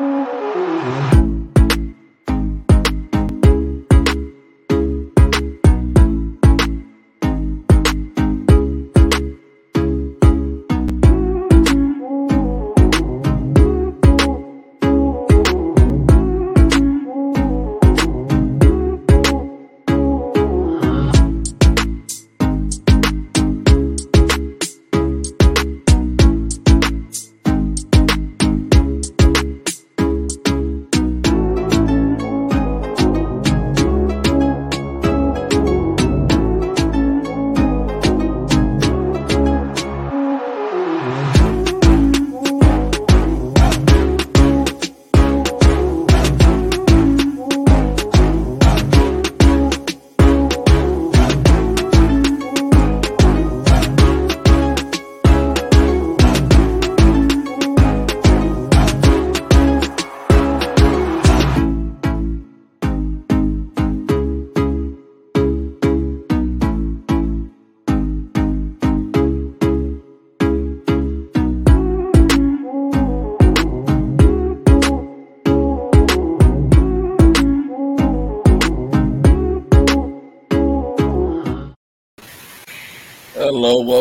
Música 0.00 1.13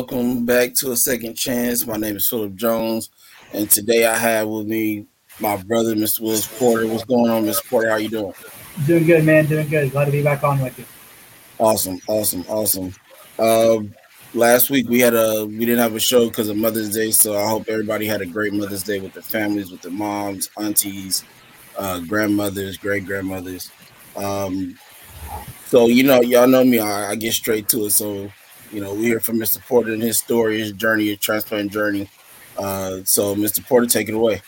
welcome 0.04 0.46
back 0.46 0.74
to 0.74 0.92
a 0.92 0.98
second 0.98 1.34
chance. 1.34 1.88
My 1.88 1.96
name 1.96 2.18
is 2.18 2.28
Philip 2.28 2.56
Jones, 2.56 3.10
and 3.54 3.72
today 3.72 4.06
I 4.06 4.18
have 4.18 4.50
with 4.50 4.68
me 4.68 5.06
my 5.40 5.56
brother, 5.56 5.96
Mr. 5.96 6.20
Willis 6.20 6.46
Porter. 6.60 6.86
What's 6.88 7.06
going 7.06 7.32
on, 7.32 7.46
Mr. 7.46 7.70
Porter? 7.70 7.90
How 7.90 7.96
you 7.96 8.10
doing? 8.10 8.34
Doing 8.86 9.06
good, 9.06 9.24
man. 9.24 9.46
Doing 9.46 9.70
good. 9.70 9.92
Glad 9.92 10.06
to 10.06 10.12
be 10.12 10.22
back 10.22 10.44
on 10.44 10.60
with 10.60 10.78
you. 10.78 10.84
Awesome, 11.58 12.02
awesome, 12.10 12.44
awesome. 12.50 12.94
Uh, 13.40 13.78
last 14.34 14.70
week 14.70 14.90
we 14.90 15.00
had 15.00 15.14
a 15.14 15.46
we 15.46 15.60
didn't 15.60 15.80
have 15.80 15.96
a 15.96 16.02
show 16.02 16.28
because 16.28 16.50
of 16.50 16.58
Mother's 16.58 16.94
Day, 16.94 17.12
so 17.12 17.38
I 17.38 17.48
hope 17.48 17.70
everybody 17.70 18.06
had 18.06 18.20
a 18.20 18.26
great 18.26 18.52
Mother's 18.52 18.84
Day 18.84 19.00
with 19.00 19.14
their 19.14 19.24
families, 19.24 19.72
with 19.72 19.84
their 19.84 19.92
moms, 19.94 20.50
aunties, 20.58 21.24
uh, 21.78 22.00
grandmothers, 22.00 22.76
great 22.76 23.06
grandmothers. 23.06 23.72
Um, 24.18 24.78
so 25.68 25.88
you 25.88 26.04
know, 26.04 26.20
y'all 26.20 26.46
know 26.46 26.66
me. 26.66 26.80
I, 26.80 27.12
I 27.12 27.16
get 27.16 27.32
straight 27.32 27.70
to 27.70 27.86
it. 27.86 27.92
So 27.92 28.30
you 28.74 28.82
know, 28.82 28.94
we 28.94 29.04
hear 29.04 29.20
from 29.20 29.38
Mr. 29.38 29.62
Porter 29.68 29.94
and 29.94 30.02
his 30.02 30.18
story, 30.18 30.60
his 30.60 30.72
journey, 30.72 31.08
his 31.08 31.20
transplant 31.20 31.72
journey. 31.72 32.10
Uh, 32.58 33.02
so, 33.04 33.36
Mr. 33.36 33.66
Porter, 33.66 33.86
take 33.86 34.10
it 34.10 34.16
away. 34.16 34.42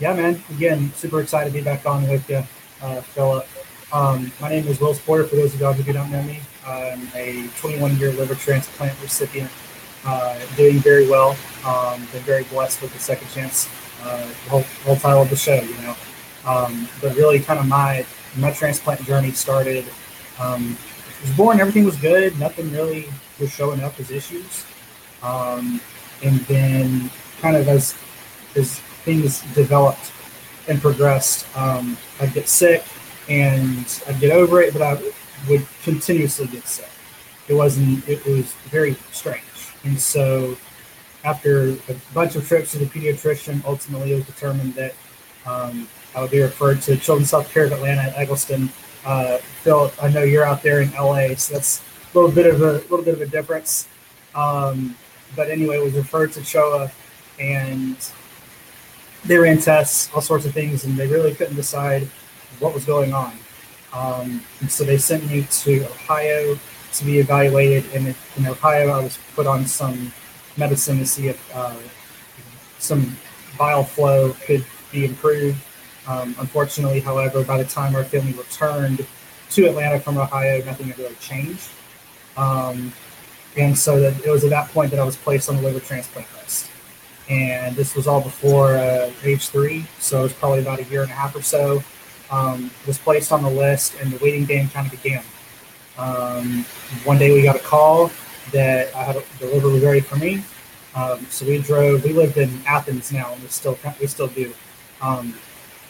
Yeah, 0.00 0.14
man. 0.14 0.42
Again, 0.50 0.92
super 0.94 1.20
excited 1.20 1.52
to 1.52 1.58
be 1.58 1.62
back 1.62 1.86
on 1.86 2.08
with 2.08 2.28
you, 2.30 2.42
uh, 2.82 3.00
Philip. 3.02 3.46
Um, 3.92 4.32
my 4.40 4.48
name 4.48 4.66
is 4.66 4.80
Willis 4.80 4.98
Porter. 4.98 5.24
For 5.24 5.36
those 5.36 5.54
of 5.54 5.60
y'all 5.60 5.72
who 5.74 5.92
don't 5.92 6.10
know 6.10 6.22
me, 6.22 6.40
I'm 6.66 7.08
a 7.14 7.48
21 7.58 7.96
year 7.98 8.10
liver 8.12 8.34
transplant 8.34 9.00
recipient, 9.00 9.50
uh, 10.04 10.38
doing 10.56 10.78
very 10.78 11.08
well. 11.08 11.36
Um, 11.64 12.00
been 12.12 12.22
very 12.22 12.44
blessed 12.44 12.82
with 12.82 12.92
the 12.92 12.98
second 12.98 13.28
chance, 13.28 13.68
uh, 14.02 14.26
whole, 14.48 14.64
whole 14.84 14.96
title 14.96 15.22
of 15.22 15.30
the 15.30 15.36
show, 15.36 15.54
you 15.54 15.76
know. 15.82 15.96
Um, 16.44 16.88
but 17.00 17.14
really, 17.16 17.40
kind 17.40 17.58
of 17.58 17.66
my 17.66 18.04
my 18.36 18.50
transplant 18.50 19.02
journey 19.04 19.30
started. 19.32 19.84
Um, 20.38 20.76
was 21.22 21.30
born, 21.36 21.60
everything 21.60 21.84
was 21.84 21.96
good, 21.96 22.38
nothing 22.38 22.70
really 22.72 23.08
was 23.38 23.50
showing 23.50 23.80
up 23.80 23.98
as 24.00 24.10
issues. 24.10 24.64
Um, 25.22 25.80
and 26.22 26.40
then, 26.40 27.10
kind 27.40 27.56
of 27.56 27.68
as 27.68 27.94
as 28.54 28.78
things 29.04 29.42
developed 29.54 30.12
and 30.68 30.80
progressed, 30.80 31.46
um, 31.56 31.96
I'd 32.20 32.32
get 32.32 32.48
sick 32.48 32.84
and 33.28 34.02
I'd 34.08 34.20
get 34.20 34.32
over 34.32 34.60
it, 34.60 34.72
but 34.72 34.82
I 34.82 35.00
would 35.48 35.66
continuously 35.82 36.46
get 36.46 36.66
sick. 36.66 36.88
It 37.48 37.54
wasn't. 37.54 38.08
It 38.08 38.24
was 38.24 38.52
very 38.70 38.94
strange. 39.12 39.42
And 39.84 40.00
so, 40.00 40.56
after 41.24 41.70
a 41.88 41.94
bunch 42.14 42.36
of 42.36 42.46
trips 42.46 42.72
to 42.72 42.78
the 42.78 42.86
pediatrician, 42.86 43.64
ultimately 43.64 44.12
it 44.12 44.16
was 44.16 44.26
determined 44.26 44.74
that 44.74 44.94
um, 45.46 45.88
I 46.14 46.22
would 46.22 46.30
be 46.30 46.40
referred 46.40 46.82
to 46.82 46.96
Children's 46.96 47.30
Health 47.30 47.52
Care 47.52 47.66
of 47.66 47.72
Atlanta 47.72 48.02
at 48.02 48.16
Egleston. 48.16 48.70
Uh, 49.04 49.38
Phil, 49.62 49.92
I 50.02 50.08
know 50.08 50.22
you're 50.22 50.44
out 50.44 50.62
there 50.62 50.80
in 50.80 50.90
LA, 50.92 51.34
so 51.36 51.54
that's 51.54 51.82
little 52.18 52.34
bit 52.34 52.46
of 52.46 52.60
a 52.62 52.72
little 52.72 53.02
bit 53.02 53.14
of 53.14 53.20
a 53.20 53.26
difference. 53.26 53.88
Um, 54.34 54.96
but 55.34 55.50
anyway, 55.50 55.76
it 55.76 55.84
was 55.84 55.94
referred 55.94 56.32
to 56.32 56.40
CHOA, 56.40 56.90
and 57.40 57.96
they 59.24 59.38
ran 59.38 59.58
tests, 59.58 60.10
all 60.14 60.20
sorts 60.20 60.46
of 60.46 60.52
things, 60.52 60.84
and 60.84 60.96
they 60.96 61.06
really 61.06 61.34
couldn't 61.34 61.56
decide 61.56 62.08
what 62.60 62.74
was 62.74 62.84
going 62.84 63.12
on. 63.12 63.32
Um, 63.92 64.42
and 64.60 64.70
so 64.70 64.84
they 64.84 64.98
sent 64.98 65.28
me 65.30 65.46
to 65.50 65.84
Ohio 65.86 66.58
to 66.94 67.04
be 67.04 67.18
evaluated. 67.18 67.84
And 67.94 68.14
in 68.36 68.46
Ohio, 68.46 68.90
I 68.90 69.02
was 69.02 69.18
put 69.34 69.46
on 69.46 69.66
some 69.66 70.12
medicine 70.56 70.98
to 70.98 71.06
see 71.06 71.28
if 71.28 71.56
uh, 71.56 71.74
some 72.78 73.16
bile 73.58 73.84
flow 73.84 74.34
could 74.46 74.64
be 74.92 75.04
improved. 75.04 75.58
Um, 76.06 76.36
unfortunately, 76.38 77.00
however, 77.00 77.42
by 77.42 77.58
the 77.58 77.64
time 77.64 77.96
our 77.96 78.04
family 78.04 78.32
returned 78.32 79.06
to 79.50 79.66
Atlanta 79.66 79.98
from 79.98 80.18
Ohio, 80.18 80.64
nothing 80.64 80.88
had 80.88 80.98
really 80.98 81.14
changed. 81.16 81.68
Um, 82.36 82.92
and 83.56 83.76
so 83.76 83.98
that 84.00 84.24
it 84.24 84.30
was 84.30 84.44
at 84.44 84.50
that 84.50 84.68
point 84.70 84.90
that 84.90 85.00
I 85.00 85.04
was 85.04 85.16
placed 85.16 85.48
on 85.48 85.56
the 85.56 85.62
liver 85.62 85.80
transplant 85.80 86.28
list. 86.34 86.70
And 87.28 87.74
this 87.74 87.96
was 87.96 88.06
all 88.06 88.20
before 88.20 88.76
uh, 88.76 89.10
age 89.24 89.48
three, 89.48 89.86
so 89.98 90.20
it 90.20 90.22
was 90.24 90.32
probably 90.34 90.60
about 90.60 90.78
a 90.78 90.84
year 90.84 91.02
and 91.02 91.10
a 91.10 91.14
half 91.14 91.34
or 91.34 91.42
so. 91.42 91.82
Um, 92.30 92.70
was 92.86 92.98
placed 92.98 93.32
on 93.32 93.42
the 93.42 93.50
list, 93.50 93.94
and 94.00 94.12
the 94.12 94.22
waiting 94.22 94.44
game 94.44 94.68
kind 94.68 94.86
of 94.86 95.02
began. 95.02 95.22
Um, 95.96 96.64
one 97.04 97.18
day 97.18 97.32
we 97.32 97.42
got 97.42 97.56
a 97.56 97.60
call 97.60 98.10
that 98.52 98.94
I 98.94 99.02
had 99.02 99.16
a, 99.16 99.22
the 99.40 99.46
liver 99.46 99.68
was 99.68 99.82
ready 99.82 100.00
for 100.00 100.16
me. 100.16 100.42
Um, 100.94 101.26
so 101.30 101.46
we 101.46 101.58
drove. 101.58 102.04
We 102.04 102.12
lived 102.12 102.36
in 102.36 102.50
Athens 102.66 103.12
now, 103.12 103.32
and 103.32 103.42
we 103.42 103.48
still 103.48 103.78
we 104.00 104.06
still 104.06 104.28
do. 104.28 104.52
Um, 105.00 105.34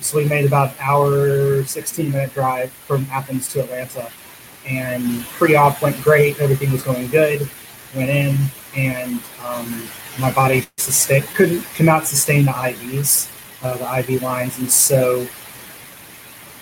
so 0.01 0.19
we 0.19 0.27
made 0.27 0.45
about 0.45 0.71
an 0.73 0.77
hour, 0.81 1.65
16 1.65 2.11
minute 2.11 2.35
drive 2.35 2.71
from 2.71 3.07
Athens 3.11 3.49
to 3.53 3.61
Atlanta 3.61 4.11
and 4.69 5.25
pre-op 5.25 5.81
went 5.83 6.01
great. 6.03 6.41
Everything 6.41 6.73
was 6.73 6.83
going 6.83 7.09
good. 7.09 7.49
Went 7.95 8.11
in, 8.11 8.37
and 8.77 9.21
um, 9.45 9.89
my 10.19 10.33
body 10.33 10.67
sustain, 10.77 11.23
couldn't 11.35 11.63
could 11.75 11.87
not 11.87 12.07
sustain 12.07 12.45
the 12.45 12.53
IVs, 12.53 13.31
uh, 13.63 13.77
the 13.77 14.13
IV 14.13 14.23
lines, 14.23 14.59
and 14.59 14.71
so 14.71 15.27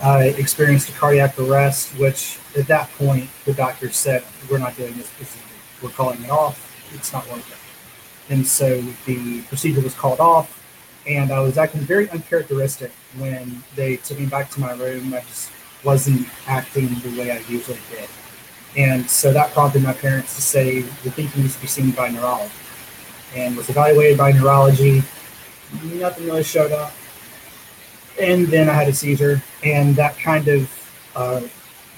I 0.03 0.25
experienced 0.25 0.89
a 0.91 0.93
cardiac 0.93 1.39
arrest. 1.39 1.99
Which 1.99 2.39
at 2.57 2.67
that 2.69 2.91
point, 2.93 3.29
the 3.45 3.55
doctor 3.55 3.91
said, 3.91 4.25
"We're 4.51 4.59
not 4.59 4.77
doing 4.77 4.95
this. 4.97 5.11
this 5.19 5.37
we're 5.83 5.91
calling 5.91 6.23
it 6.23 6.31
off. 6.31 6.71
It's 6.95 7.13
not 7.13 7.27
it." 7.27 7.45
And 8.29 8.47
so 8.47 8.81
the 9.07 9.43
procedure 9.43 9.81
was 9.81 9.95
called 9.95 10.21
off, 10.21 10.63
and 11.07 11.31
I 11.33 11.41
was 11.41 11.59
acting 11.59 11.83
very 11.83 12.09
uncharacteristic 12.11 12.93
when 13.19 13.63
they 13.77 13.97
took 13.97 14.19
me 14.19 14.27
back 14.27 14.51
to 14.51 14.61
my 14.61 14.73
room. 14.73 15.13
I 15.13 15.21
just 15.21 15.51
wasn't 15.85 16.27
acting 16.47 16.89
the 17.01 17.19
way 17.19 17.31
I 17.31 17.39
usually 17.49 17.79
did. 17.91 18.09
And 18.77 19.09
so 19.09 19.33
that 19.33 19.53
prompted 19.53 19.83
my 19.83 19.93
parents 19.93 20.35
to 20.35 20.43
say, 20.43 20.77
we 20.83 21.11
think 21.11 21.31
he 21.33 21.43
needs 21.43 21.55
to 21.55 21.61
be 21.61 21.69
seen 21.69 21.93
by 21.93 22.09
neurology. 22.09 22.53
And 23.35 23.57
was 23.57 23.69
evaluated 23.69 24.19
by 24.19 24.33
neurology. 24.33 25.03
Nothing 25.83 26.27
really 26.27 26.43
showed 26.43 26.73
up. 26.73 26.93
And 28.21 28.47
then 28.47 28.69
I 28.69 28.73
had 28.73 28.89
a 28.89 28.93
seizure. 28.93 29.43
And 29.65 29.95
that 29.97 30.17
kind 30.19 30.49
of 30.49 30.71
uh, 31.15 31.43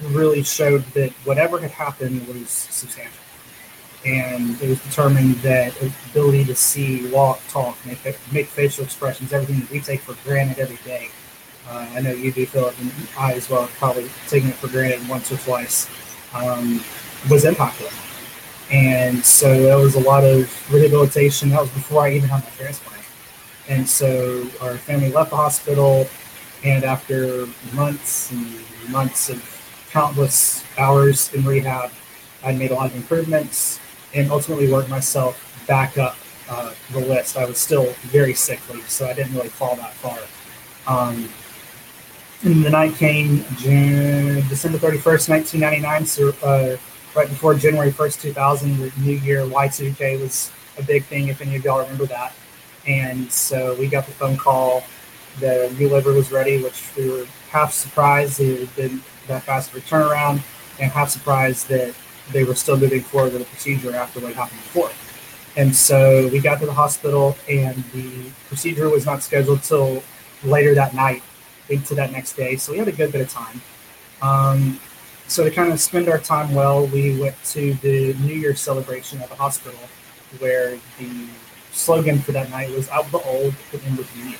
really 0.02 0.42
showed 0.42 0.84
that 0.92 1.12
whatever 1.24 1.58
had 1.58 1.70
happened 1.70 2.26
was 2.28 2.50
substantial. 2.50 3.12
And 4.04 4.60
it 4.62 4.68
was 4.68 4.80
determined 4.82 5.36
that 5.36 5.74
ability 6.10 6.44
to 6.44 6.54
see, 6.54 7.08
walk, 7.10 7.40
talk, 7.48 7.76
make, 7.84 8.04
make 8.32 8.46
facial 8.46 8.84
expressions, 8.84 9.32
everything 9.32 9.60
that 9.60 9.70
we 9.70 9.80
take 9.80 10.00
for 10.00 10.14
granted 10.28 10.58
every 10.58 10.78
day, 10.84 11.10
uh, 11.68 11.88
I 11.94 12.00
know 12.00 12.12
you 12.12 12.32
do, 12.32 12.46
Philip, 12.46 12.74
and 12.80 12.92
I 13.18 13.32
as 13.34 13.50
well, 13.50 13.68
probably 13.78 14.08
taking 14.28 14.50
it 14.50 14.54
for 14.54 14.68
granted 14.68 15.08
once 15.08 15.32
or 15.32 15.36
twice, 15.38 15.88
um, 16.34 16.82
was 17.30 17.44
impacted. 17.44 17.88
And 18.70 19.24
so 19.24 19.62
there 19.62 19.78
was 19.78 19.94
a 19.94 20.00
lot 20.00 20.24
of 20.24 20.72
rehabilitation. 20.72 21.50
That 21.50 21.60
was 21.60 21.70
before 21.70 22.02
I 22.02 22.12
even 22.12 22.28
had 22.28 22.42
my 22.42 22.50
transplant. 22.50 23.02
And 23.68 23.88
so 23.88 24.48
our 24.60 24.76
family 24.76 25.10
left 25.10 25.30
the 25.30 25.36
hospital, 25.36 26.08
and 26.64 26.84
after 26.84 27.46
months 27.72 28.30
and 28.30 28.46
months 28.90 29.28
of 29.28 29.42
countless 29.90 30.64
hours 30.78 31.32
in 31.34 31.44
rehab, 31.44 31.90
I 32.44 32.52
made 32.52 32.70
a 32.70 32.74
lot 32.74 32.86
of 32.86 32.96
improvements 32.96 33.80
and 34.14 34.30
ultimately 34.30 34.70
worked 34.70 34.88
myself 34.88 35.64
back 35.66 35.98
up 35.98 36.16
uh, 36.48 36.72
the 36.92 37.00
list. 37.00 37.36
I 37.36 37.44
was 37.44 37.58
still 37.58 37.86
very 38.02 38.34
sickly, 38.34 38.80
so 38.82 39.06
I 39.06 39.14
didn't 39.14 39.34
really 39.34 39.48
fall 39.48 39.74
that 39.76 39.94
far. 39.94 40.18
Um, 40.86 41.28
and 42.42 42.64
the 42.64 42.70
night 42.70 42.94
came 42.94 43.44
June, 43.56 44.46
December 44.48 44.78
31st, 44.78 45.28
1999, 45.28 46.06
so 46.06 46.28
uh, 46.42 46.76
right 47.14 47.28
before 47.28 47.54
January 47.54 47.90
1st, 47.90 48.20
2000, 48.20 48.78
the 48.78 48.92
new 49.00 49.16
year, 49.16 49.40
Y2K 49.40 50.20
was 50.20 50.52
a 50.78 50.82
big 50.82 51.04
thing, 51.04 51.28
if 51.28 51.40
any 51.40 51.56
of 51.56 51.64
y'all 51.64 51.80
remember 51.80 52.06
that. 52.06 52.34
And 52.86 53.32
so 53.32 53.74
we 53.76 53.88
got 53.88 54.06
the 54.06 54.12
phone 54.12 54.36
call. 54.36 54.84
The 55.40 55.74
new 55.78 55.88
liver 55.88 56.12
was 56.12 56.30
ready, 56.30 56.62
which 56.62 56.90
we 56.96 57.10
were 57.10 57.26
half 57.50 57.72
surprised 57.72 58.38
been 58.76 59.02
that 59.26 59.42
fast 59.42 59.72
of 59.72 59.78
a 59.78 59.80
turnaround, 59.80 60.42
and 60.78 60.92
half 60.92 61.10
surprised 61.10 61.68
that 61.68 61.94
they 62.32 62.44
were 62.44 62.54
still 62.54 62.76
moving 62.76 63.00
forward 63.00 63.32
with 63.32 63.42
the 63.42 63.48
procedure 63.48 63.94
after 63.94 64.20
what 64.20 64.34
happened 64.34 64.60
before. 64.60 64.90
And 65.56 65.74
so 65.74 66.28
we 66.28 66.38
got 66.38 66.60
to 66.60 66.66
the 66.66 66.72
hospital, 66.72 67.36
and 67.48 67.82
the 67.92 68.30
procedure 68.48 68.88
was 68.90 69.06
not 69.06 69.22
scheduled 69.22 69.62
till 69.62 70.02
later 70.44 70.74
that 70.74 70.94
night, 70.94 71.22
into 71.68 71.94
that 71.94 72.12
next 72.12 72.34
day. 72.34 72.56
So 72.56 72.72
we 72.72 72.78
had 72.78 72.88
a 72.88 72.92
good 72.92 73.12
bit 73.12 73.20
of 73.20 73.30
time. 73.30 73.60
Um, 74.22 74.80
so 75.28 75.44
to 75.44 75.50
kind 75.50 75.72
of 75.72 75.80
spend 75.80 76.08
our 76.08 76.18
time 76.18 76.54
well, 76.54 76.86
we 76.86 77.18
went 77.18 77.42
to 77.46 77.74
the 77.74 78.14
New 78.14 78.34
Year's 78.34 78.60
celebration 78.60 79.20
at 79.20 79.28
the 79.28 79.34
hospital, 79.34 79.78
where 80.38 80.78
the 80.98 81.28
slogan 81.72 82.18
for 82.18 82.32
that 82.32 82.50
night 82.50 82.70
was 82.70 82.88
"Out 82.90 83.10
the 83.10 83.18
old, 83.18 83.54
put 83.70 83.84
in 83.84 83.96
with 83.96 84.12
the 84.14 84.24
new," 84.24 84.36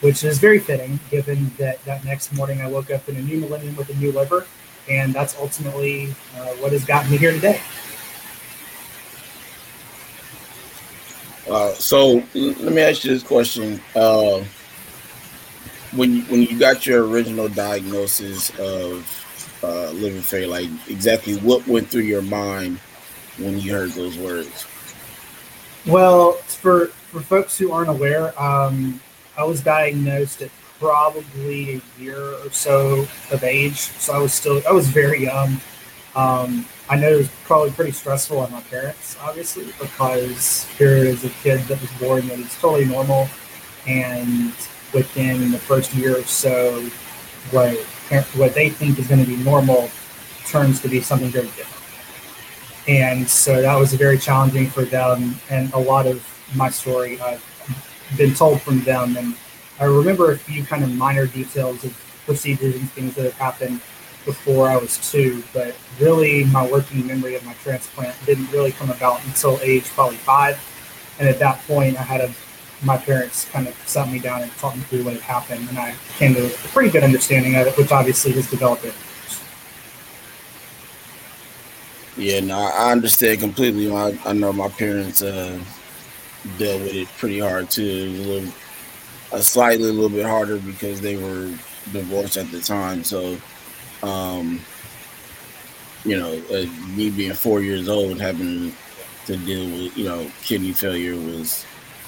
which 0.00 0.24
is 0.24 0.38
very 0.38 0.58
fitting, 0.58 0.98
given 1.10 1.52
that 1.58 1.84
that 1.84 2.04
next 2.04 2.32
morning 2.32 2.62
I 2.62 2.68
woke 2.68 2.90
up 2.90 3.08
in 3.08 3.16
a 3.16 3.20
new 3.20 3.38
millennium 3.38 3.76
with 3.76 3.90
a 3.90 3.94
new 3.94 4.10
liver, 4.10 4.46
and 4.88 5.12
that's 5.12 5.36
ultimately 5.38 6.14
uh, 6.36 6.54
what 6.60 6.72
has 6.72 6.84
gotten 6.84 7.10
me 7.10 7.18
here 7.18 7.32
today. 7.32 7.60
Uh, 11.48 11.72
so 11.74 12.22
let 12.34 12.72
me 12.72 12.82
ask 12.82 13.04
you 13.04 13.12
this 13.12 13.22
question: 13.22 13.80
uh, 13.94 14.42
when 15.96 16.22
when 16.26 16.42
you 16.42 16.58
got 16.58 16.86
your 16.86 17.06
original 17.06 17.48
diagnosis 17.48 18.50
of 18.58 19.60
uh, 19.62 19.90
liver 19.90 20.20
failure, 20.20 20.48
like 20.48 20.68
exactly 20.88 21.36
what 21.38 21.66
went 21.66 21.88
through 21.88 22.02
your 22.02 22.22
mind 22.22 22.78
when 23.38 23.58
you 23.58 23.72
heard 23.72 23.90
those 23.92 24.16
words? 24.18 24.66
Well, 25.86 26.32
for 26.32 26.86
for 26.86 27.20
folks 27.20 27.58
who 27.58 27.72
aren't 27.72 27.90
aware, 27.90 28.38
um, 28.40 29.00
I 29.36 29.44
was 29.44 29.60
diagnosed 29.60 30.42
at 30.42 30.50
probably 30.78 31.76
a 31.76 32.00
year 32.00 32.20
or 32.20 32.50
so 32.50 33.06
of 33.30 33.44
age, 33.44 33.78
so 33.78 34.12
I 34.12 34.18
was 34.18 34.34
still 34.34 34.62
I 34.68 34.72
was 34.72 34.88
very 34.88 35.22
young. 35.22 35.60
Um, 36.14 36.66
I 36.88 36.96
know 36.96 37.08
it 37.08 37.16
was 37.16 37.30
probably 37.44 37.70
pretty 37.72 37.92
stressful 37.92 38.38
on 38.38 38.50
my 38.50 38.60
parents, 38.62 39.16
obviously, 39.20 39.66
because 39.78 40.64
here 40.78 40.96
is 40.96 41.24
a 41.24 41.30
kid 41.42 41.60
that 41.62 41.80
was 41.80 41.90
born 41.92 42.28
that 42.28 42.38
is 42.38 42.54
totally 42.58 42.86
normal, 42.86 43.28
and 43.86 44.52
within 44.96 45.52
the 45.52 45.58
first 45.58 45.94
year 45.94 46.18
or 46.18 46.24
so, 46.24 46.80
what 47.50 47.76
what 48.34 48.54
they 48.54 48.70
think 48.70 48.98
is 48.98 49.06
going 49.06 49.20
to 49.20 49.26
be 49.26 49.36
normal 49.36 49.90
turns 50.46 50.80
to 50.80 50.88
be 50.88 51.00
something 51.00 51.28
very 51.28 51.46
different. 51.48 51.76
And 52.88 53.28
so 53.28 53.60
that 53.60 53.76
was 53.76 53.92
very 53.92 54.16
challenging 54.16 54.68
for 54.70 54.84
them, 54.84 55.36
and 55.50 55.72
a 55.74 55.78
lot 55.78 56.06
of 56.06 56.24
my 56.54 56.70
story 56.70 57.20
I've 57.20 57.44
been 58.16 58.34
told 58.34 58.62
from 58.62 58.82
them, 58.84 59.16
and 59.16 59.34
I 59.78 59.84
remember 59.84 60.32
a 60.32 60.38
few 60.38 60.64
kind 60.64 60.82
of 60.82 60.90
minor 60.94 61.26
details 61.26 61.84
of 61.84 61.92
procedures 62.24 62.76
and 62.76 62.90
things 62.92 63.14
that 63.16 63.24
have 63.24 63.34
happened 63.34 63.80
before 64.24 64.68
I 64.68 64.76
was 64.76 64.98
two, 65.10 65.42
but 65.52 65.74
really 66.00 66.44
my 66.44 66.66
working 66.70 67.06
memory 67.06 67.34
of 67.34 67.44
my 67.44 67.54
transplant 67.54 68.14
didn't 68.24 68.50
really 68.50 68.72
come 68.72 68.90
about 68.90 69.24
until 69.26 69.58
age 69.62 69.84
probably 69.84 70.16
five. 70.16 70.56
And 71.18 71.28
at 71.28 71.38
that 71.38 71.60
point, 71.66 71.98
I 71.98 72.02
had 72.02 72.20
a 72.20 72.34
my 72.82 72.96
parents 72.96 73.44
kind 73.46 73.66
of 73.66 73.74
sat 73.86 74.10
me 74.10 74.18
down 74.18 74.42
and 74.42 74.50
talked 74.52 74.76
me 74.76 74.82
through 74.84 75.04
what 75.04 75.14
had 75.14 75.22
happened, 75.22 75.68
and 75.68 75.78
I 75.78 75.94
came 76.18 76.34
to 76.34 76.46
a 76.46 76.50
pretty 76.50 76.90
good 76.90 77.02
understanding 77.02 77.56
of 77.56 77.66
it, 77.66 77.76
which 77.76 77.90
obviously 77.92 78.32
has 78.32 78.50
developed 78.50 78.84
it. 78.84 78.94
Yeah, 82.16 82.40
no, 82.40 82.58
I 82.58 82.92
understand 82.92 83.40
completely. 83.40 83.90
I, 83.92 84.18
I 84.24 84.32
know 84.32 84.52
my 84.52 84.68
parents 84.68 85.20
uh, 85.22 85.58
dealt 86.58 86.82
with 86.82 86.94
it 86.94 87.08
pretty 87.18 87.40
hard 87.40 87.70
too. 87.70 87.82
A 87.82 88.24
little, 88.24 88.52
a 89.32 89.42
slightly 89.42 89.88
a 89.88 89.92
little 89.92 90.08
bit 90.08 90.24
harder 90.24 90.58
because 90.58 91.00
they 91.00 91.16
were 91.16 91.46
divorced 91.92 92.36
at 92.36 92.50
the 92.50 92.60
time. 92.60 93.04
So 93.04 93.36
um, 94.02 94.60
you 96.04 96.16
know, 96.16 96.40
uh, 96.50 96.66
me 96.96 97.10
being 97.10 97.32
four 97.32 97.60
years 97.60 97.88
old, 97.88 98.20
having 98.20 98.72
to 99.26 99.36
deal 99.38 99.64
with, 99.64 99.96
you 99.96 100.04
know, 100.04 100.30
kidney 100.42 100.72
failure 100.72 101.16
was, 101.16 101.64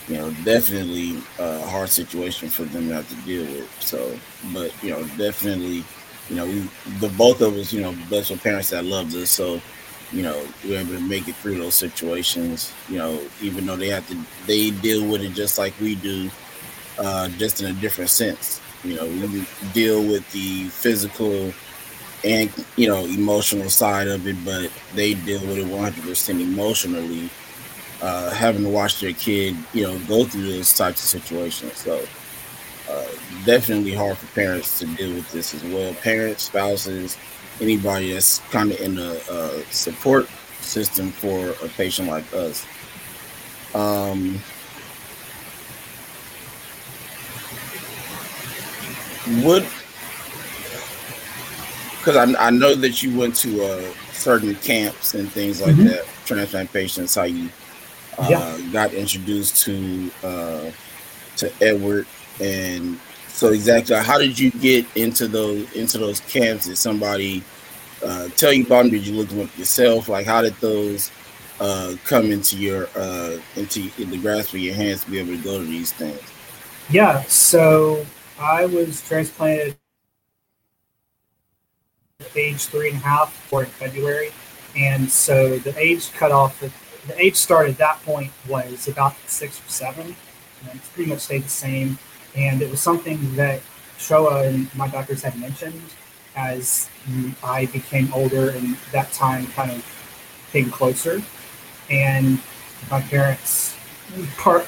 you 0.09 0.17
know, 0.17 0.31
definitely 0.45 1.23
a 1.39 1.61
hard 1.67 1.89
situation 1.91 2.49
for 2.49 2.65
them 2.65 2.89
to 2.89 2.95
have 2.95 3.09
to 3.09 3.15
deal 3.27 3.45
with. 3.45 3.71
So, 3.81 4.19
but, 4.55 4.73
you 4.83 4.91
know, 4.91 5.05
definitely, 5.19 5.85
you 6.31 6.37
know, 6.37 6.47
we, 6.47 6.69
the 7.01 7.09
both 7.17 7.41
of 7.43 7.55
us, 7.55 7.73
you 7.73 7.81
know, 7.83 7.95
blessed 8.09 8.31
with 8.31 8.43
parents 8.43 8.71
that 8.71 8.85
loved 8.85 9.15
us. 9.15 9.31
So, 9.31 9.61
you 10.13 10.23
know, 10.23 10.47
we 10.65 10.71
were 10.71 10.77
able 10.79 10.95
to 10.95 11.01
make 11.01 11.29
it 11.29 11.37
through 11.37 11.59
those 11.59 11.75
situations, 11.75 12.73
you 12.89 12.99
know, 12.99 13.21
even 13.43 13.67
though 13.67 13.77
they 13.77 13.89
have 13.89 14.09
to, 14.09 14.17
they 14.47 14.71
deal 14.71 15.07
with 15.11 15.23
it 15.23 15.35
just 15.35 15.59
like 15.59 15.79
we 15.81 15.95
do, 15.97 16.31
uh, 16.99 17.29
just 17.31 17.61
in 17.63 17.67
a 17.77 17.81
different 17.81 18.11
sense. 18.11 18.61
You 18.85 18.97
know, 18.97 19.07
we 19.07 19.47
deal 19.73 20.03
with 20.03 20.31
the 20.33 20.69
physical, 20.71 21.53
and 22.25 22.51
you 22.77 22.89
know 22.89 23.05
emotional 23.07 23.71
side 23.71 24.09
of 24.09 24.27
it, 24.27 24.37
but 24.45 24.71
they 24.95 25.15
deal 25.15 25.41
with 25.41 25.59
it 25.59 25.67
100% 25.67 26.41
emotionally. 26.41 27.31
Uh, 28.01 28.31
having 28.31 28.63
to 28.63 28.69
watch 28.69 29.01
their 29.01 29.13
kid, 29.13 29.57
you 29.73 29.83
know, 29.83 29.99
go 30.07 30.25
through 30.25 30.47
those 30.47 30.73
types 30.73 31.03
of 31.03 31.21
situations. 31.21 31.77
So 31.79 32.01
uh, 32.89 33.07
definitely 33.45 33.93
hard 33.93 34.17
for 34.17 34.27
parents 34.35 34.79
to 34.79 34.87
deal 34.87 35.15
with 35.15 35.31
this 35.33 35.53
as 35.53 35.65
well. 35.65 35.93
Parents, 35.95 36.45
spouses, 36.45 37.17
anybody 37.61 38.13
that's 38.13 38.39
kind 38.51 38.71
of 38.71 38.81
in 38.81 38.95
the 38.95 39.21
uh, 39.31 39.71
support 39.71 40.29
system 40.61 41.11
for 41.11 41.51
a 41.65 41.69
patient 41.71 42.09
like 42.09 42.33
us. 42.33 42.65
Um, 43.75 44.41
would 49.45 49.67
because 51.99 52.17
I, 52.17 52.47
I 52.47 52.51
know 52.51 52.75
that 52.75 53.03
you 53.03 53.19
went 53.19 53.37
to 53.37 53.65
uh, 53.65 53.95
certain 54.13 54.55
camps 54.57 55.15
and 55.15 55.31
things 55.31 55.61
like 55.61 55.75
mm-hmm. 55.75 55.89
that, 55.89 56.07
transplant 56.25 56.73
patients, 56.73 57.15
how 57.15 57.25
you 57.25 57.51
uh, 58.19 58.27
yeah. 58.29 58.73
got 58.73 58.93
introduced 58.95 59.65
to 59.65 60.11
uh, 60.23 60.71
to 61.37 61.53
Edward, 61.61 62.07
and 62.41 62.99
so 63.29 63.53
exactly 63.53 63.97
how 63.97 64.19
did 64.19 64.39
you 64.39 64.51
get 64.51 64.85
into 64.97 65.29
those 65.29 65.71
into 65.73 65.99
those 65.99 66.21
camps? 66.21 66.67
Did 66.67 66.79
somebody 66.79 67.43
uh, 68.05 68.29
tell 68.37 68.53
you 68.53 68.65
about 68.65 68.83
them? 68.83 68.91
Did 68.91 69.07
you 69.07 69.15
look 69.15 69.29
them 69.29 69.41
up 69.41 69.59
yourself? 69.59 70.09
Like 70.09 70.27
how 70.27 70.43
did 70.43 70.55
those 70.55 71.11
uh, 71.61 71.95
come 72.05 72.31
into 72.33 72.57
your 72.57 72.89
uh, 72.97 73.39
into 73.57 73.91
in 73.99 74.11
the 74.11 74.19
grasp 74.19 74.55
of 74.55 74.61
your 74.61 74.75
hands 74.75 75.05
to 75.05 75.11
be 75.11 75.19
able 75.19 75.37
to 75.37 75.43
go 75.43 75.59
to 75.59 75.65
these 75.65 75.93
things? 75.93 76.21
Yeah, 76.91 77.23
so 77.23 78.05
I 78.41 78.67
was 78.67 79.07
transplanted 79.07 79.77
age 82.35 82.67
three 82.67 82.89
and 82.89 82.97
a 82.97 83.01
half 83.01 83.53
or 83.53 83.63
in 83.63 83.71
February. 83.71 84.31
And 84.77 85.11
so 85.11 85.59
the 85.59 85.77
age 85.79 86.13
cutoff, 86.13 86.61
the, 87.09 87.21
age 87.21 87.37
start 87.37 87.69
at 87.69 87.79
that 87.79 88.03
point 88.05 88.31
was 88.49 88.89
about 88.89 89.17
six 89.27 89.61
or 89.61 89.69
seven. 89.69 90.17
And 90.63 90.75
it's 90.75 90.89
pretty 90.89 91.11
much 91.11 91.21
stayed 91.21 91.45
the 91.45 91.49
same. 91.49 91.99
And 92.37 92.63
it 92.63 92.71
was 92.71 92.81
something 92.81 93.37
that 93.37 93.61
CHOA 93.99 94.49
and 94.49 94.75
my 94.75 94.89
doctors 94.89 95.23
had 95.23 95.39
mentioned 95.39 95.81
as 96.37 96.89
I 97.43 97.67
became 97.67 98.13
older 98.15 98.51
and 98.51 98.77
that 98.93 99.13
time 99.13 99.47
kind 99.49 99.73
of 99.73 100.49
came 100.53 100.71
closer. 100.71 101.23
And 101.91 102.41
my 102.91 103.01
parents 103.01 103.77
part, 104.37 104.67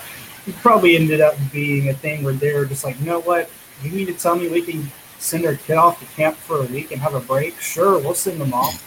probably 0.61 0.97
ended 0.97 1.21
up 1.21 1.35
being 1.53 1.89
a 1.89 1.95
thing 1.95 2.25
where 2.25 2.33
they 2.33 2.53
were 2.55 2.67
just 2.67 2.85
like, 2.85 2.99
you 2.99 3.07
know 3.07 3.21
what, 3.21 3.51
you 3.83 3.91
need 3.91 4.07
to 4.07 4.15
tell 4.15 4.37
me 4.37 4.49
we 4.49 4.63
can 4.63 4.91
send 5.19 5.45
our 5.47 5.55
kid 5.55 5.77
off 5.77 6.01
to 6.01 6.07
camp 6.17 6.37
for 6.37 6.61
a 6.61 6.65
week 6.65 6.91
and 6.91 7.01
have 7.01 7.15
a 7.15 7.21
break, 7.21 7.61
sure, 7.61 7.99
we'll 7.99 8.15
send 8.15 8.41
them 8.41 8.53
off. 8.53 8.87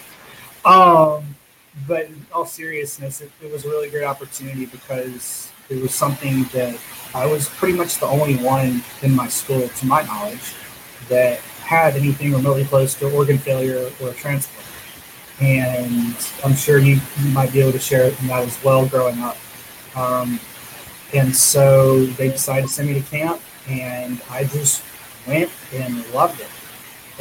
Um, 0.66 1.36
but 1.88 2.06
in 2.06 2.26
all 2.34 2.46
seriousness, 2.46 3.22
it, 3.22 3.32
it, 3.42 3.52
was 3.52 3.66
a 3.66 3.70
really 3.70 3.90
great 3.90 4.04
opportunity 4.04 4.66
because 4.66 5.52
it 5.70 5.82
was 5.82 5.94
something 5.94 6.44
that 6.54 6.78
I 7.14 7.26
was 7.26 7.50
pretty 7.50 7.78
much 7.78 8.00
the 8.00 8.06
only 8.08 8.36
one 8.38 8.84
in 9.02 9.16
my 9.16 9.28
school, 9.28 9.68
to 9.68 9.86
my 9.86 10.04
knowledge, 10.04 10.54
that 11.10 11.40
had 11.40 11.96
anything 11.96 12.32
remotely 12.32 12.66
close 12.66 12.94
to 12.96 13.12
organ 13.12 13.38
failure 13.38 13.90
or 14.02 14.14
transplant. 14.14 14.68
And 15.42 16.16
I'm 16.46 16.56
sure 16.56 16.78
you, 16.78 17.00
you 17.22 17.30
might 17.32 17.52
be 17.52 17.60
able 17.62 17.72
to 17.72 17.80
share 17.80 18.12
that 18.12 18.44
as 18.48 18.64
well 18.64 18.86
growing 18.88 19.20
up. 19.20 19.38
Um, 19.96 20.40
And 21.14 21.36
so 21.36 22.06
they 22.18 22.30
decided 22.30 22.68
to 22.68 22.74
send 22.74 22.90
me 22.90 22.96
to 22.96 23.02
camp, 23.08 23.40
and 23.70 24.20
I 24.32 24.46
just 24.46 24.84
went 25.28 25.52
and 25.72 26.04
loved 26.12 26.42
it. 26.42 26.50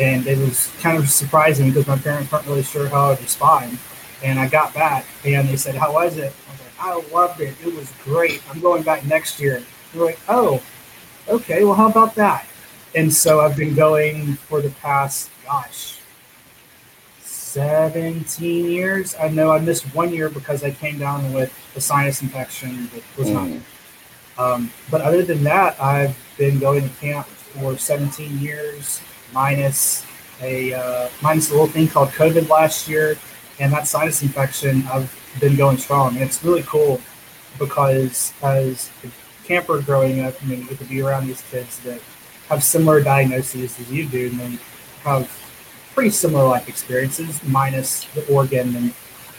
And 0.00 0.26
it 0.26 0.38
was 0.38 0.70
kind 0.80 0.96
of 0.96 1.10
surprising 1.10 1.68
because 1.68 1.86
my 1.86 1.98
parents 1.98 2.32
weren't 2.32 2.46
really 2.46 2.62
sure 2.62 2.88
how 2.88 3.10
I'd 3.10 3.20
respond. 3.20 3.78
And 4.22 4.38
I 4.38 4.48
got 4.48 4.72
back, 4.74 5.04
and 5.24 5.48
they 5.48 5.56
said, 5.56 5.74
"How 5.74 5.92
was 5.92 6.16
it?" 6.16 6.32
I 6.48 6.50
was 6.50 6.60
like, 6.60 7.12
"I 7.12 7.14
loved 7.14 7.40
it. 7.40 7.54
It 7.64 7.74
was 7.74 7.92
great. 8.04 8.42
I'm 8.50 8.60
going 8.60 8.82
back 8.82 9.04
next 9.04 9.40
year." 9.40 9.62
They're 9.92 10.04
like, 10.04 10.20
"Oh, 10.28 10.62
okay. 11.28 11.64
Well, 11.64 11.74
how 11.74 11.88
about 11.88 12.14
that?" 12.16 12.46
And 12.94 13.12
so 13.12 13.40
I've 13.40 13.56
been 13.56 13.74
going 13.74 14.34
for 14.34 14.60
the 14.60 14.70
past, 14.70 15.30
gosh, 15.44 15.98
17 17.52 18.70
years. 18.70 19.14
I 19.20 19.28
know 19.28 19.50
I 19.50 19.58
missed 19.58 19.84
one 19.94 20.12
year 20.12 20.28
because 20.28 20.62
I 20.62 20.70
came 20.70 20.98
down 20.98 21.32
with 21.32 21.52
a 21.76 21.80
sinus 21.80 22.22
infection 22.22 22.88
that 22.94 23.02
was 23.18 23.28
mm. 23.28 23.34
not. 23.34 23.62
Um, 24.38 24.72
but 24.90 25.02
other 25.02 25.22
than 25.22 25.44
that, 25.44 25.80
I've 25.80 26.16
been 26.38 26.58
going 26.58 26.88
to 26.88 26.94
camp 26.96 27.26
for 27.26 27.76
17 27.76 28.38
years, 28.38 29.00
minus 29.32 30.06
a 30.40 30.72
uh, 30.72 31.08
minus 31.20 31.50
a 31.50 31.52
little 31.52 31.66
thing 31.66 31.88
called 31.88 32.08
COVID 32.10 32.48
last 32.48 32.88
year, 32.88 33.18
and 33.58 33.72
that 33.72 33.86
sinus 33.86 34.22
infection. 34.22 34.84
I've 34.92 35.14
been 35.40 35.56
going 35.56 35.78
strong, 35.78 36.14
and 36.14 36.22
it's 36.22 36.42
really 36.44 36.62
cool 36.62 37.00
because 37.58 38.32
as 38.42 38.90
a 39.04 39.46
camper 39.46 39.80
growing 39.80 40.20
up, 40.20 40.34
I 40.42 40.46
mean, 40.46 40.60
you 40.60 40.68
get 40.68 40.78
to 40.78 40.84
be 40.84 41.02
around 41.02 41.26
these 41.26 41.42
kids 41.50 41.78
that 41.80 42.00
have 42.48 42.62
similar 42.62 43.02
diagnoses 43.02 43.78
as 43.78 43.90
you 43.90 44.06
do, 44.06 44.28
and 44.28 44.40
then 44.40 44.58
have 45.04 45.30
pretty 45.94 46.10
similar 46.10 46.46
life 46.46 46.68
experiences, 46.68 47.42
minus 47.44 48.04
the 48.14 48.26
organ 48.32 48.74
and 48.76 48.94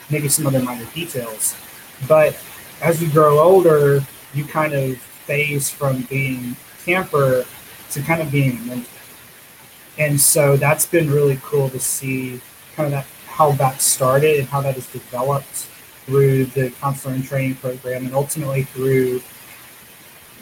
maybe 0.10 0.28
some 0.28 0.46
other 0.46 0.62
minor 0.62 0.86
details. 0.94 1.56
But 2.08 2.38
as 2.82 3.02
you 3.02 3.10
grow 3.10 3.40
older, 3.40 4.02
you 4.34 4.46
kind 4.46 4.74
of 4.74 4.98
phase 4.98 5.70
from 5.70 6.02
being 6.04 6.56
camper 6.86 7.46
to 7.92 8.02
kind 8.02 8.22
of 8.22 8.32
being 8.32 8.58
a 8.58 8.62
mentor. 8.62 8.90
And 9.98 10.20
so 10.20 10.58
that's 10.58 10.86
been 10.86 11.10
really 11.10 11.40
cool 11.42 11.70
to 11.70 11.80
see 11.80 12.42
kind 12.76 12.88
of 12.88 12.92
that 12.92 13.06
how 13.34 13.52
that 13.54 13.82
started 13.82 14.40
and 14.40 14.48
how 14.48 14.62
that 14.62 14.76
has 14.76 14.86
developed 14.88 15.68
through 16.06 16.46
the 16.46 16.70
counselor 16.82 17.16
and 17.16 17.24
training 17.26 17.56
program 17.56 18.06
and 18.06 18.14
ultimately 18.14 18.64
through 18.64 19.22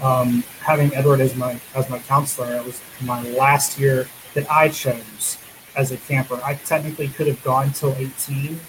um, 0.02 0.44
having 0.60 0.94
Edward 0.94 1.22
as 1.22 1.34
my 1.36 1.60
as 1.74 1.90
my 1.90 2.00
counselor. 2.00 2.54
It 2.56 2.66
was 2.66 2.82
my 3.02 3.22
last 3.30 3.80
year 3.80 4.10
that 4.34 4.50
I 4.52 4.68
chose 4.70 5.38
as 5.78 5.92
a 5.92 5.98
camper. 5.98 6.40
I 6.44 6.56
technically 6.56 7.08
could 7.08 7.28
have 7.28 7.42
gone 7.44 7.72
till 7.72 7.94
18, 7.96 8.60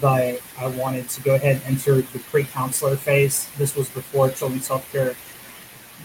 but 0.00 0.40
I 0.58 0.66
wanted 0.66 1.08
to 1.10 1.20
go 1.22 1.36
ahead 1.36 1.56
and 1.56 1.76
enter 1.76 2.00
the 2.00 2.18
pre-counselor 2.18 2.96
phase. 2.96 3.48
This 3.58 3.76
was 3.76 3.88
before 3.90 4.30
Children's 4.30 4.68
Healthcare 4.68 5.14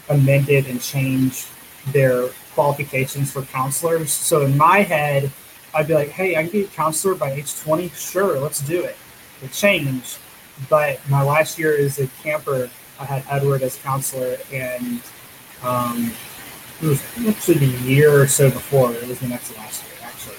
amended 0.09 0.67
and 0.67 0.79
changed 0.79 1.47
their 1.87 2.27
qualifications 2.53 3.31
for 3.31 3.41
counselors. 3.41 4.11
So 4.11 4.41
in 4.41 4.57
my 4.57 4.79
head, 4.79 5.31
I'd 5.73 5.87
be 5.87 5.93
like, 5.93 6.09
hey, 6.09 6.35
I 6.35 6.43
can 6.43 6.51
be 6.51 6.61
a 6.63 6.67
counselor 6.67 7.15
by 7.15 7.31
age 7.31 7.59
20. 7.61 7.89
Sure, 7.89 8.39
let's 8.39 8.61
do 8.61 8.83
it. 8.83 8.95
It 9.41 9.51
changed. 9.51 10.19
But 10.69 10.99
my 11.09 11.23
last 11.23 11.57
year 11.57 11.75
as 11.77 11.99
a 11.99 12.07
camper, 12.21 12.69
I 12.99 13.05
had 13.05 13.23
Edward 13.29 13.63
as 13.63 13.77
counselor, 13.77 14.37
and 14.51 15.01
um, 15.63 16.11
it 16.81 16.87
was 16.87 17.03
actually 17.27 17.57
the 17.57 17.77
year 17.83 18.21
or 18.21 18.27
so 18.27 18.49
before. 18.49 18.93
It 18.93 19.07
was 19.07 19.19
the 19.19 19.27
next 19.27 19.55
last 19.57 19.83
year, 19.83 19.93
actually. 20.03 20.35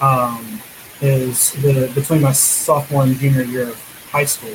Um, 0.00 0.60
is 1.02 1.52
the 1.54 1.90
between 1.94 2.22
my 2.22 2.32
sophomore 2.32 3.02
and 3.02 3.16
junior 3.16 3.42
year 3.42 3.68
of 3.68 4.08
high 4.10 4.24
school, 4.24 4.54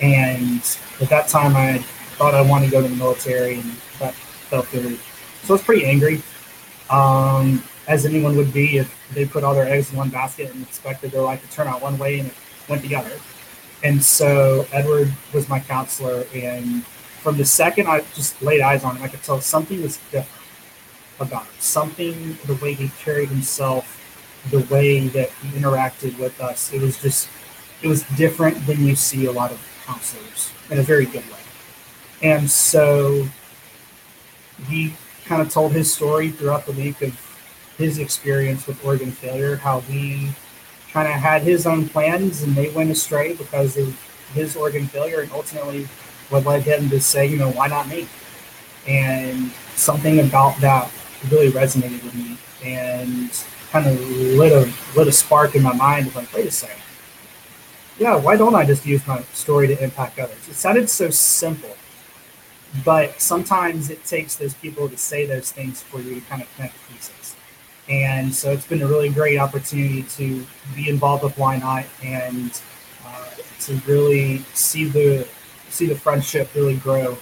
and 0.00 0.60
at 1.00 1.08
that 1.08 1.28
time 1.28 1.56
I 1.56 1.78
thought 2.18 2.34
I 2.34 2.42
wanted 2.42 2.66
to 2.66 2.72
go 2.72 2.82
to 2.82 2.88
the 2.88 2.94
military, 2.94 3.58
and 3.58 3.72
that 3.98 4.14
felt 4.14 4.72
really 4.72 4.98
so 5.42 5.54
I 5.54 5.56
was 5.56 5.62
pretty 5.62 5.86
angry, 5.86 6.22
um, 6.88 7.64
as 7.88 8.06
anyone 8.06 8.36
would 8.36 8.52
be 8.52 8.78
if 8.78 8.94
they 9.12 9.24
put 9.24 9.44
all 9.44 9.54
their 9.54 9.68
eggs 9.68 9.90
in 9.90 9.98
one 9.98 10.08
basket 10.08 10.52
and 10.52 10.62
expected 10.62 11.10
their 11.10 11.22
life 11.22 11.42
to 11.42 11.50
turn 11.54 11.66
out 11.66 11.82
one 11.82 11.98
way 11.98 12.20
and 12.20 12.28
it 12.28 12.34
went 12.68 12.82
the 12.82 12.94
other. 12.94 13.18
And 13.82 14.02
so 14.02 14.66
Edward 14.72 15.12
was 15.34 15.48
my 15.48 15.58
counselor, 15.58 16.24
and 16.32 16.84
from 16.84 17.36
the 17.36 17.44
second 17.44 17.88
I 17.88 18.00
just 18.14 18.40
laid 18.40 18.60
eyes 18.60 18.84
on 18.84 18.96
him, 18.96 19.02
I 19.02 19.08
could 19.08 19.22
tell 19.22 19.40
something 19.40 19.82
was 19.82 19.96
different 20.12 20.28
about 21.18 21.42
him. 21.42 21.52
Something, 21.58 22.38
the 22.46 22.54
way 22.56 22.74
he 22.74 22.90
carried 23.02 23.28
himself, 23.28 23.98
the 24.50 24.60
way 24.72 25.08
that 25.08 25.30
he 25.30 25.48
interacted 25.58 26.18
with 26.18 26.40
us, 26.40 26.72
it 26.72 26.80
was 26.80 27.00
just, 27.00 27.28
it 27.82 27.88
was 27.88 28.04
different 28.16 28.64
than 28.66 28.86
you 28.86 28.94
see 28.94 29.26
a 29.26 29.32
lot 29.32 29.50
of 29.50 29.60
counselors 29.84 30.52
in 30.70 30.78
a 30.78 30.82
very 30.82 31.06
good 31.06 31.24
way. 31.28 31.38
And 32.22 32.48
so 32.48 33.26
he 34.68 34.94
kind 35.24 35.42
of 35.42 35.50
told 35.50 35.72
his 35.72 35.92
story 35.92 36.30
throughout 36.30 36.66
the 36.66 36.72
week 36.72 37.02
of 37.02 37.16
his 37.82 37.98
experience 37.98 38.66
with 38.66 38.84
organ 38.84 39.10
failure, 39.10 39.56
how 39.56 39.80
he 39.80 40.30
kind 40.92 41.08
of 41.08 41.14
had 41.14 41.42
his 41.42 41.66
own 41.66 41.88
plans 41.88 42.42
and 42.42 42.54
they 42.54 42.70
went 42.70 42.90
astray 42.90 43.34
because 43.34 43.76
of 43.76 43.88
his 44.34 44.56
organ 44.56 44.86
failure, 44.86 45.20
and 45.20 45.32
ultimately 45.32 45.84
what 46.30 46.46
led 46.46 46.62
him 46.62 46.88
to 46.88 47.00
say, 47.00 47.26
you 47.26 47.36
know, 47.36 47.50
why 47.50 47.66
not 47.66 47.88
me? 47.88 48.06
And 48.86 49.50
something 49.74 50.20
about 50.20 50.56
that 50.60 50.90
really 51.30 51.50
resonated 51.50 52.02
with 52.04 52.14
me 52.14 52.38
and 52.64 53.30
kind 53.70 53.86
of 53.86 54.00
lit 54.40 54.52
a 54.52 54.72
lit 54.96 55.08
a 55.08 55.12
spark 55.12 55.54
in 55.54 55.62
my 55.62 55.74
mind 55.74 56.06
of 56.06 56.14
like, 56.16 56.32
wait 56.32 56.46
a 56.46 56.50
second. 56.50 56.80
Yeah, 57.98 58.16
why 58.16 58.36
don't 58.36 58.54
I 58.54 58.64
just 58.64 58.86
use 58.86 59.06
my 59.06 59.22
story 59.32 59.66
to 59.68 59.76
impact 59.82 60.18
others? 60.18 60.48
It 60.48 60.54
sounded 60.54 60.88
so 60.88 61.10
simple, 61.10 61.76
but 62.84 63.20
sometimes 63.20 63.90
it 63.90 64.04
takes 64.04 64.36
those 64.36 64.54
people 64.54 64.88
to 64.88 64.96
say 64.96 65.26
those 65.26 65.52
things 65.52 65.82
for 65.82 66.00
you 66.00 66.14
to 66.16 66.20
kind 66.22 66.42
of 66.42 66.48
connect 66.56 66.74
the 66.74 66.94
pieces. 66.94 67.21
And 67.88 68.32
so 68.32 68.52
it's 68.52 68.66
been 68.66 68.82
a 68.82 68.86
really 68.86 69.08
great 69.08 69.38
opportunity 69.38 70.04
to 70.04 70.46
be 70.74 70.88
involved 70.88 71.24
with 71.24 71.36
Why 71.36 71.58
Not 71.58 71.84
and 72.02 72.60
uh, 73.04 73.30
to 73.60 73.74
really 73.86 74.38
see 74.54 74.84
the 74.84 75.26
see 75.68 75.86
the 75.86 75.94
friendship 75.94 76.54
really 76.54 76.76
grow. 76.76 77.16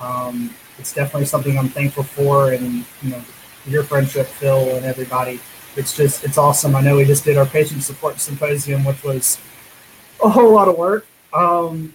Um, 0.00 0.54
it's 0.78 0.92
definitely 0.92 1.26
something 1.26 1.58
I'm 1.58 1.68
thankful 1.68 2.02
for, 2.02 2.52
and 2.52 2.84
you 3.02 3.10
know, 3.10 3.22
your 3.66 3.84
friendship, 3.84 4.26
Phil, 4.26 4.76
and 4.76 4.84
everybody. 4.84 5.40
It's 5.76 5.96
just 5.96 6.24
it's 6.24 6.38
awesome. 6.38 6.74
I 6.74 6.80
know 6.80 6.96
we 6.96 7.04
just 7.04 7.24
did 7.24 7.36
our 7.36 7.46
patient 7.46 7.82
support 7.82 8.18
symposium, 8.18 8.84
which 8.84 9.02
was 9.04 9.38
a 10.22 10.28
whole 10.28 10.52
lot 10.52 10.68
of 10.68 10.76
work. 10.76 11.06
Um, 11.32 11.94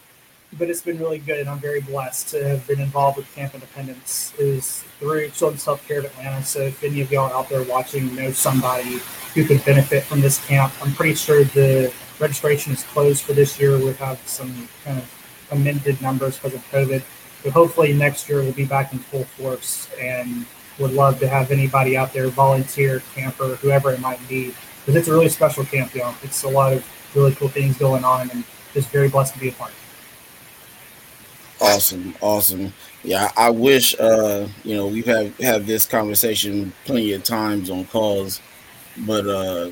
but 0.54 0.70
it's 0.70 0.82
been 0.82 0.98
really 0.98 1.20
good, 1.20 1.40
and 1.40 1.50
I'm 1.50 1.60
very 1.60 1.82
blessed 1.82 2.30
to 2.30 2.48
have 2.48 2.68
been 2.68 2.80
involved 2.80 3.18
with 3.18 3.34
Camp 3.36 3.54
Independence 3.54 4.34
is 4.40 4.84
through 5.00 5.30
Children's 5.32 5.66
Health 5.66 5.86
Care 5.88 6.00
of 6.00 6.06
Atlanta. 6.06 6.44
So 6.44 6.62
if 6.62 6.84
any 6.84 7.02
of 7.02 7.12
y'all 7.12 7.32
out 7.34 7.50
there 7.50 7.64
watching 7.64 8.16
know 8.16 8.32
somebody 8.32 9.00
who 9.34 9.46
could 9.46 9.64
benefit 9.66 10.04
from 10.04 10.22
this 10.22 10.44
camp, 10.48 10.74
I'm 10.82 10.94
pretty 10.94 11.16
sure 11.16 11.44
the 11.44 11.94
registration 12.20 12.74
is 12.74 12.84
closed 12.84 13.24
for 13.24 13.34
this 13.34 13.60
year. 13.60 13.78
We 13.78 13.94
have 13.94 14.20
some 14.26 14.70
kind 14.84 14.98
of 14.98 15.48
amended 15.52 16.02
numbers 16.02 16.38
because 16.38 16.56
of 16.56 16.66
COVID, 16.72 17.04
but 17.44 17.52
hopefully 17.52 17.94
next 17.94 18.30
year 18.30 18.42
we'll 18.42 18.54
be 18.54 18.66
back 18.66 18.94
in 18.94 19.00
full 19.00 19.26
force 19.26 19.90
and 20.00 20.46
would 20.80 20.94
love 20.94 21.20
to 21.20 21.28
have 21.28 21.52
anybody 21.52 21.98
out 21.98 22.14
there, 22.14 22.30
volunteer, 22.30 23.02
camper, 23.14 23.56
whoever 23.56 23.92
it 23.92 24.00
might 24.00 24.26
be, 24.30 24.54
because 24.80 24.96
it's 24.96 25.08
a 25.08 25.12
really 25.12 25.30
special 25.30 25.66
camp, 25.66 25.94
y'all. 25.94 26.16
It's 26.24 26.44
a 26.44 26.50
lot 26.50 26.72
of 26.72 26.88
really 27.16 27.34
cool 27.36 27.50
things 27.50 27.78
going 27.78 28.04
on, 28.04 28.30
and 28.32 28.44
just 28.74 28.90
very 28.90 29.10
blessed 29.10 29.34
to 29.34 29.40
be 29.40 29.50
a 29.50 29.52
part. 29.52 29.72
Awesome, 31.60 32.16
awesome. 32.22 32.74
Yeah, 33.04 33.32
I 33.36 33.50
wish 33.50 33.96
uh, 34.00 34.48
you 34.64 34.76
know 34.76 34.88
we've 34.88 35.06
had 35.06 35.34
had 35.40 35.66
this 35.66 35.86
conversation 35.86 36.72
plenty 36.86 37.14
of 37.14 37.24
times 37.24 37.70
on 37.70 37.86
calls, 37.86 38.42
but 39.06 39.28
uh, 39.28 39.72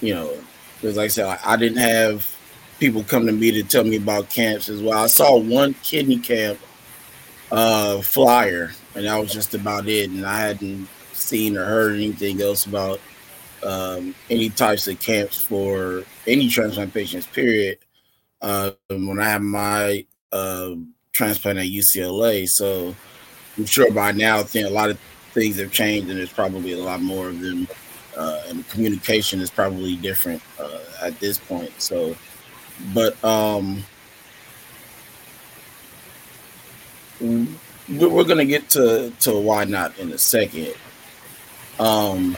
you 0.00 0.14
know, 0.14 0.34
because 0.80 0.96
like 0.96 1.06
I 1.06 1.08
said, 1.08 1.26
I, 1.26 1.40
I 1.54 1.56
didn't 1.56 1.78
have 1.78 2.26
people 2.80 3.04
come 3.04 3.26
to 3.26 3.32
me 3.32 3.52
to 3.52 3.62
tell 3.64 3.84
me 3.84 3.96
about 3.96 4.30
camps 4.30 4.68
as 4.68 4.82
well. 4.82 4.98
I 5.04 5.06
saw 5.08 5.38
one 5.38 5.74
kidney 5.82 6.18
camp 6.18 6.60
uh 7.50 8.00
flyer, 8.02 8.72
and 8.94 9.06
that 9.06 9.18
was 9.18 9.32
just 9.32 9.54
about 9.54 9.88
it. 9.88 10.10
And 10.10 10.26
I 10.26 10.40
hadn't 10.40 10.88
seen 11.12 11.56
or 11.56 11.64
heard 11.64 11.94
anything 11.96 12.40
else 12.42 12.66
about 12.66 13.00
um, 13.62 14.14
any 14.30 14.50
types 14.50 14.88
of 14.88 15.00
camps 15.00 15.38
for 15.42 16.04
any 16.26 16.48
transplant 16.48 16.94
patients. 16.94 17.26
Period. 17.26 17.78
Uh, 18.42 18.72
when 18.90 19.20
I 19.20 19.30
had 19.30 19.42
my 19.42 20.06
uh, 20.32 20.74
transplant 21.16 21.58
at 21.58 21.66
UCLA. 21.66 22.48
So 22.48 22.94
I'm 23.56 23.66
sure 23.66 23.90
by 23.90 24.12
now, 24.12 24.38
I 24.38 24.42
think 24.42 24.66
a 24.66 24.70
lot 24.70 24.90
of 24.90 24.98
things 25.32 25.58
have 25.58 25.72
changed, 25.72 26.10
and 26.10 26.18
there's 26.18 26.32
probably 26.32 26.72
a 26.72 26.78
lot 26.78 27.00
more 27.00 27.28
of 27.28 27.40
them. 27.40 27.66
Uh, 28.16 28.42
and 28.48 28.68
communication 28.70 29.40
is 29.40 29.50
probably 29.50 29.96
different 29.96 30.42
uh, 30.58 30.80
at 31.02 31.18
this 31.20 31.36
point. 31.38 31.70
So, 31.78 32.16
but 32.94 33.22
um, 33.22 33.82
we're 37.20 38.24
going 38.24 38.38
to 38.38 38.46
get 38.46 38.70
to 38.70 39.12
to 39.20 39.38
why 39.38 39.64
not 39.64 39.98
in 39.98 40.12
a 40.12 40.18
second. 40.18 40.74
Um, 41.78 42.36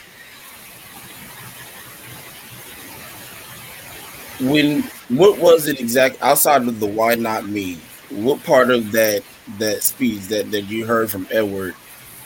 when 4.41 4.83
what 5.09 5.39
was 5.39 5.67
it 5.67 5.79
exact 5.79 6.21
outside 6.21 6.67
of 6.67 6.79
the 6.79 6.87
why 6.87 7.15
not 7.15 7.47
me? 7.47 7.77
What 8.11 8.43
part 8.43 8.71
of 8.71 8.91
that 8.91 9.23
that 9.57 9.83
speech 9.83 10.27
that 10.27 10.51
that 10.51 10.63
you 10.63 10.85
heard 10.85 11.11
from 11.11 11.27
Edward 11.31 11.75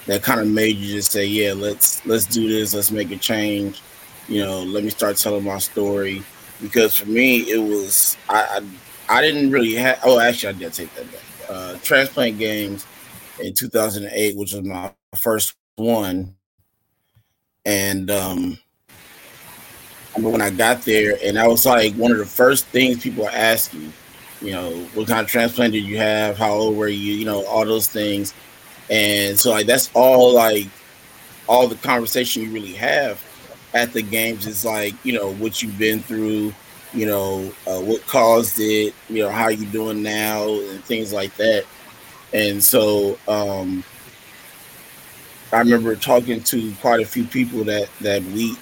that 0.05 0.21
kind 0.23 0.39
of 0.39 0.47
made 0.47 0.75
you 0.77 0.95
just 0.95 1.11
say, 1.11 1.25
yeah, 1.25 1.53
let's 1.53 2.05
let's 2.05 2.25
do 2.25 2.47
this, 2.47 2.73
let's 2.73 2.91
make 2.91 3.11
a 3.11 3.17
change. 3.17 3.81
You 4.27 4.43
know, 4.43 4.63
let 4.63 4.83
me 4.83 4.89
start 4.89 5.17
telling 5.17 5.43
my 5.43 5.59
story. 5.59 6.23
Because 6.61 6.95
for 6.95 7.07
me, 7.07 7.39
it 7.41 7.57
was 7.57 8.17
I 8.29 8.61
I, 9.09 9.17
I 9.17 9.21
didn't 9.21 9.51
really 9.51 9.73
have. 9.75 9.99
Oh, 10.03 10.19
actually, 10.19 10.55
I 10.55 10.59
did 10.59 10.73
take 10.73 10.93
that 10.95 11.11
back. 11.11 11.21
Uh, 11.49 11.77
transplant 11.83 12.37
games 12.37 12.85
in 13.41 13.53
2008, 13.53 14.37
which 14.37 14.53
was 14.53 14.63
my 14.63 14.91
first 15.15 15.55
one, 15.75 16.35
and 17.65 18.09
um, 18.09 18.57
when 20.17 20.41
I 20.41 20.49
got 20.49 20.83
there, 20.83 21.17
and 21.23 21.37
I 21.37 21.47
was 21.47 21.65
like 21.65 21.93
one 21.95 22.11
of 22.11 22.17
the 22.17 22.25
first 22.25 22.65
things 22.67 23.01
people 23.01 23.27
ask 23.29 23.73
you. 23.73 23.91
You 24.43 24.51
know, 24.53 24.71
what 24.93 25.07
kind 25.07 25.21
of 25.21 25.27
transplant 25.27 25.73
did 25.73 25.85
you 25.85 25.97
have? 25.97 26.37
How 26.37 26.51
old 26.51 26.77
were 26.77 26.89
you? 26.89 27.13
You 27.15 27.25
know, 27.25 27.45
all 27.45 27.65
those 27.65 27.87
things. 27.87 28.33
And 28.89 29.39
so 29.39 29.51
like 29.51 29.67
that's 29.67 29.89
all 29.93 30.33
like 30.33 30.67
all 31.47 31.67
the 31.67 31.75
conversation 31.75 32.43
you 32.43 32.51
really 32.51 32.73
have 32.73 33.21
at 33.73 33.93
the 33.93 34.01
games 34.01 34.45
is 34.47 34.65
like, 34.65 34.93
you 35.05 35.13
know, 35.13 35.33
what 35.35 35.61
you've 35.63 35.77
been 35.77 36.01
through, 36.01 36.53
you 36.93 37.05
know, 37.05 37.51
uh, 37.67 37.79
what 37.81 38.05
caused 38.07 38.59
it, 38.59 38.93
you 39.09 39.23
know, 39.23 39.29
how 39.29 39.49
you 39.49 39.65
doing 39.67 40.03
now 40.03 40.49
and 40.49 40.83
things 40.85 41.13
like 41.13 41.35
that. 41.37 41.65
And 42.33 42.63
so 42.63 43.17
um 43.27 43.83
I 45.53 45.59
remember 45.59 45.95
talking 45.95 46.41
to 46.45 46.73
quite 46.81 47.01
a 47.01 47.05
few 47.05 47.25
people 47.25 47.63
that 47.65 47.89
that 48.01 48.23
week 48.25 48.59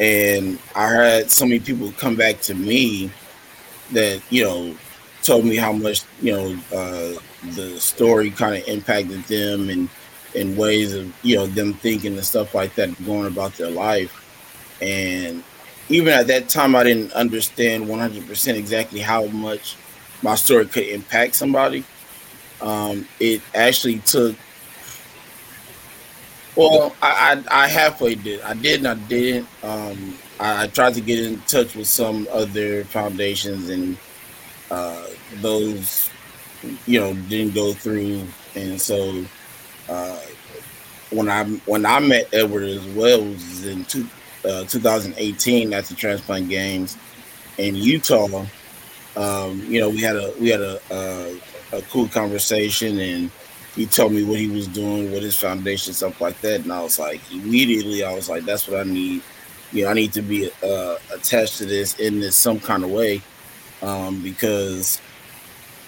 and 0.00 0.58
I 0.74 0.88
had 0.88 1.30
so 1.30 1.44
many 1.44 1.60
people 1.60 1.92
come 1.92 2.16
back 2.16 2.40
to 2.42 2.54
me 2.54 3.10
that, 3.92 4.22
you 4.30 4.44
know, 4.44 4.74
told 5.22 5.44
me 5.44 5.56
how 5.56 5.72
much, 5.72 6.02
you 6.20 6.32
know, 6.32 6.58
uh 6.76 7.18
the 7.50 7.78
story 7.80 8.30
kind 8.30 8.62
of 8.62 8.68
impacted 8.68 9.22
them 9.24 9.68
and 9.68 9.88
in 10.34 10.56
ways 10.56 10.94
of 10.94 11.12
you 11.22 11.36
know 11.36 11.46
them 11.46 11.74
thinking 11.74 12.14
and 12.14 12.24
stuff 12.24 12.54
like 12.54 12.74
that 12.74 13.04
going 13.04 13.26
about 13.26 13.54
their 13.54 13.70
life. 13.70 14.18
And 14.80 15.42
even 15.88 16.12
at 16.12 16.26
that 16.28 16.48
time 16.48 16.74
i 16.74 16.82
didn't 16.82 17.12
understand 17.12 17.86
100% 17.86 18.54
exactly 18.56 19.00
how 19.00 19.26
much 19.26 19.76
my 20.22 20.34
story 20.36 20.66
could 20.66 20.84
impact 20.84 21.34
somebody. 21.34 21.84
Um, 22.60 23.08
it 23.18 23.42
actually 23.54 23.98
took 24.00 24.36
well 26.54 26.94
I, 27.02 27.42
I, 27.50 27.64
I 27.64 27.68
halfway 27.68 28.14
did. 28.14 28.40
I 28.42 28.54
did 28.54 28.84
and 28.84 28.88
i 28.88 28.94
didn't 28.94 29.48
um, 29.62 30.16
I, 30.42 30.64
I, 30.64 30.66
tried 30.66 30.94
to 30.94 31.00
get 31.00 31.24
in 31.24 31.40
touch 31.42 31.76
with 31.76 31.86
some 31.86 32.26
other 32.32 32.84
foundations 32.84 33.70
and 33.70 33.96
uh, 34.70 35.06
those 35.36 36.10
you 36.86 36.98
know 36.98 37.14
didn't 37.28 37.54
go 37.54 37.72
through, 37.72 38.22
and 38.54 38.80
so 38.80 39.24
uh, 39.88 40.20
when 41.10 41.28
I 41.28 41.44
when 41.66 41.86
I 41.86 42.00
met 42.00 42.28
Edward 42.32 42.64
as 42.64 42.86
well 42.88 43.24
was 43.24 43.66
in 43.66 43.84
two, 43.84 44.06
uh, 44.44 44.64
2018 44.64 45.72
at 45.72 45.84
the 45.84 45.94
transplant 45.94 46.48
games 46.48 46.96
in 47.58 47.74
Utah. 47.74 48.46
Um, 49.14 49.60
you 49.66 49.80
know, 49.80 49.90
we 49.90 50.00
had 50.00 50.16
a 50.16 50.32
we 50.40 50.48
had 50.48 50.60
a, 50.60 50.80
a, 50.90 51.78
a 51.78 51.82
cool 51.82 52.08
conversation, 52.08 52.98
and 52.98 53.30
he 53.74 53.86
told 53.86 54.12
me 54.12 54.24
what 54.24 54.38
he 54.38 54.48
was 54.48 54.66
doing 54.66 55.12
with 55.12 55.22
his 55.22 55.36
foundation, 55.36 55.92
stuff 55.92 56.20
like 56.20 56.40
that. 56.40 56.62
And 56.62 56.72
I 56.72 56.82
was 56.82 56.98
like, 56.98 57.20
immediately, 57.30 58.04
I 58.04 58.14
was 58.14 58.28
like, 58.28 58.44
that's 58.44 58.66
what 58.66 58.80
I 58.80 58.84
need. 58.84 59.22
You 59.72 59.84
know, 59.84 59.90
I 59.90 59.94
need 59.94 60.12
to 60.14 60.22
be 60.22 60.50
uh, 60.62 60.96
attached 61.14 61.58
to 61.58 61.66
this 61.66 61.98
in 61.98 62.20
this 62.20 62.36
some 62.36 62.60
kind 62.60 62.84
of 62.84 62.90
way 62.90 63.22
um, 63.82 64.22
because 64.22 65.00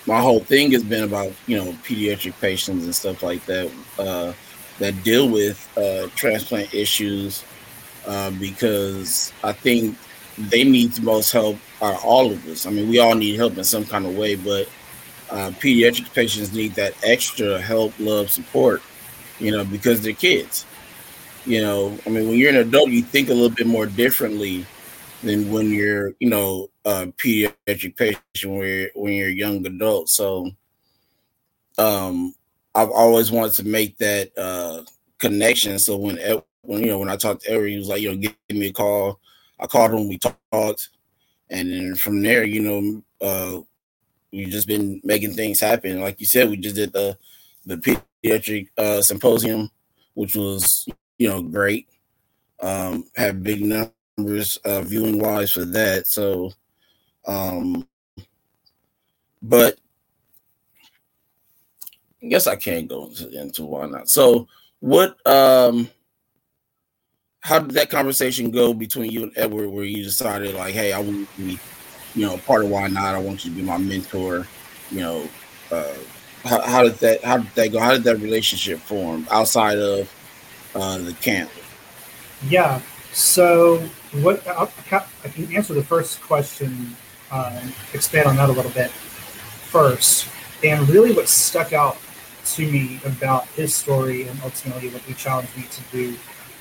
my 0.06 0.20
whole 0.20 0.40
thing 0.40 0.72
has 0.72 0.82
been 0.82 1.04
about 1.04 1.32
you 1.46 1.56
know 1.56 1.72
pediatric 1.84 2.38
patients 2.40 2.84
and 2.84 2.94
stuff 2.94 3.22
like 3.22 3.44
that 3.46 3.70
uh, 3.98 4.32
that 4.78 5.02
deal 5.02 5.28
with 5.28 5.68
uh, 5.78 6.08
transplant 6.14 6.72
issues 6.74 7.44
uh, 8.06 8.30
because 8.32 9.32
I 9.42 9.52
think 9.52 9.96
they 10.36 10.64
need 10.64 10.92
the 10.92 11.02
most 11.02 11.32
help 11.32 11.56
of 11.80 12.04
all 12.04 12.32
of 12.32 12.46
us. 12.48 12.66
I 12.66 12.70
mean, 12.70 12.88
we 12.88 12.98
all 12.98 13.14
need 13.14 13.36
help 13.36 13.56
in 13.56 13.64
some 13.64 13.84
kind 13.84 14.04
of 14.04 14.16
way, 14.16 14.34
but 14.34 14.68
uh, 15.30 15.50
pediatric 15.60 16.12
patients 16.12 16.52
need 16.52 16.74
that 16.74 16.94
extra 17.02 17.60
help, 17.60 17.92
love, 17.98 18.30
support. 18.30 18.82
You 19.38 19.50
know, 19.50 19.64
because 19.64 20.00
they're 20.00 20.12
kids. 20.12 20.64
You 21.46 21.60
know, 21.60 21.98
I 22.06 22.08
mean, 22.08 22.28
when 22.28 22.38
you're 22.38 22.50
an 22.50 22.56
adult, 22.56 22.90
you 22.90 23.02
think 23.02 23.28
a 23.28 23.34
little 23.34 23.50
bit 23.50 23.66
more 23.66 23.86
differently 23.86 24.66
than 25.22 25.50
when 25.52 25.70
you're, 25.70 26.14
you 26.18 26.28
know, 26.28 26.70
a 26.84 27.06
pediatric 27.06 27.96
patient 27.96 28.22
when 28.44 28.66
you're, 28.66 28.90
when 28.94 29.12
you're 29.12 29.28
a 29.28 29.32
young 29.32 29.66
adult. 29.66 30.08
So, 30.08 30.50
um, 31.78 32.34
I've 32.74 32.90
always 32.90 33.30
wanted 33.30 33.52
to 33.54 33.64
make 33.64 33.98
that 33.98 34.36
uh, 34.36 34.82
connection. 35.18 35.78
So 35.78 35.96
when, 35.96 36.18
when 36.62 36.80
you 36.80 36.86
know, 36.86 36.98
when 36.98 37.10
I 37.10 37.16
talked 37.16 37.42
to 37.42 37.50
Eric, 37.50 37.70
he 37.70 37.78
was 37.78 37.88
like, 37.88 38.00
you 38.00 38.10
know, 38.10 38.16
give, 38.16 38.34
give 38.48 38.58
me 38.58 38.68
a 38.68 38.72
call. 38.72 39.20
I 39.60 39.66
called 39.66 39.92
him, 39.92 40.08
we 40.08 40.18
talked, 40.18 40.88
and 41.50 41.70
then 41.70 41.94
from 41.94 42.22
there, 42.22 42.44
you 42.44 42.60
know, 42.60 43.02
uh, 43.20 43.60
we've 44.32 44.48
just 44.48 44.66
been 44.66 45.00
making 45.04 45.34
things 45.34 45.60
happen. 45.60 46.00
Like 46.00 46.18
you 46.20 46.26
said, 46.26 46.50
we 46.50 46.56
just 46.56 46.76
did 46.76 46.92
the 46.92 47.16
the 47.64 47.76
pediatric 47.76 48.68
uh, 48.76 49.00
symposium, 49.00 49.70
which 50.14 50.34
was 50.34 50.86
you 51.18 51.28
know 51.28 51.42
great. 51.42 51.88
Um, 52.60 53.04
had 53.16 53.42
big 53.42 53.62
numbers 53.62 53.92
numbers 54.16 54.56
uh, 54.58 54.82
viewing 54.82 55.18
wise 55.18 55.52
for 55.52 55.64
that. 55.64 56.06
So, 56.06 56.52
um, 57.26 57.86
but 59.42 59.78
I 62.22 62.26
guess 62.26 62.46
I 62.46 62.56
can't 62.56 62.88
go 62.88 63.06
into, 63.06 63.28
into 63.40 63.64
why 63.64 63.86
not. 63.86 64.08
So, 64.08 64.48
what, 64.80 65.16
um, 65.26 65.88
how 67.40 67.58
did 67.58 67.72
that 67.72 67.90
conversation 67.90 68.50
go 68.50 68.72
between 68.72 69.10
you 69.10 69.24
and 69.24 69.32
Edward, 69.36 69.68
where 69.68 69.84
you 69.84 70.02
decided 70.02 70.54
like, 70.54 70.74
hey, 70.74 70.92
I 70.92 70.98
want 70.98 71.28
to 71.36 71.42
be, 71.42 71.58
you 72.14 72.26
know, 72.26 72.38
part 72.38 72.64
of 72.64 72.70
why 72.70 72.88
not? 72.88 73.14
I 73.14 73.18
want 73.18 73.44
you 73.44 73.50
to 73.50 73.56
be 73.56 73.62
my 73.62 73.76
mentor. 73.76 74.46
You 74.90 75.00
know, 75.00 75.28
uh, 75.70 75.94
how, 76.44 76.60
how 76.62 76.82
did 76.84 76.94
that 76.96 77.24
how 77.24 77.38
did 77.38 77.54
that 77.54 77.72
go? 77.72 77.80
How 77.80 77.92
did 77.92 78.04
that 78.04 78.16
relationship 78.16 78.78
form 78.78 79.26
outside 79.30 79.78
of 79.78 80.10
uh, 80.74 80.98
the 80.98 81.12
camp? 81.14 81.50
Yeah. 82.48 82.80
So 83.12 83.78
what 84.22 84.46
I 84.48 84.68
can 85.28 85.54
answer 85.54 85.74
the 85.74 85.84
first 85.84 86.20
question, 86.20 86.96
uh, 87.30 87.60
expand 87.92 88.26
on 88.26 88.36
that 88.36 88.48
a 88.48 88.52
little 88.52 88.72
bit 88.72 88.90
first. 88.90 90.28
And 90.62 90.88
really, 90.88 91.12
what 91.12 91.28
stuck 91.28 91.72
out 91.72 91.96
to 92.46 92.70
me 92.70 93.00
about 93.04 93.46
his 93.48 93.74
story 93.74 94.28
and 94.28 94.38
ultimately 94.42 94.88
what 94.90 95.02
he 95.02 95.14
challenged 95.14 95.56
me 95.56 95.64
to 95.70 95.82
do 95.90 96.16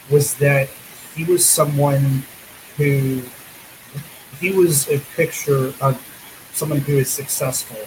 was 0.10 0.36
that 0.36 0.70
he 1.16 1.24
was 1.24 1.46
someone 1.46 2.24
who 2.78 3.22
he 4.40 4.52
was 4.52 4.90
a 4.90 5.00
picture 5.16 5.74
of 5.80 6.02
someone 6.54 6.80
who 6.80 6.98
is 6.98 7.10
successful, 7.10 7.78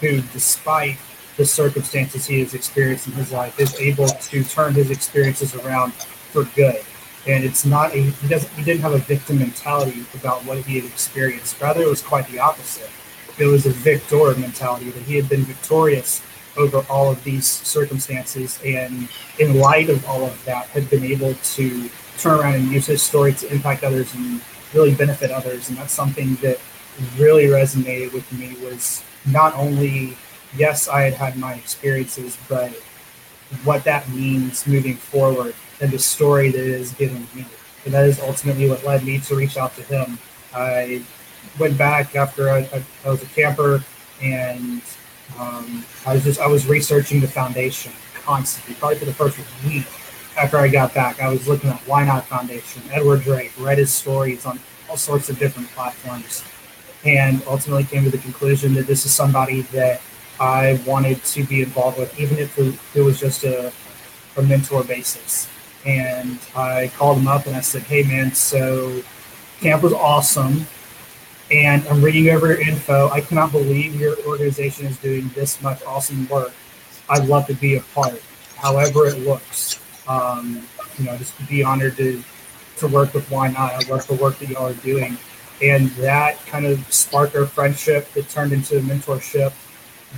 who, 0.00 0.20
despite 0.32 0.96
the 1.40 1.46
circumstances 1.46 2.26
he 2.26 2.40
has 2.40 2.52
experienced 2.52 3.06
in 3.08 3.14
his 3.14 3.32
life, 3.32 3.58
is 3.58 3.74
able 3.80 4.08
to 4.08 4.44
turn 4.44 4.74
his 4.74 4.90
experiences 4.90 5.54
around 5.54 5.92
for 6.32 6.44
good 6.54 6.84
and 7.26 7.44
it's 7.44 7.64
not 7.64 7.94
a 7.94 8.00
he 8.02 8.28
doesn't 8.28 8.50
he 8.52 8.62
didn't 8.62 8.80
have 8.80 8.94
a 8.94 8.98
victim 8.98 9.38
mentality 9.38 10.04
about 10.14 10.44
what 10.44 10.58
he 10.58 10.80
had 10.80 10.84
experienced. 10.90 11.60
Rather, 11.60 11.82
it 11.82 11.88
was 11.88 12.02
quite 12.02 12.26
the 12.28 12.38
opposite. 12.38 12.90
It 13.38 13.46
was 13.46 13.66
a 13.66 13.70
victor 13.70 14.34
mentality 14.36 14.90
that 14.90 15.02
he 15.02 15.16
had 15.16 15.28
been 15.28 15.42
victorious 15.42 16.22
over 16.56 16.84
all 16.90 17.10
of 17.10 17.22
these 17.24 17.46
circumstances, 17.46 18.58
and 18.64 19.08
in 19.38 19.58
light 19.58 19.88
of 19.88 20.04
all 20.06 20.24
of 20.24 20.44
that, 20.44 20.66
had 20.68 20.90
been 20.90 21.04
able 21.04 21.34
to 21.34 21.88
turn 22.18 22.40
around 22.40 22.54
and 22.54 22.68
use 22.68 22.86
his 22.86 23.02
story 23.02 23.32
to 23.34 23.52
impact 23.52 23.84
others 23.84 24.12
and 24.14 24.40
really 24.74 24.94
benefit 24.94 25.30
others. 25.30 25.68
And 25.68 25.78
that's 25.78 25.92
something 25.92 26.34
that 26.36 26.58
really 27.16 27.46
resonated 27.46 28.12
with 28.12 28.30
me. 28.32 28.56
Was 28.62 29.02
not 29.26 29.54
only 29.54 30.16
yes, 30.56 30.88
I 30.88 31.02
had 31.02 31.14
had 31.14 31.36
my 31.36 31.54
experiences, 31.54 32.36
but 32.48 32.72
what 33.64 33.84
that 33.84 34.08
means 34.10 34.66
moving 34.66 34.96
forward 34.96 35.54
and 35.80 35.90
the 35.90 35.98
story 35.98 36.50
that 36.50 36.60
is 36.60 36.92
given 36.92 37.26
me. 37.34 37.46
And 37.84 37.94
that 37.94 38.04
is 38.04 38.20
ultimately 38.20 38.68
what 38.68 38.84
led 38.84 39.04
me 39.04 39.18
to 39.20 39.34
reach 39.34 39.56
out 39.56 39.74
to 39.76 39.82
him. 39.82 40.18
I 40.54 41.02
went 41.58 41.78
back 41.78 42.14
after 42.14 42.50
I, 42.50 42.58
I, 42.58 42.82
I 43.04 43.08
was 43.08 43.22
a 43.22 43.26
camper 43.26 43.82
and 44.22 44.82
um, 45.38 45.84
I 46.06 46.14
was 46.14 46.24
just 46.24 46.40
I 46.40 46.46
was 46.46 46.66
researching 46.66 47.20
the 47.20 47.28
foundation 47.28 47.92
constantly, 48.14 48.74
probably 48.74 48.98
for 48.98 49.04
the 49.06 49.14
first 49.14 49.38
week 49.64 49.86
after 50.36 50.58
I 50.58 50.68
got 50.68 50.92
back. 50.92 51.20
I 51.20 51.28
was 51.28 51.48
looking 51.48 51.70
at 51.70 51.80
Why 51.86 52.04
Not 52.04 52.26
Foundation, 52.26 52.82
Edward 52.90 53.22
Drake, 53.22 53.52
read 53.58 53.78
his 53.78 53.92
stories 53.92 54.44
on 54.44 54.60
all 54.88 54.96
sorts 54.96 55.30
of 55.30 55.38
different 55.38 55.68
platforms, 55.70 56.44
and 57.04 57.42
ultimately 57.46 57.84
came 57.84 58.04
to 58.04 58.10
the 58.10 58.18
conclusion 58.18 58.74
that 58.74 58.86
this 58.86 59.06
is 59.06 59.12
somebody 59.12 59.62
that 59.72 60.02
I 60.40 60.80
wanted 60.86 61.22
to 61.24 61.44
be 61.44 61.62
involved 61.62 61.98
with, 61.98 62.18
even 62.18 62.38
if 62.38 62.58
it 62.96 63.02
was 63.02 63.20
just 63.20 63.44
a, 63.44 63.72
a 64.36 64.42
mentor 64.42 64.82
basis 64.84 65.48
and 65.86 66.38
I 66.54 66.90
called 66.96 67.18
him 67.18 67.28
up 67.28 67.46
and 67.46 67.56
I 67.56 67.60
said, 67.60 67.82
"Hey, 67.82 68.02
man, 68.02 68.32
so 68.34 69.02
camp 69.60 69.82
was 69.82 69.92
awesome. 69.92 70.66
and 71.50 71.86
I'm 71.88 72.02
reading 72.02 72.28
over 72.30 72.46
your 72.48 72.60
info. 72.60 73.08
I 73.08 73.20
cannot 73.20 73.52
believe 73.52 74.00
your 74.00 74.16
organization 74.26 74.86
is 74.86 74.96
doing 74.98 75.30
this 75.34 75.60
much 75.62 75.82
awesome 75.84 76.28
work. 76.28 76.52
I'd 77.08 77.26
love 77.26 77.46
to 77.48 77.54
be 77.54 77.76
a 77.76 77.80
part, 77.80 78.22
however 78.56 79.06
it 79.06 79.18
looks. 79.20 79.80
Um, 80.08 80.62
you 80.98 81.04
know, 81.06 81.16
just 81.16 81.34
be 81.48 81.62
honored 81.62 81.96
to 81.96 82.22
to 82.78 82.88
work 82.88 83.12
with 83.14 83.30
Why 83.30 83.48
Not. 83.48 83.72
I 83.74 83.88
love 83.88 84.06
the 84.06 84.14
work 84.14 84.38
that 84.38 84.48
y'all 84.48 84.68
are 84.68 84.74
doing, 84.74 85.18
and 85.62 85.90
that 85.92 86.38
kind 86.46 86.66
of 86.66 86.92
sparked 86.92 87.36
our 87.36 87.46
friendship. 87.46 88.08
It 88.16 88.28
turned 88.28 88.52
into 88.52 88.78
a 88.78 88.80
mentorship. 88.80 89.52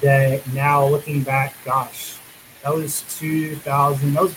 That 0.00 0.46
now, 0.52 0.86
looking 0.86 1.22
back, 1.22 1.54
gosh, 1.64 2.16
that 2.62 2.74
was 2.74 3.02
2000. 3.18 4.14
That 4.14 4.22
was 4.22 4.34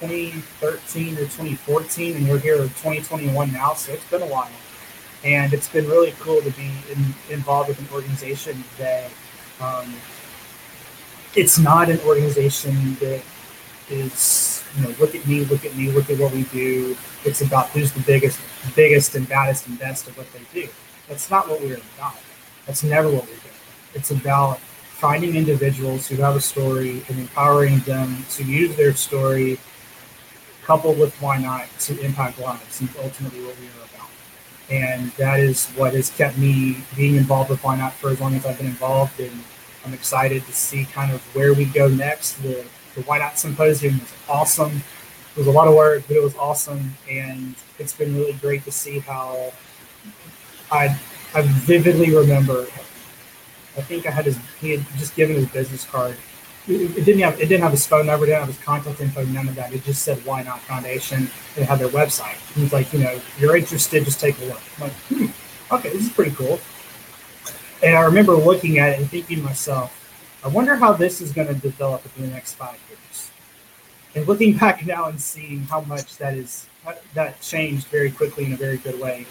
2013 0.00 1.14
or 1.16 1.20
2014, 1.20 2.16
and 2.16 2.26
you're 2.26 2.38
here 2.38 2.56
in 2.56 2.68
2021 2.68 3.52
now. 3.52 3.74
So 3.74 3.92
it's 3.92 4.04
been 4.10 4.22
a 4.22 4.26
while 4.26 4.50
and 5.24 5.52
it's 5.52 5.68
been 5.68 5.86
really 5.86 6.12
cool 6.18 6.40
to 6.42 6.50
be 6.52 6.70
in, 6.90 7.14
involved 7.30 7.68
with 7.68 7.78
an 7.78 7.88
organization 7.92 8.62
that 8.78 9.10
um, 9.60 9.94
it's 11.34 11.58
not 11.58 11.88
an 11.88 12.00
organization 12.00 12.94
that 12.94 13.22
is 13.88 14.64
you 14.76 14.82
know 14.82 14.94
look 14.98 15.14
at 15.14 15.26
me 15.26 15.44
look 15.44 15.64
at 15.64 15.74
me 15.76 15.90
look 15.90 16.08
at 16.10 16.18
what 16.18 16.32
we 16.32 16.44
do 16.44 16.96
it's 17.24 17.40
about 17.40 17.68
who's 17.70 17.92
the 17.92 18.00
biggest 18.00 18.40
biggest 18.74 19.14
and 19.14 19.28
baddest 19.28 19.66
and 19.66 19.78
best 19.78 20.08
of 20.08 20.16
what 20.16 20.26
they 20.32 20.40
do 20.60 20.68
that's 21.08 21.30
not 21.30 21.48
what 21.48 21.60
we're 21.60 21.80
about 21.96 22.16
that's 22.66 22.82
never 22.82 23.08
what 23.08 23.24
we're 23.26 23.36
it's 23.94 24.10
about 24.10 24.60
finding 25.02 25.34
individuals 25.34 26.06
who 26.06 26.14
have 26.14 26.36
a 26.36 26.40
story 26.40 27.02
and 27.08 27.18
empowering 27.18 27.80
them 27.80 28.24
to 28.30 28.44
use 28.44 28.76
their 28.76 28.94
story 28.94 29.58
coupled 30.62 30.96
with 30.96 31.12
why 31.20 31.36
not 31.36 31.66
to 31.80 31.98
impact 32.00 32.38
lives 32.38 32.80
and 32.80 32.88
ultimately 33.02 33.42
what 33.42 33.58
we 33.58 33.66
are 33.66 33.84
about. 33.92 34.08
and 34.70 35.10
that 35.22 35.40
is 35.40 35.66
what 35.70 35.92
has 35.92 36.08
kept 36.10 36.38
me 36.38 36.76
being 36.96 37.16
involved 37.16 37.50
with 37.50 37.62
Why 37.64 37.74
Not 37.76 37.92
for 37.94 38.10
as 38.10 38.20
long 38.20 38.36
as 38.36 38.46
I've 38.46 38.56
been 38.58 38.68
involved. 38.68 39.18
And 39.18 39.42
I'm 39.84 39.92
excited 39.92 40.46
to 40.46 40.52
see 40.52 40.84
kind 40.84 41.10
of 41.12 41.20
where 41.34 41.52
we 41.52 41.64
go 41.64 41.88
next. 41.88 42.34
The, 42.34 42.64
the 42.94 43.02
Why 43.02 43.18
Not 43.18 43.36
Symposium 43.36 43.98
was 43.98 44.12
awesome. 44.28 44.84
It 45.34 45.38
was 45.38 45.48
a 45.48 45.50
lot 45.50 45.66
of 45.66 45.74
work, 45.74 46.04
but 46.06 46.16
it 46.16 46.22
was 46.22 46.36
awesome, 46.36 46.94
and 47.10 47.56
it's 47.80 47.92
been 47.92 48.14
really 48.14 48.34
great 48.34 48.64
to 48.66 48.70
see 48.70 49.00
how 49.00 49.52
I 50.70 50.96
I 51.34 51.42
vividly 51.42 52.14
remember. 52.14 52.66
I 53.76 53.80
think 53.80 54.06
I 54.06 54.10
had 54.10 54.26
his 54.26 54.38
he 54.60 54.70
had 54.70 54.86
just 54.98 55.14
given 55.16 55.36
his 55.36 55.46
business 55.46 55.84
card 55.84 56.16
it 56.68 57.04
didn't 57.04 57.20
have 57.20 57.40
it 57.40 57.46
didn't 57.46 57.62
have 57.62 57.72
his 57.72 57.86
phone 57.86 58.06
number, 58.06 58.24
didn't 58.24 58.40
have 58.40 58.48
his 58.48 58.58
contact 58.58 59.00
info, 59.00 59.24
none 59.24 59.48
of 59.48 59.54
that. 59.56 59.72
It 59.72 59.82
just 59.82 60.04
said 60.04 60.24
Why 60.24 60.42
Not 60.42 60.60
Foundation. 60.60 61.28
It 61.56 61.64
had 61.64 61.80
their 61.80 61.88
website. 61.88 62.36
He's 62.54 62.72
like, 62.72 62.92
you 62.92 63.00
know, 63.00 63.10
if 63.10 63.40
you're 63.40 63.56
interested, 63.56 64.04
just 64.04 64.20
take 64.20 64.38
a 64.40 64.44
look. 64.44 64.60
I'm 64.76 64.84
like, 64.84 64.92
hmm, 64.92 65.74
okay, 65.74 65.90
this 65.90 66.06
is 66.06 66.12
pretty 66.12 66.30
cool. 66.32 66.60
And 67.82 67.96
I 67.96 68.02
remember 68.02 68.34
looking 68.34 68.78
at 68.78 68.90
it 68.90 69.00
and 69.00 69.10
thinking 69.10 69.38
to 69.38 69.42
myself, 69.42 69.98
I 70.44 70.48
wonder 70.48 70.76
how 70.76 70.92
this 70.92 71.20
is 71.20 71.32
going 71.32 71.48
to 71.48 71.54
develop 71.54 72.04
in 72.16 72.22
the 72.22 72.28
next 72.28 72.54
five 72.54 72.78
years. 72.88 73.30
And 74.14 74.28
looking 74.28 74.56
back 74.58 74.86
now 74.86 75.06
and 75.06 75.20
seeing 75.20 75.62
how 75.62 75.80
much 75.82 76.16
that 76.18 76.34
is 76.34 76.68
that 77.14 77.40
changed 77.40 77.86
very 77.88 78.10
quickly 78.10 78.44
in 78.44 78.52
a 78.52 78.56
very 78.56 78.76
good 78.76 79.00
way. 79.00 79.26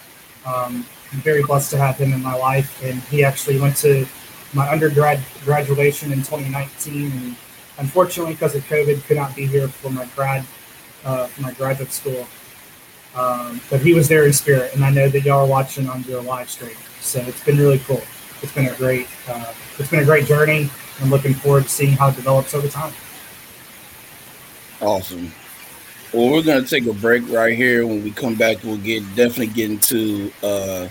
Um, 0.45 0.85
I'm 1.13 1.19
very 1.19 1.43
blessed 1.43 1.71
to 1.71 1.77
have 1.77 1.97
him 1.97 2.13
in 2.13 2.21
my 2.21 2.33
life, 2.33 2.81
and 2.83 3.01
he 3.03 3.23
actually 3.23 3.59
went 3.59 3.75
to 3.77 4.05
my 4.53 4.69
undergrad 4.69 5.19
graduation 5.43 6.11
in 6.11 6.19
2019, 6.19 7.11
and 7.11 7.35
unfortunately, 7.77 8.33
because 8.33 8.55
of 8.55 8.63
COVID, 8.65 9.03
could 9.05 9.17
not 9.17 9.35
be 9.35 9.45
here 9.45 9.67
for 9.67 9.89
my 9.89 10.05
grad 10.15 10.45
uh, 11.03 11.27
for 11.27 11.41
my 11.41 11.53
graduate 11.53 11.91
school. 11.91 12.27
Um, 13.15 13.59
but 13.69 13.81
he 13.81 13.93
was 13.93 14.07
there 14.07 14.25
in 14.25 14.33
spirit, 14.33 14.73
and 14.73 14.85
I 14.85 14.89
know 14.89 15.09
that 15.09 15.21
y'all 15.21 15.45
are 15.45 15.47
watching 15.47 15.89
on 15.89 16.03
your 16.03 16.21
live 16.21 16.49
stream. 16.49 16.75
So 17.01 17.19
it's 17.19 17.43
been 17.43 17.57
really 17.57 17.79
cool. 17.79 18.01
It's 18.41 18.53
been 18.53 18.67
a 18.67 18.75
great 18.75 19.07
uh, 19.27 19.53
it's 19.77 19.89
been 19.89 19.99
a 19.99 20.05
great 20.05 20.25
journey. 20.25 20.69
I'm 21.01 21.09
looking 21.09 21.33
forward 21.33 21.63
to 21.63 21.69
seeing 21.69 21.93
how 21.93 22.09
it 22.09 22.15
develops 22.15 22.53
over 22.53 22.67
time. 22.67 22.93
Awesome. 24.79 25.31
Well, 26.13 26.31
we're 26.31 26.43
gonna 26.43 26.65
take 26.65 26.85
a 26.85 26.93
break 26.93 27.27
right 27.29 27.55
here. 27.55 27.85
When 27.85 28.03
we 28.03 28.11
come 28.11 28.35
back, 28.35 28.63
we'll 28.63 28.77
get 28.77 29.03
definitely 29.15 29.47
get 29.47 29.71
into 29.71 30.31
uh, 30.41 30.87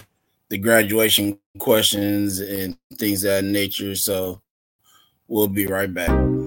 the 0.48 0.58
graduation 0.58 1.38
questions 1.58 2.38
and 2.40 2.76
things 2.94 3.24
of 3.24 3.30
that 3.30 3.44
nature. 3.44 3.94
So 3.94 4.40
we'll 5.28 5.48
be 5.48 5.66
right 5.66 5.92
back. 5.92 6.39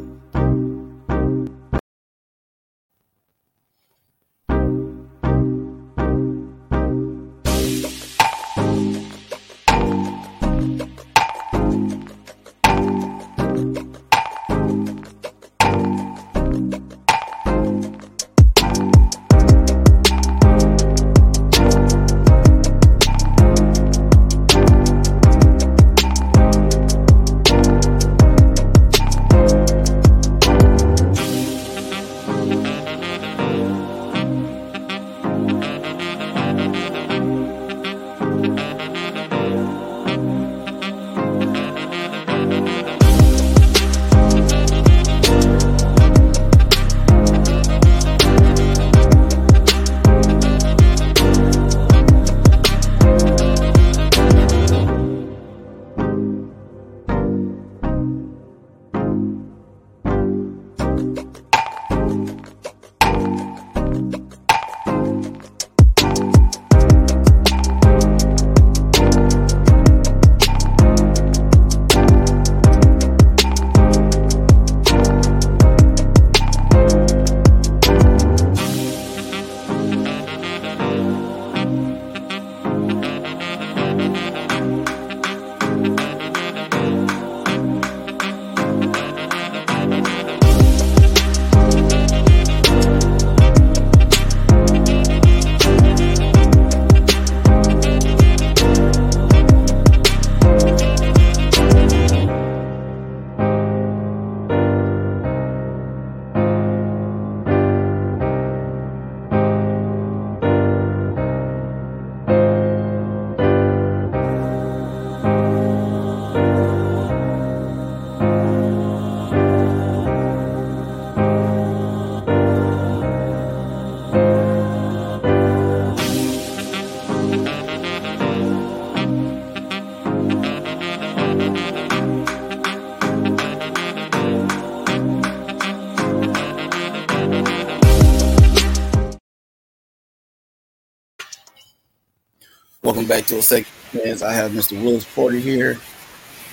Back 143.13 143.27
to 143.27 143.37
a 143.37 143.41
second 143.43 143.71
chance. 143.91 144.23
I 144.23 144.33
have 144.33 144.53
Mr. 144.53 144.81
Willis 144.83 145.05
Porter 145.05 145.37
here. 145.37 145.77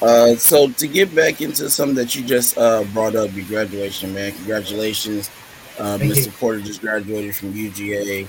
Uh, 0.03 0.35
so 0.35 0.71
to 0.73 0.87
get 0.87 1.15
back 1.15 1.41
into 1.41 1.71
something 1.71 1.97
that 1.97 2.15
you 2.15 2.23
just 2.23 2.59
uh, 2.59 2.85
brought 2.93 3.17
up, 3.17 3.35
your 3.35 3.47
graduation, 3.47 4.13
man. 4.13 4.33
Congratulations. 4.33 5.31
Uh, 5.79 5.97
Mr. 5.97 6.27
You. 6.27 6.33
Porter 6.33 6.61
just 6.61 6.83
graduated 6.83 7.35
from 7.35 7.55
UGA 7.55 8.27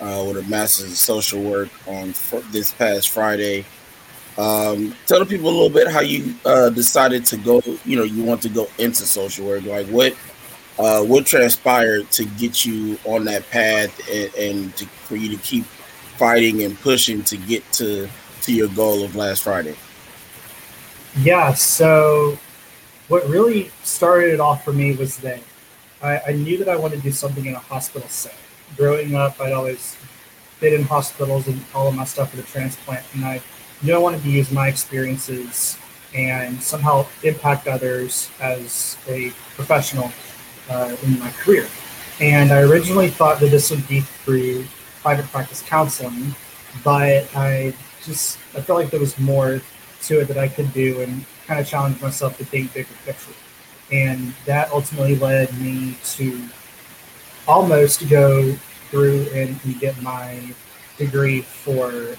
uh, 0.00 0.24
with 0.28 0.44
a 0.44 0.48
master's 0.48 0.90
in 0.90 0.94
social 0.94 1.42
work 1.42 1.70
on 1.88 2.14
this 2.52 2.72
past 2.72 3.08
Friday. 3.08 3.64
Um, 4.38 4.94
tell 5.06 5.18
the 5.18 5.26
people 5.26 5.48
a 5.48 5.50
little 5.50 5.68
bit 5.68 5.88
how 5.88 6.00
you 6.00 6.36
uh, 6.44 6.70
decided 6.70 7.24
to 7.26 7.36
go. 7.36 7.60
You 7.84 7.96
know, 7.96 8.04
you 8.04 8.22
want 8.22 8.42
to 8.42 8.48
go 8.48 8.68
into 8.78 9.04
social 9.04 9.44
work. 9.44 9.64
Like 9.64 9.88
what 9.88 10.16
uh, 10.78 11.02
what 11.02 11.26
transpired 11.26 12.08
to 12.12 12.24
get 12.24 12.64
you 12.64 12.96
on 13.04 13.24
that 13.24 13.48
path 13.50 14.00
and, 14.08 14.34
and 14.34 14.76
to, 14.76 14.86
for 14.86 15.16
you 15.16 15.36
to 15.36 15.42
keep 15.42 15.64
fighting 16.22 16.62
and 16.62 16.78
pushing 16.80 17.20
to 17.24 17.36
get 17.36 17.64
to 17.72 18.08
to 18.42 18.52
your 18.52 18.68
goal 18.68 19.02
of 19.02 19.16
last 19.16 19.42
Friday? 19.42 19.74
Yeah. 21.20 21.52
So 21.52 22.38
what 23.08 23.26
really 23.26 23.72
started 23.82 24.34
it 24.34 24.38
off 24.38 24.64
for 24.64 24.72
me 24.72 24.94
was 24.94 25.16
that 25.18 25.40
I, 26.00 26.20
I 26.28 26.32
knew 26.32 26.58
that 26.58 26.68
I 26.68 26.76
wanted 26.76 26.98
to 26.98 27.02
do 27.02 27.10
something 27.10 27.44
in 27.44 27.54
a 27.54 27.58
hospital 27.58 28.08
setting. 28.08 28.38
Growing 28.76 29.16
up, 29.16 29.40
I'd 29.40 29.52
always 29.52 29.96
been 30.60 30.74
in 30.74 30.84
hospitals 30.84 31.48
and 31.48 31.60
all 31.74 31.88
of 31.88 31.96
my 31.96 32.04
stuff 32.04 32.30
with 32.36 32.46
a 32.46 32.48
transplant, 32.48 33.04
and 33.14 33.24
I 33.24 33.42
knew 33.82 33.92
I 33.92 33.98
wanted 33.98 34.22
to 34.22 34.30
use 34.30 34.52
my 34.52 34.68
experiences 34.68 35.76
and 36.14 36.62
somehow 36.62 37.04
impact 37.24 37.66
others 37.66 38.30
as 38.40 38.96
a 39.08 39.30
professional 39.56 40.12
uh, 40.70 40.94
in 41.02 41.18
my 41.18 41.30
career. 41.32 41.66
And 42.20 42.52
I 42.52 42.60
originally 42.62 43.08
thought 43.08 43.40
that 43.40 43.50
this 43.50 43.72
would 43.72 43.86
be 43.88 44.00
through 44.00 44.66
private 45.02 45.26
practice 45.26 45.62
counseling, 45.62 46.34
but 46.84 47.28
I 47.36 47.74
just 48.04 48.38
I 48.54 48.60
felt 48.60 48.80
like 48.80 48.90
there 48.90 49.00
was 49.00 49.18
more 49.18 49.60
to 50.02 50.20
it 50.20 50.28
that 50.28 50.38
I 50.38 50.48
could 50.48 50.72
do 50.72 51.00
and 51.02 51.24
kind 51.46 51.60
of 51.60 51.66
challenge 51.66 52.00
myself 52.00 52.38
to 52.38 52.44
think 52.44 52.72
bigger 52.72 52.88
picture. 53.04 53.32
And 53.90 54.32
that 54.46 54.70
ultimately 54.72 55.16
led 55.16 55.52
me 55.60 55.96
to 56.16 56.42
almost 57.46 58.08
go 58.08 58.52
through 58.90 59.26
and, 59.34 59.58
and 59.64 59.80
get 59.80 60.00
my 60.02 60.54
degree 60.96 61.42
for 61.42 61.86
um, 61.88 62.16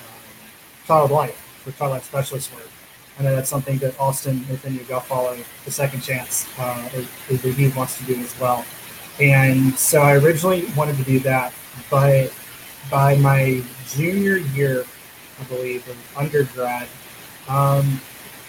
child 0.86 1.12
life, 1.12 1.36
for 1.64 1.72
child 1.72 1.92
life 1.92 2.06
specialist 2.06 2.54
work. 2.54 2.68
I 3.20 3.24
know 3.24 3.36
that's 3.36 3.50
something 3.50 3.78
that 3.78 4.00
Austin 4.00 4.44
your 4.50 5.02
follow 5.02 5.38
the 5.66 5.72
second 5.72 6.02
chance 6.02 6.48
uh, 6.58 6.90
he 7.30 7.68
wants 7.70 7.98
to 8.00 8.04
do 8.06 8.16
as 8.16 8.38
well. 8.40 8.66
And 9.20 9.78
so 9.78 10.02
I 10.02 10.16
originally 10.16 10.66
wanted 10.76 10.98
to 10.98 11.04
do 11.04 11.20
that, 11.20 11.54
but 11.92 12.34
by 12.90 13.16
my 13.18 13.62
junior 13.88 14.38
year, 14.38 14.86
I 15.40 15.44
believe, 15.46 15.88
of 15.88 15.98
undergrad, 16.18 16.88
um, 17.48 18.00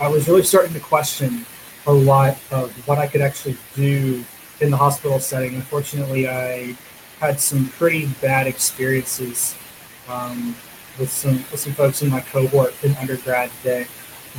I 0.00 0.08
was 0.08 0.28
really 0.28 0.42
starting 0.42 0.72
to 0.74 0.80
question 0.80 1.46
a 1.86 1.92
lot 1.92 2.36
of 2.50 2.72
what 2.88 2.98
I 2.98 3.06
could 3.06 3.20
actually 3.20 3.56
do 3.74 4.24
in 4.60 4.70
the 4.70 4.76
hospital 4.76 5.18
setting. 5.20 5.54
Unfortunately, 5.54 6.28
I 6.28 6.76
had 7.20 7.40
some 7.40 7.68
pretty 7.68 8.06
bad 8.20 8.46
experiences 8.46 9.56
um, 10.08 10.56
with 10.98 11.10
some 11.10 11.36
with 11.50 11.60
some 11.60 11.72
folks 11.72 12.02
in 12.02 12.10
my 12.10 12.20
cohort 12.20 12.74
in 12.82 12.94
undergrad 12.96 13.50
that 13.62 13.86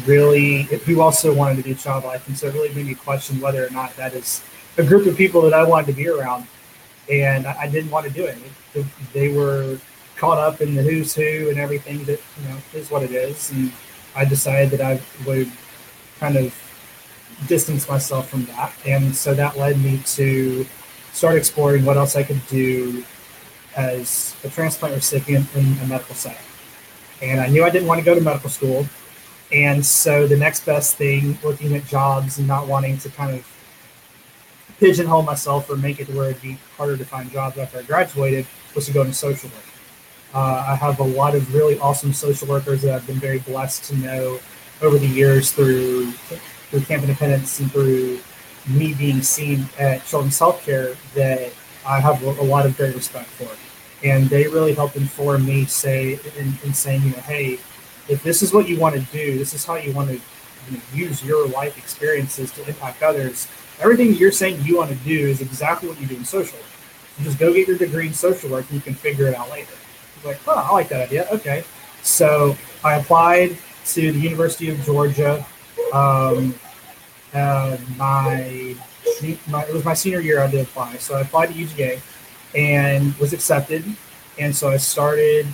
really 0.05 0.63
who 0.63 1.01
also 1.01 1.33
wanted 1.33 1.57
to 1.57 1.63
do 1.63 1.73
child 1.73 2.03
life, 2.03 2.27
and 2.27 2.37
so 2.37 2.47
it 2.47 2.53
really 2.53 2.73
made 2.73 2.85
me 2.85 2.95
question 2.95 3.39
whether 3.39 3.65
or 3.65 3.69
not 3.69 3.95
that 3.95 4.13
is 4.13 4.43
a 4.77 4.83
group 4.83 5.07
of 5.07 5.15
people 5.15 5.41
that 5.41 5.53
I 5.53 5.63
wanted 5.63 5.87
to 5.87 5.93
be 5.93 6.07
around, 6.09 6.47
and 7.09 7.45
I, 7.47 7.61
I 7.61 7.67
didn't 7.67 7.91
want 7.91 8.05
to 8.07 8.11
do 8.11 8.25
it. 8.25 8.37
They 9.13 9.29
were 9.29 9.79
caught 10.17 10.37
up 10.37 10.61
in 10.61 10.75
the 10.75 10.81
who's 10.81 11.13
who 11.13 11.49
and 11.49 11.59
everything 11.59 12.03
that 12.05 12.19
you 12.41 12.49
know 12.49 12.57
is 12.73 12.89
what 12.89 13.03
it 13.03 13.11
is, 13.11 13.51
and 13.51 13.71
I 14.15 14.25
decided 14.25 14.71
that 14.71 14.81
I 14.81 15.01
would 15.25 15.51
kind 16.19 16.37
of 16.37 16.53
distance 17.47 17.87
myself 17.89 18.29
from 18.29 18.45
that, 18.45 18.73
and 18.85 19.15
so 19.15 19.33
that 19.33 19.57
led 19.57 19.79
me 19.79 20.01
to 20.05 20.65
start 21.13 21.35
exploring 21.35 21.85
what 21.85 21.97
else 21.97 22.15
I 22.15 22.23
could 22.23 22.45
do 22.47 23.03
as 23.75 24.35
a 24.43 24.49
transplant 24.49 24.95
recipient 24.95 25.53
in 25.55 25.77
a 25.81 25.87
medical 25.87 26.15
setting. 26.15 26.37
And 27.21 27.39
I 27.39 27.47
knew 27.47 27.63
I 27.63 27.69
didn't 27.69 27.87
want 27.87 27.99
to 27.99 28.05
go 28.05 28.15
to 28.15 28.21
medical 28.21 28.49
school. 28.49 28.85
And 29.51 29.85
so 29.85 30.27
the 30.27 30.37
next 30.37 30.65
best 30.65 30.95
thing, 30.95 31.37
looking 31.43 31.75
at 31.75 31.85
jobs 31.85 32.37
and 32.39 32.47
not 32.47 32.67
wanting 32.67 32.97
to 32.99 33.09
kind 33.09 33.33
of 33.33 33.45
pigeonhole 34.79 35.23
myself 35.23 35.69
or 35.69 35.77
make 35.77 35.99
it 35.99 36.05
to 36.05 36.13
where 36.13 36.29
it'd 36.29 36.41
be 36.41 36.57
harder 36.77 36.97
to 36.97 37.05
find 37.05 37.31
jobs 37.31 37.57
after 37.57 37.79
I 37.79 37.83
graduated, 37.83 38.45
was 38.73 38.85
to 38.87 38.93
go 38.93 39.01
into 39.01 39.13
social 39.13 39.49
work. 39.49 39.59
Uh, 40.33 40.65
I 40.67 40.75
have 40.75 40.99
a 40.99 41.03
lot 41.03 41.33
of 41.33 41.53
really 41.53 41.79
awesome 41.79 42.11
social 42.11 42.47
workers 42.47 42.81
that 42.81 42.93
I've 42.93 43.07
been 43.07 43.15
very 43.19 43.39
blessed 43.39 43.85
to 43.85 43.95
know 43.97 44.39
over 44.81 44.97
the 44.97 45.07
years 45.07 45.51
through 45.51 46.11
through 46.11 46.81
Camp 46.81 47.03
Independence 47.03 47.59
and 47.59 47.71
through 47.71 48.19
me 48.67 48.93
being 48.93 49.21
seen 49.21 49.65
at 49.77 50.03
Children's 50.05 50.39
Healthcare 50.39 50.97
that 51.13 51.53
I 51.85 51.99
have 51.99 52.21
a 52.23 52.43
lot 52.43 52.65
of 52.65 52.75
great 52.75 52.95
respect 52.95 53.27
for. 53.27 53.49
And 54.05 54.27
they 54.29 54.47
really 54.47 54.73
help 54.73 54.95
inform 54.95 55.45
me, 55.45 55.65
say, 55.65 56.19
in, 56.37 56.53
in 56.63 56.73
saying, 56.73 57.03
you 57.03 57.11
know, 57.11 57.21
hey, 57.21 57.59
if 58.09 58.21
this 58.23 58.41
is 58.43 58.53
what 58.53 58.67
you 58.67 58.79
want 58.79 58.95
to 58.95 59.01
do, 59.01 59.37
this 59.37 59.53
is 59.53 59.65
how 59.65 59.75
you 59.75 59.93
want 59.93 60.09
to 60.09 60.15
you 60.15 60.77
know, 60.77 60.81
use 60.93 61.23
your 61.23 61.47
life 61.47 61.77
experiences 61.77 62.51
to 62.53 62.67
impact 62.67 63.03
others. 63.03 63.47
Everything 63.79 64.13
you're 64.13 64.31
saying 64.31 64.61
you 64.63 64.77
want 64.77 64.89
to 64.89 64.95
do 64.97 65.27
is 65.27 65.41
exactly 65.41 65.89
what 65.89 65.99
you 65.99 66.07
do 66.07 66.15
in 66.15 66.25
social 66.25 66.57
work. 66.57 66.67
You 67.17 67.25
just 67.25 67.39
go 67.39 67.53
get 67.53 67.67
your 67.67 67.77
degree 67.77 68.07
in 68.07 68.13
social 68.13 68.49
work 68.49 68.65
and 68.69 68.75
you 68.75 68.81
can 68.81 68.93
figure 68.93 69.27
it 69.27 69.35
out 69.35 69.49
later. 69.49 69.73
like, 70.23 70.39
oh, 70.47 70.55
I 70.55 70.71
like 70.73 70.89
that 70.89 71.07
idea. 71.07 71.27
Okay. 71.31 71.63
So 72.01 72.55
I 72.83 72.95
applied 72.95 73.57
to 73.87 74.11
the 74.11 74.19
University 74.19 74.69
of 74.69 74.79
Georgia. 74.83 75.45
Um, 75.93 76.55
uh, 77.33 77.77
my, 77.97 78.75
my, 79.47 79.63
it 79.65 79.73
was 79.73 79.83
my 79.85 79.93
senior 79.93 80.21
year 80.21 80.41
I 80.41 80.47
did 80.49 80.61
apply. 80.61 80.97
So 80.97 81.15
I 81.15 81.21
applied 81.21 81.47
to 81.47 81.53
UGA 81.53 82.01
and 82.55 83.15
was 83.17 83.33
accepted. 83.33 83.83
And 84.39 84.55
so 84.55 84.69
I 84.69 84.77
started 84.77 85.47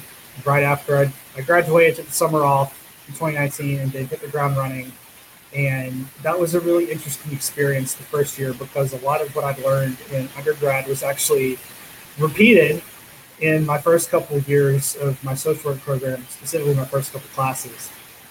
right 0.45 0.63
after 0.63 0.97
I, 0.97 1.11
I 1.37 1.41
graduated, 1.41 1.97
took 1.97 2.05
the 2.07 2.11
summer 2.11 2.43
off 2.43 2.77
in 3.07 3.13
2019, 3.13 3.79
and 3.79 3.91
then 3.91 4.05
hit 4.07 4.21
the 4.21 4.27
ground 4.27 4.57
running. 4.57 4.91
And 5.55 6.07
that 6.23 6.39
was 6.39 6.55
a 6.55 6.59
really 6.61 6.91
interesting 6.91 7.33
experience 7.33 7.93
the 7.93 8.03
first 8.03 8.39
year 8.39 8.53
because 8.53 8.93
a 8.93 9.05
lot 9.05 9.21
of 9.21 9.35
what 9.35 9.43
I'd 9.43 9.59
learned 9.59 9.97
in 10.11 10.29
undergrad 10.37 10.87
was 10.87 11.03
actually 11.03 11.57
repeated 12.17 12.81
in 13.41 13.65
my 13.65 13.77
first 13.77 14.09
couple 14.09 14.37
of 14.37 14.47
years 14.47 14.95
of 14.95 15.21
my 15.23 15.33
social 15.35 15.71
work 15.71 15.81
program, 15.81 16.25
specifically 16.29 16.75
my 16.75 16.85
first 16.85 17.11
couple 17.11 17.27
classes. 17.29 17.89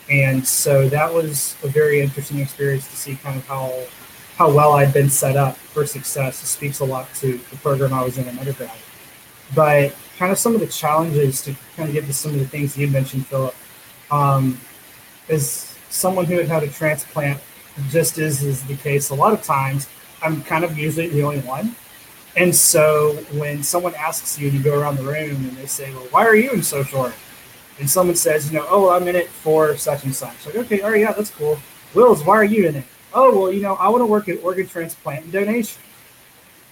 And 0.08 0.46
so 0.46 0.88
that 0.88 1.12
was 1.12 1.56
a 1.62 1.68
very 1.68 2.00
interesting 2.00 2.38
experience 2.38 2.88
to 2.88 2.96
see 2.96 3.16
kind 3.16 3.36
of 3.36 3.46
how 3.46 3.72
how 4.36 4.50
well 4.50 4.72
I'd 4.72 4.94
been 4.94 5.10
set 5.10 5.36
up 5.36 5.54
for 5.56 5.84
success. 5.84 6.42
It 6.42 6.46
speaks 6.46 6.80
a 6.80 6.84
lot 6.84 7.12
to 7.16 7.38
the 7.50 7.56
program 7.58 7.92
I 7.92 8.02
was 8.02 8.16
in 8.16 8.26
in 8.26 8.38
undergrad. 8.38 8.72
But 9.54 9.94
kind 10.16 10.32
of 10.32 10.38
some 10.38 10.54
of 10.54 10.60
the 10.60 10.66
challenges 10.66 11.42
to 11.42 11.54
kind 11.76 11.88
of 11.88 11.94
get 11.94 12.06
to 12.06 12.14
some 12.14 12.32
of 12.32 12.38
the 12.38 12.46
things 12.46 12.76
you 12.76 12.88
mentioned, 12.88 13.26
Philip, 13.26 13.54
um, 14.10 14.58
as 15.28 15.69
someone 15.90 16.24
who 16.24 16.36
had 16.36 16.48
had 16.48 16.62
a 16.62 16.68
transplant, 16.68 17.40
just 17.90 18.18
as 18.18 18.42
is 18.42 18.62
the 18.64 18.76
case 18.76 19.10
a 19.10 19.14
lot 19.14 19.32
of 19.32 19.42
times, 19.42 19.88
I'm 20.22 20.42
kind 20.42 20.64
of 20.64 20.78
usually 20.78 21.08
the 21.08 21.22
only 21.22 21.40
one. 21.40 21.74
And 22.36 22.54
so 22.54 23.14
when 23.32 23.62
someone 23.62 23.94
asks 23.94 24.38
you 24.38 24.48
and 24.48 24.56
you 24.56 24.62
go 24.62 24.78
around 24.78 24.96
the 24.96 25.02
room 25.02 25.36
and 25.36 25.56
they 25.56 25.66
say, 25.66 25.92
Well, 25.92 26.06
why 26.10 26.24
are 26.24 26.36
you 26.36 26.50
in 26.52 26.62
social 26.62 27.00
work? 27.00 27.14
And 27.80 27.88
someone 27.88 28.14
says, 28.14 28.52
you 28.52 28.58
know, 28.58 28.66
oh, 28.68 28.90
I'm 28.90 29.08
in 29.08 29.16
it 29.16 29.28
for 29.28 29.74
such 29.74 30.04
and 30.04 30.14
such. 30.14 30.44
Like, 30.44 30.54
okay, 30.56 30.82
all 30.82 30.90
right, 30.90 31.00
yeah, 31.00 31.12
that's 31.12 31.30
cool. 31.30 31.58
Wills, 31.94 32.22
why 32.22 32.36
are 32.36 32.44
you 32.44 32.68
in 32.68 32.76
it? 32.76 32.84
Oh, 33.14 33.36
well, 33.36 33.52
you 33.52 33.62
know, 33.62 33.74
I 33.76 33.88
want 33.88 34.02
to 34.02 34.06
work 34.06 34.28
at 34.28 34.44
organ 34.44 34.68
transplant 34.68 35.24
and 35.24 35.32
donation. 35.32 35.80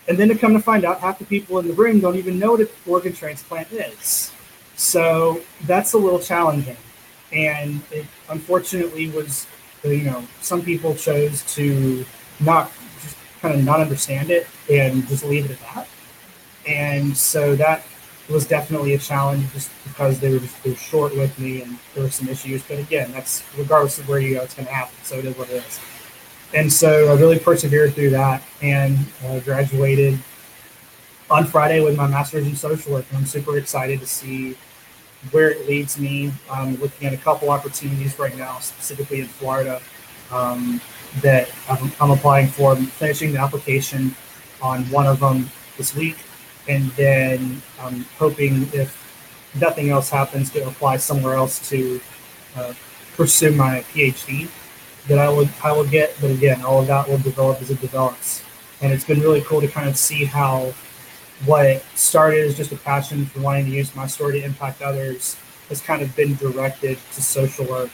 And 0.07 0.19
then 0.19 0.29
to 0.29 0.35
come 0.35 0.53
to 0.53 0.61
find 0.61 0.85
out, 0.85 1.01
half 1.01 1.19
the 1.19 1.25
people 1.25 1.59
in 1.61 1.67
the 1.67 1.73
room 1.73 2.01
don't 2.01 2.17
even 2.17 2.39
know 2.39 2.53
what 2.53 2.61
an 2.61 2.69
organ 2.87 3.15
transplant 3.15 3.73
is. 3.73 4.33
So 4.77 5.41
that's 5.63 5.95
a 5.95 5.99
little 5.99 6.19
challenging. 6.19 6.77
And 7.33 7.83
it 7.91 8.07
unfortunately 8.29 9.11
was, 9.11 9.47
you 9.85 10.05
know, 10.05 10.25
some 10.41 10.63
people 10.63 10.95
chose 10.95 11.43
to 11.55 12.05
not 12.41 12.71
just 13.03 13.17
kind 13.41 13.55
of 13.55 13.65
not 13.65 13.81
understand 13.81 14.31
it 14.31 14.47
and 14.71 15.07
just 15.09 15.25
leave 15.25 15.45
it 15.45 15.53
at 15.53 15.61
that. 15.75 15.89
And 16.67 17.17
so 17.17 17.57
that 17.57 17.85
was 18.29 18.47
definitely 18.47 18.95
a 18.95 18.99
challenge 18.99 19.51
just 19.53 19.71
because 19.85 20.21
they 20.21 20.31
were, 20.31 20.39
just, 20.39 20.63
they 20.63 20.71
were 20.71 20.77
short 20.77 21.17
with 21.17 21.39
me 21.39 21.63
and 21.63 21.79
there 21.95 22.05
were 22.05 22.11
some 22.11 22.29
issues. 22.29 22.63
But 22.63 22.79
again, 22.79 23.11
that's 23.13 23.43
regardless 23.57 23.99
of 23.99 24.09
where 24.09 24.19
you 24.19 24.35
go, 24.35 24.43
it's 24.43 24.55
going 24.55 24.67
to 24.67 24.73
happen. 24.73 24.95
So 25.03 25.17
it 25.17 25.25
is 25.25 25.37
what 25.37 25.49
it 25.51 25.65
is. 25.65 25.81
And 26.55 26.73
so 26.73 27.09
I 27.13 27.19
really 27.19 27.39
persevered 27.39 27.95
through 27.95 28.11
that 28.11 28.43
and 28.63 28.99
uh, 29.27 29.41
graduated 29.41 30.19
on 31.31 31.45
Friday 31.45 31.81
with 31.81 31.97
my 31.97 32.07
master's 32.07 32.47
in 32.47 32.57
social 32.57 32.93
work. 32.93 33.05
And 33.11 33.19
I'm 33.19 33.27
super 33.27 33.57
excited 33.59 34.01
to 34.01 34.07
see 34.07 34.57
where 35.31 35.51
it 35.51 35.69
leads 35.69 35.99
me. 35.99 36.33
I'm 36.51 36.77
looking 36.77 37.07
at 37.07 37.13
a 37.13 37.17
couple 37.17 37.51
opportunities 37.51 38.19
right 38.19 38.37
now, 38.37 38.59
specifically 38.59 39.21
in 39.21 39.27
Florida, 39.27 39.81
um, 40.31 40.81
that 41.21 41.51
I'm, 41.69 41.91
I'm, 42.01 42.11
applying 42.11 42.49
for. 42.49 42.73
I'm 42.73 42.87
finishing 42.87 43.33
the 43.33 43.41
application 43.41 44.15
on 44.63 44.85
one 44.85 45.07
of 45.07 45.21
them 45.21 45.51
this 45.77 45.95
week. 45.95 46.17
And 46.69 46.91
then 46.93 47.63
I'm 47.81 48.05
hoping 48.19 48.69
if 48.73 48.95
nothing 49.59 49.91
else 49.91 50.11
happens 50.11 50.51
to 50.51 50.67
apply 50.67 50.99
somewhere 50.99 51.35
else 51.35 51.69
to 51.71 52.01
uh, 52.57 52.75
pursue 53.17 53.53
my 53.53 53.81
PhD 53.93 54.49
that 55.09 55.19
I 55.19 55.29
would 55.31 55.49
I 55.65 55.73
will 55.73 55.87
get. 55.87 56.15
But 56.21 56.31
again, 56.31 56.63
all 56.63 56.81
of 56.81 56.87
that 56.89 57.09
will 57.09 57.19
develop 57.19 57.61
as 57.63 57.71
it 57.71 57.81
develops. 57.81 58.45
And 58.81 58.93
it's 58.93 59.05
been 59.05 59.21
really 59.21 59.41
cool 59.41 59.61
to 59.61 59.69
kind 59.69 59.89
of 59.89 59.97
see 59.97 60.25
how 60.25 60.73
what 61.45 61.83
started 61.95 62.47
as 62.47 62.57
just 62.57 62.73
a 62.73 62.77
passion 62.77 63.27
for 63.27 63.41
wanting 63.41 63.67
to 63.67 63.71
use 63.71 63.95
my 63.95 64.07
story 64.07 64.41
to 64.41 64.45
impact 64.45 64.83
others 64.83 65.37
has 65.69 65.81
kind 65.81 66.03
of 66.03 66.15
been 66.17 66.35
directed 66.37 66.99
to 67.13 67.23
social 67.23 67.65
work 67.67 67.91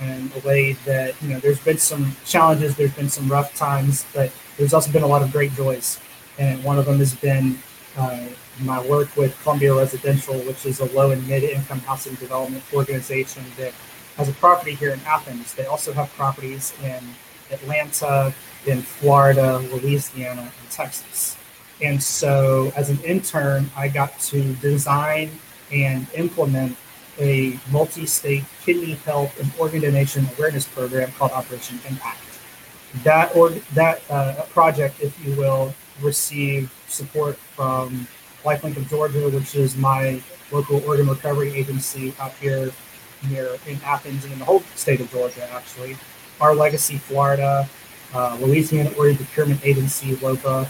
in 0.00 0.30
a 0.36 0.46
way 0.46 0.72
that 0.84 1.20
you 1.22 1.28
know 1.28 1.38
there's 1.40 1.60
been 1.60 1.78
some 1.78 2.14
challenges, 2.24 2.76
there's 2.76 2.92
been 2.92 3.08
some 3.08 3.28
rough 3.28 3.54
times, 3.54 4.04
but 4.14 4.32
there's 4.56 4.74
also 4.74 4.90
been 4.92 5.02
a 5.02 5.06
lot 5.06 5.22
of 5.22 5.32
great 5.32 5.52
joys. 5.52 6.00
And 6.38 6.62
one 6.64 6.78
of 6.78 6.86
them 6.86 6.98
has 6.98 7.14
been 7.14 7.58
uh, 7.96 8.26
my 8.60 8.84
work 8.86 9.16
with 9.16 9.40
Columbia 9.42 9.74
Residential, 9.74 10.34
which 10.40 10.66
is 10.66 10.80
a 10.80 10.86
low 10.86 11.10
and 11.12 11.26
mid 11.28 11.44
income 11.44 11.80
housing 11.80 12.14
development 12.14 12.64
organization 12.72 13.44
that 13.56 13.72
has 14.16 14.28
a 14.28 14.32
property 14.32 14.74
here 14.74 14.92
in 14.92 15.00
Athens. 15.06 15.54
They 15.54 15.66
also 15.66 15.92
have 15.92 16.12
properties 16.14 16.72
in 16.82 17.02
Atlanta, 17.50 18.34
in 18.66 18.82
Florida, 18.82 19.58
Louisiana, 19.72 20.42
and 20.42 20.70
Texas. 20.70 21.36
And 21.82 22.02
so, 22.02 22.72
as 22.76 22.90
an 22.90 23.00
intern, 23.02 23.70
I 23.76 23.88
got 23.88 24.18
to 24.20 24.54
design 24.54 25.30
and 25.72 26.06
implement 26.14 26.76
a 27.18 27.58
multi 27.70 28.06
state 28.06 28.44
kidney 28.64 28.94
health 28.94 29.38
and 29.40 29.50
organ 29.58 29.80
donation 29.80 30.26
awareness 30.36 30.66
program 30.66 31.10
called 31.12 31.32
Operation 31.32 31.78
Impact. 31.88 32.20
That, 33.02 33.34
or, 33.34 33.50
that 33.74 34.02
uh, 34.08 34.42
project, 34.50 35.00
if 35.00 35.24
you 35.24 35.34
will, 35.36 35.74
received 36.00 36.70
support 36.88 37.36
from 37.36 38.06
Lifelink 38.44 38.76
of 38.76 38.88
Georgia, 38.88 39.28
which 39.28 39.54
is 39.54 39.76
my 39.76 40.22
local 40.52 40.84
organ 40.84 41.08
recovery 41.08 41.52
agency 41.54 42.14
out 42.20 42.32
here 42.34 42.70
near 43.28 43.56
in 43.66 43.80
Athens 43.84 44.24
and 44.24 44.32
in 44.32 44.38
the 44.38 44.44
whole 44.44 44.60
state 44.74 45.00
of 45.00 45.10
Georgia, 45.10 45.48
actually. 45.52 45.96
Our 46.40 46.54
Legacy 46.54 46.98
Florida, 46.98 47.68
uh, 48.12 48.36
Louisiana 48.40 48.90
Organ 48.96 49.16
Procurement 49.16 49.64
Agency, 49.64 50.16
LOPA, 50.16 50.68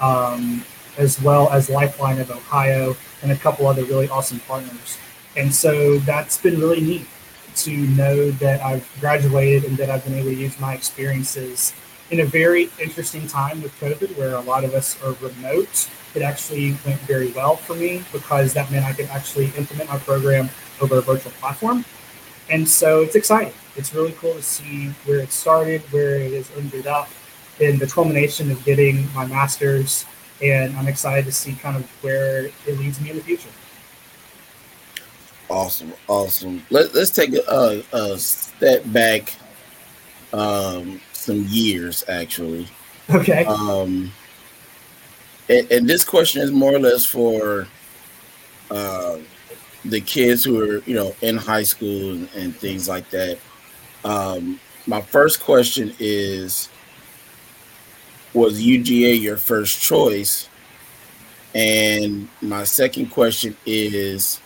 um, 0.00 0.64
as 0.96 1.20
well 1.20 1.50
as 1.50 1.70
Lifeline 1.70 2.20
of 2.20 2.30
Ohio, 2.30 2.96
and 3.22 3.32
a 3.32 3.36
couple 3.36 3.66
other 3.66 3.84
really 3.84 4.08
awesome 4.08 4.40
partners. 4.40 4.98
And 5.36 5.54
so 5.54 5.98
that's 5.98 6.38
been 6.38 6.58
really 6.58 6.80
neat 6.80 7.06
to 7.56 7.76
know 7.76 8.30
that 8.32 8.60
I've 8.62 8.88
graduated 9.00 9.64
and 9.64 9.76
that 9.78 9.90
I've 9.90 10.04
been 10.04 10.14
able 10.14 10.30
to 10.30 10.36
use 10.36 10.58
my 10.60 10.74
experiences 10.74 11.72
in 12.10 12.20
a 12.20 12.24
very 12.24 12.70
interesting 12.80 13.26
time 13.26 13.60
with 13.62 13.78
COVID, 13.80 14.16
where 14.16 14.34
a 14.34 14.40
lot 14.40 14.64
of 14.64 14.74
us 14.74 15.00
are 15.02 15.12
remote. 15.20 15.88
It 16.14 16.22
actually 16.22 16.76
went 16.86 17.00
very 17.00 17.30
well 17.32 17.56
for 17.56 17.74
me 17.74 18.04
because 18.12 18.54
that 18.54 18.70
meant 18.70 18.86
I 18.86 18.92
could 18.92 19.06
actually 19.06 19.46
implement 19.56 19.90
my 19.90 19.98
program 19.98 20.48
over 20.80 20.98
a 20.98 21.00
virtual 21.02 21.32
platform. 21.32 21.84
And 22.50 22.66
so 22.66 23.02
it's 23.02 23.14
exciting. 23.14 23.52
It's 23.76 23.94
really 23.94 24.12
cool 24.12 24.32
to 24.32 24.42
see 24.42 24.88
where 25.04 25.18
it 25.18 25.32
started, 25.32 25.82
where 25.92 26.14
it 26.14 26.32
has 26.32 26.50
ended 26.56 26.86
up, 26.86 27.10
in 27.60 27.78
the 27.78 27.86
culmination 27.86 28.50
of 28.50 28.64
getting 28.64 29.12
my 29.14 29.26
master's. 29.26 30.04
And 30.42 30.76
I'm 30.76 30.86
excited 30.86 31.24
to 31.24 31.32
see 31.32 31.54
kind 31.54 31.76
of 31.76 31.84
where 32.02 32.46
it 32.46 32.78
leads 32.78 33.00
me 33.00 33.10
in 33.10 33.16
the 33.16 33.22
future. 33.22 33.48
Awesome, 35.50 35.92
awesome. 36.06 36.64
Let, 36.70 36.94
let's 36.94 37.10
take 37.10 37.34
a, 37.34 37.82
a 37.92 38.18
step 38.18 38.82
back 38.92 39.34
um, 40.32 41.00
some 41.12 41.44
years, 41.48 42.04
actually. 42.08 42.68
Okay. 43.10 43.44
Um, 43.46 44.12
and, 45.48 45.70
and 45.72 45.88
this 45.88 46.04
question 46.04 46.42
is 46.42 46.50
more 46.50 46.74
or 46.74 46.78
less 46.78 47.04
for 47.04 47.66
uh, 48.70 49.18
the 49.84 50.00
kids 50.00 50.44
who 50.44 50.60
are 50.60 50.78
you 50.84 50.94
know 50.94 51.14
in 51.22 51.36
high 51.36 51.62
school 51.62 52.12
and, 52.12 52.28
and 52.36 52.54
things 52.54 52.88
like 52.88 53.08
that. 53.10 53.38
Um, 54.04 54.60
my 54.86 55.00
first 55.00 55.40
question 55.40 55.94
is: 55.98 56.68
Was 58.34 58.60
UGA 58.62 59.20
your 59.20 59.36
first 59.36 59.80
choice? 59.80 60.48
And 61.54 62.28
my 62.42 62.64
second 62.64 63.06
question 63.06 63.56
is: 63.64 64.40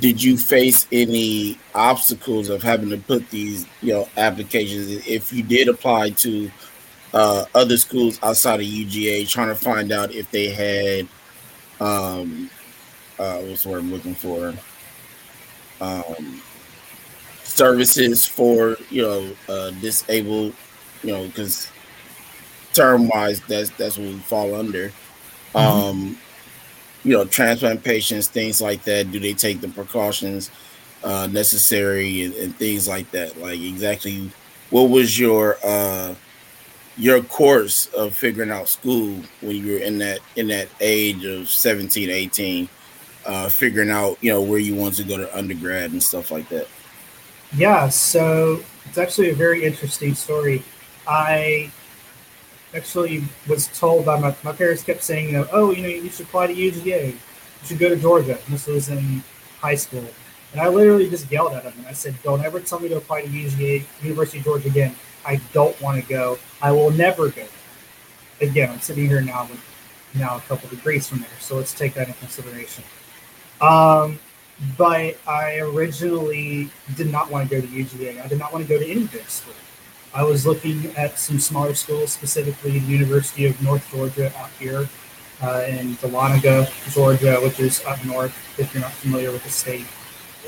Did 0.00 0.22
you 0.22 0.36
face 0.36 0.86
any 0.92 1.58
obstacles 1.74 2.48
of 2.48 2.62
having 2.62 2.90
to 2.90 2.98
put 2.98 3.28
these 3.30 3.66
you 3.82 3.94
know 3.94 4.08
applications? 4.16 5.06
If 5.06 5.32
you 5.32 5.42
did 5.42 5.68
apply 5.68 6.10
to 6.10 6.50
uh, 7.14 7.44
other 7.54 7.76
schools 7.76 8.18
outside 8.22 8.60
of 8.60 8.66
UGA, 8.66 9.28
trying 9.28 9.48
to 9.48 9.54
find 9.54 9.90
out 9.90 10.12
if 10.12 10.30
they 10.30 10.50
had 10.50 11.08
um, 11.80 12.50
uh, 13.18 13.38
what's 13.38 13.64
the 13.64 13.70
word 13.70 13.78
I'm 13.80 13.92
looking 13.92 14.14
for? 14.14 14.54
Um, 15.80 16.42
services 17.44 18.26
for 18.26 18.76
you 18.90 19.02
know 19.02 19.36
uh, 19.48 19.70
disabled, 19.72 20.54
you 21.02 21.12
know, 21.12 21.26
because 21.26 21.70
term 22.76 23.08
wise, 23.08 23.40
that's 23.42 23.70
that's 23.70 23.98
what 23.98 24.08
we 24.08 24.18
fall 24.18 24.54
under. 24.54 24.88
Mm-hmm. 25.54 25.56
Um, 25.56 26.18
you 27.04 27.12
know, 27.12 27.24
transplant 27.24 27.84
patients, 27.84 28.28
things 28.28 28.60
like 28.60 28.82
that. 28.84 29.10
Do 29.12 29.20
they 29.20 29.32
take 29.32 29.60
the 29.60 29.68
precautions 29.68 30.50
uh, 31.04 31.28
necessary 31.28 32.24
and, 32.24 32.34
and 32.34 32.56
things 32.56 32.88
like 32.88 33.10
that? 33.12 33.40
Like 33.40 33.60
exactly, 33.60 34.30
what 34.70 34.90
was 34.90 35.18
your 35.18 35.56
uh, 35.64 36.14
your 36.96 37.22
course 37.22 37.86
of 37.88 38.14
figuring 38.14 38.50
out 38.50 38.68
school 38.68 39.20
when 39.40 39.56
you 39.56 39.74
were 39.74 39.78
in 39.78 39.98
that 39.98 40.20
in 40.36 40.48
that 40.48 40.68
age 40.80 41.24
of 41.24 41.48
17 41.48 42.10
18 42.10 42.68
uh, 43.26 43.48
figuring 43.48 43.90
out 43.90 44.18
you 44.20 44.32
know 44.32 44.42
where 44.42 44.58
you 44.58 44.74
want 44.74 44.94
to 44.94 45.04
go 45.04 45.16
to 45.16 45.36
undergrad 45.36 45.92
and 45.92 46.02
stuff 46.02 46.30
like 46.30 46.48
that? 46.48 46.68
Yeah, 47.56 47.88
so 47.88 48.60
it's 48.86 48.98
actually 48.98 49.30
a 49.30 49.34
very 49.34 49.64
interesting 49.64 50.14
story. 50.14 50.62
I 51.06 51.70
actually 52.76 53.24
was 53.48 53.68
told 53.68 54.04
by 54.04 54.18
my, 54.20 54.34
my 54.44 54.52
parents 54.52 54.82
kept 54.82 55.02
saying, 55.02 55.26
you 55.26 55.32
know, 55.32 55.48
oh, 55.52 55.72
you 55.72 55.82
know, 55.82 55.88
you 55.88 56.10
should 56.10 56.26
apply 56.26 56.48
to 56.48 56.54
UGA. 56.54 57.12
You 57.12 57.18
should 57.64 57.78
go 57.78 57.88
to 57.88 57.96
Georgia. 57.96 58.38
This 58.48 58.66
was 58.66 58.88
in 58.88 59.22
high 59.60 59.74
school. 59.74 60.04
And 60.52 60.60
I 60.60 60.68
literally 60.68 61.08
just 61.10 61.30
yelled 61.30 61.54
at 61.54 61.64
them 61.64 61.74
and 61.78 61.86
I 61.86 61.92
said, 61.92 62.14
don't 62.22 62.44
ever 62.44 62.60
tell 62.60 62.80
me 62.80 62.88
to 62.88 62.96
apply 62.96 63.22
to 63.22 63.28
UGA, 63.28 63.84
University 64.02 64.38
of 64.38 64.44
Georgia 64.44 64.68
again. 64.68 64.94
I 65.24 65.40
don't 65.52 65.78
want 65.80 66.00
to 66.00 66.08
go. 66.08 66.38
I 66.62 66.70
will 66.72 66.90
never 66.90 67.30
go. 67.30 67.44
Again, 68.40 68.70
I'm 68.70 68.80
sitting 68.80 69.06
here 69.06 69.20
now 69.20 69.48
with 69.50 69.60
now 70.14 70.36
a 70.36 70.40
couple 70.40 70.68
degrees 70.68 71.08
from 71.08 71.20
there. 71.20 71.28
So 71.40 71.56
let's 71.56 71.74
take 71.74 71.94
that 71.94 72.08
in 72.08 72.14
consideration. 72.14 72.84
Um, 73.60 74.18
but 74.78 75.18
I 75.26 75.58
originally 75.58 76.70
did 76.96 77.10
not 77.10 77.30
want 77.30 77.48
to 77.48 77.54
go 77.54 77.60
to 77.60 77.66
UGA. 77.66 78.22
I 78.22 78.28
did 78.28 78.38
not 78.38 78.52
want 78.52 78.66
to 78.66 78.68
go 78.68 78.78
to 78.78 78.88
any 78.88 79.04
big 79.04 79.28
school. 79.28 79.54
I 80.16 80.22
was 80.22 80.46
looking 80.46 80.86
at 80.96 81.18
some 81.18 81.38
smaller 81.38 81.74
schools, 81.74 82.10
specifically 82.10 82.78
the 82.78 82.86
University 82.86 83.44
of 83.44 83.60
North 83.60 83.86
Georgia 83.90 84.32
out 84.38 84.48
here 84.58 84.88
uh, 85.42 85.64
in 85.68 85.94
Dahlonega, 85.96 86.70
Georgia, 86.94 87.34
which 87.42 87.60
is 87.60 87.84
up 87.84 88.02
north, 88.02 88.34
if 88.58 88.72
you're 88.72 88.82
not 88.82 88.92
familiar 88.92 89.30
with 89.30 89.44
the 89.44 89.50
state, 89.50 89.84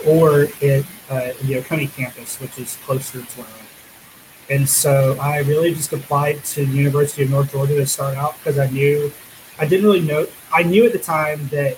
or 0.07 0.45
at 0.63 0.85
uh, 1.11 1.33
the 1.43 1.59
Oconee 1.59 1.89
campus, 1.89 2.41
which 2.41 2.59
is 2.59 2.77
closer 2.77 3.21
to 3.21 3.39
where 3.39 3.47
I. 3.47 4.55
And 4.55 4.67
so 4.67 5.19
I 5.21 5.41
really 5.41 5.75
just 5.75 5.93
applied 5.93 6.43
to 6.45 6.65
the 6.65 6.73
University 6.73 7.25
of 7.25 7.31
North 7.31 7.53
Georgia 7.53 7.75
to 7.75 7.87
start 7.87 8.17
out 8.17 8.39
because 8.39 8.59
I 8.59 8.71
knew, 8.71 9.13
I 9.59 9.67
didn't 9.67 9.85
really 9.85 10.01
know, 10.01 10.29
I 10.51 10.63
knew 10.63 10.87
at 10.87 10.93
the 10.93 10.99
time 10.99 11.47
that 11.49 11.77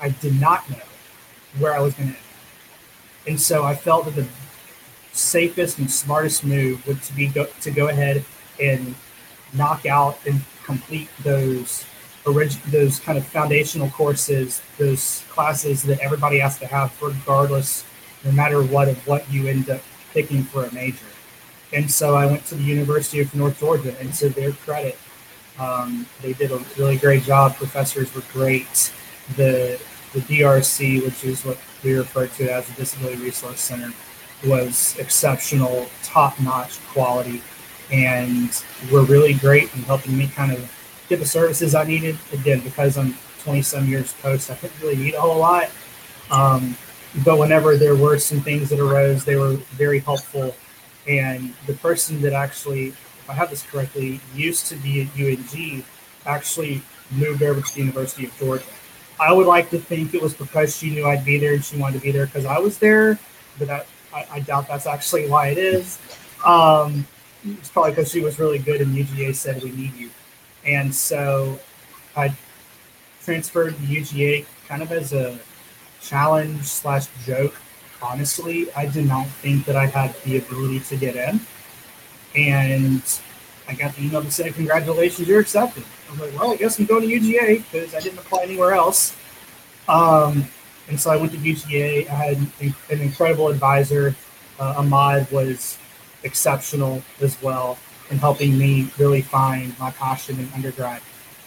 I 0.00 0.08
did 0.08 0.40
not 0.40 0.68
know 0.68 0.82
where 1.60 1.72
I 1.72 1.78
was 1.78 1.94
going 1.94 2.08
to 2.08 2.16
end. 2.16 2.26
And 3.28 3.40
so 3.40 3.62
I 3.62 3.76
felt 3.76 4.06
that 4.06 4.16
the 4.16 4.26
safest 5.12 5.78
and 5.78 5.90
smartest 5.90 6.44
move 6.44 6.86
would 6.86 7.02
to 7.02 7.12
be 7.12 7.26
go, 7.26 7.46
to 7.60 7.70
go 7.70 7.88
ahead 7.88 8.24
and 8.60 8.94
knock 9.52 9.86
out 9.86 10.18
and 10.26 10.40
complete 10.64 11.08
those 11.22 11.84
orig- 12.24 12.62
those 12.70 12.98
kind 12.98 13.18
of 13.18 13.26
foundational 13.26 13.88
courses, 13.90 14.62
those 14.78 15.24
classes 15.28 15.82
that 15.82 15.98
everybody 16.00 16.38
has 16.38 16.58
to 16.58 16.66
have 16.66 16.92
regardless, 17.02 17.84
no 18.24 18.32
matter 18.32 18.62
what 18.62 18.88
of 18.88 19.06
what 19.06 19.30
you 19.30 19.48
end 19.48 19.68
up 19.68 19.80
picking 20.12 20.42
for 20.42 20.64
a 20.64 20.72
major. 20.72 21.06
And 21.72 21.90
so 21.90 22.14
I 22.14 22.26
went 22.26 22.44
to 22.46 22.54
the 22.54 22.62
University 22.62 23.20
of 23.20 23.34
North 23.34 23.58
Georgia, 23.58 23.94
and 23.98 24.12
to 24.14 24.28
their 24.28 24.52
credit, 24.52 24.98
um, 25.58 26.06
they 26.20 26.32
did 26.34 26.50
a 26.52 26.58
really 26.76 26.96
great 26.98 27.22
job. 27.22 27.56
Professors 27.56 28.14
were 28.14 28.22
great. 28.32 28.92
The 29.36 29.80
the 30.12 30.20
DRC, 30.20 31.02
which 31.04 31.24
is 31.24 31.42
what 31.42 31.56
we 31.82 31.94
refer 31.94 32.26
to 32.26 32.52
as 32.52 32.66
the 32.66 32.74
Disability 32.74 33.22
Resource 33.22 33.60
Center, 33.60 33.92
was 34.46 34.96
exceptional, 34.98 35.86
top 36.02 36.38
notch 36.40 36.80
quality, 36.88 37.42
and 37.90 38.64
were 38.90 39.02
really 39.02 39.34
great 39.34 39.74
in 39.74 39.82
helping 39.82 40.16
me 40.16 40.26
kind 40.28 40.52
of 40.52 40.72
get 41.08 41.18
the 41.18 41.26
services 41.26 41.74
I 41.74 41.84
needed. 41.84 42.16
Again, 42.32 42.60
because 42.60 42.96
I'm 42.96 43.14
20 43.44 43.62
some 43.62 43.86
years 43.86 44.12
post, 44.14 44.50
I 44.50 44.54
didn't 44.54 44.80
really 44.80 44.96
need 44.96 45.14
a 45.14 45.20
whole 45.20 45.38
lot. 45.38 45.70
Um, 46.30 46.76
but 47.24 47.38
whenever 47.38 47.76
there 47.76 47.94
were 47.94 48.18
some 48.18 48.40
things 48.40 48.70
that 48.70 48.80
arose, 48.80 49.24
they 49.24 49.36
were 49.36 49.54
very 49.76 49.98
helpful. 49.98 50.54
And 51.06 51.54
the 51.66 51.74
person 51.74 52.20
that 52.22 52.32
actually, 52.32 52.88
if 52.88 53.28
I 53.28 53.34
have 53.34 53.50
this 53.50 53.62
correctly, 53.62 54.20
used 54.34 54.66
to 54.68 54.76
be 54.76 55.02
at 55.02 55.08
UNG 55.18 55.84
actually 56.24 56.82
moved 57.10 57.42
over 57.42 57.60
to 57.60 57.74
the 57.74 57.80
University 57.80 58.26
of 58.26 58.36
Georgia. 58.38 58.64
I 59.20 59.32
would 59.32 59.46
like 59.46 59.70
to 59.70 59.78
think 59.78 60.14
it 60.14 60.22
was 60.22 60.34
because 60.34 60.76
she 60.76 60.90
knew 60.90 61.06
I'd 61.06 61.24
be 61.24 61.38
there 61.38 61.54
and 61.54 61.64
she 61.64 61.76
wanted 61.76 61.98
to 61.98 62.02
be 62.02 62.12
there 62.12 62.26
because 62.26 62.46
I 62.46 62.58
was 62.58 62.78
there, 62.78 63.18
but 63.58 63.86
I, 64.14 64.26
I, 64.30 64.40
doubt 64.40 64.68
that's 64.68 64.86
actually 64.86 65.28
why 65.28 65.48
it 65.48 65.58
is. 65.58 65.98
Um, 66.44 67.06
it's 67.44 67.68
probably 67.68 67.92
because 67.92 68.10
she 68.10 68.20
was 68.20 68.38
really 68.38 68.58
good 68.58 68.80
and 68.80 68.94
UGA 68.94 69.34
said 69.34 69.62
we 69.62 69.70
need 69.70 69.94
you. 69.94 70.10
And 70.64 70.94
so 70.94 71.58
I 72.16 72.34
transferred 73.22 73.76
to 73.76 73.82
UGA 73.82 74.46
kind 74.68 74.82
of 74.82 74.92
as 74.92 75.12
a 75.12 75.38
challenge 76.00 76.62
slash 76.64 77.06
joke 77.24 77.54
honestly, 78.02 78.70
I 78.72 78.86
did 78.86 79.06
not 79.06 79.26
think 79.26 79.64
that 79.66 79.76
I 79.76 79.86
had 79.86 80.14
the 80.24 80.38
ability 80.38 80.80
to 80.80 80.96
get 80.96 81.16
in. 81.16 81.40
And 82.34 83.02
I 83.68 83.74
got 83.74 83.94
the 83.94 84.04
email 84.04 84.22
to 84.22 84.30
say, 84.30 84.50
Congratulations, 84.50 85.28
you're 85.28 85.40
accepted. 85.40 85.84
I 86.08 86.10
was 86.10 86.20
like, 86.20 86.40
Well, 86.40 86.52
I 86.52 86.56
guess 86.56 86.78
I'm 86.78 86.86
going 86.86 87.08
to 87.08 87.08
UGA 87.08 87.64
because 87.70 87.94
I 87.94 88.00
didn't 88.00 88.18
apply 88.18 88.42
anywhere 88.42 88.72
else. 88.72 89.16
Um, 89.88 90.48
and 90.92 91.00
so 91.00 91.10
I 91.10 91.16
went 91.16 91.32
to 91.32 91.38
UGA. 91.38 92.06
I 92.10 92.12
had 92.12 92.36
an 92.90 93.00
incredible 93.00 93.48
advisor. 93.48 94.14
Uh, 94.60 94.74
Ahmad 94.76 95.26
was 95.32 95.78
exceptional 96.22 97.02
as 97.22 97.40
well 97.40 97.78
in 98.10 98.18
helping 98.18 98.58
me 98.58 98.90
really 98.98 99.22
find 99.22 99.74
my 99.78 99.90
passion 99.92 100.38
in 100.38 100.50
undergrad. 100.54 101.00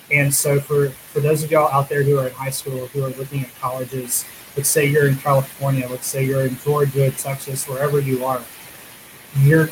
And 0.10 0.34
so 0.34 0.60
for, 0.60 0.90
for 0.90 1.20
those 1.20 1.44
of 1.44 1.52
y'all 1.52 1.72
out 1.72 1.90
there 1.90 2.02
who 2.02 2.18
are 2.18 2.28
in 2.28 2.34
high 2.34 2.50
school, 2.50 2.88
who 2.88 3.04
are 3.04 3.10
looking 3.10 3.42
at 3.42 3.56
colleges, 3.62 4.26
let's 4.58 4.68
say 4.68 4.88
you're 4.88 5.08
in 5.08 5.16
California, 5.18 5.88
let's 5.88 6.08
say 6.08 6.26
you're 6.26 6.48
in 6.48 6.58
Georgia, 6.58 7.12
Texas, 7.12 7.68
wherever 7.68 8.00
you 8.00 8.26
are, 8.26 8.42
you're 9.42 9.70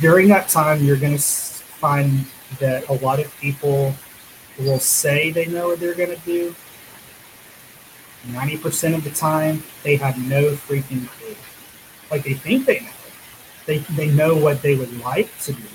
during 0.00 0.26
that 0.26 0.48
time 0.48 0.82
you're 0.82 0.96
going 0.96 1.16
to 1.16 1.22
find 1.22 2.26
that 2.58 2.88
a 2.88 2.94
lot 2.94 3.20
of 3.20 3.32
people 3.38 3.94
will 4.58 4.80
say 4.80 5.30
they 5.30 5.46
know 5.46 5.68
what 5.68 5.78
they're 5.78 5.94
going 5.94 6.10
to 6.10 6.24
do. 6.26 6.52
90% 8.28 8.94
of 8.94 9.04
the 9.04 9.10
time, 9.10 9.62
they 9.82 9.96
have 9.96 10.18
no 10.28 10.52
freaking 10.52 11.08
clue. 11.08 11.36
Like 12.10 12.24
they 12.24 12.34
think 12.34 12.66
they 12.66 12.80
know. 12.80 12.90
They, 13.66 13.78
they 13.78 14.08
know 14.08 14.36
what 14.36 14.60
they 14.62 14.76
would 14.76 15.00
like 15.00 15.36
to 15.40 15.52
do, 15.52 15.68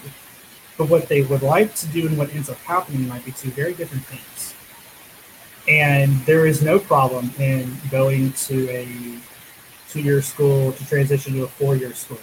but 0.77 0.89
what 0.89 1.07
they 1.07 1.23
would 1.23 1.41
like 1.41 1.73
to 1.75 1.87
do 1.87 2.07
and 2.07 2.17
what 2.17 2.33
ends 2.33 2.49
up 2.49 2.57
happening 2.59 3.07
might 3.07 3.25
be 3.25 3.31
two 3.31 3.49
very 3.51 3.73
different 3.73 4.05
things. 4.05 4.53
And 5.67 6.19
there 6.25 6.45
is 6.45 6.61
no 6.61 6.79
problem 6.79 7.31
in 7.39 7.75
going 7.91 8.33
to 8.33 8.69
a 8.69 8.87
two 9.89 10.01
year 10.01 10.21
school 10.21 10.71
to 10.73 10.87
transition 10.87 11.33
to 11.33 11.43
a 11.43 11.47
four 11.47 11.75
year 11.75 11.93
school. 11.93 12.19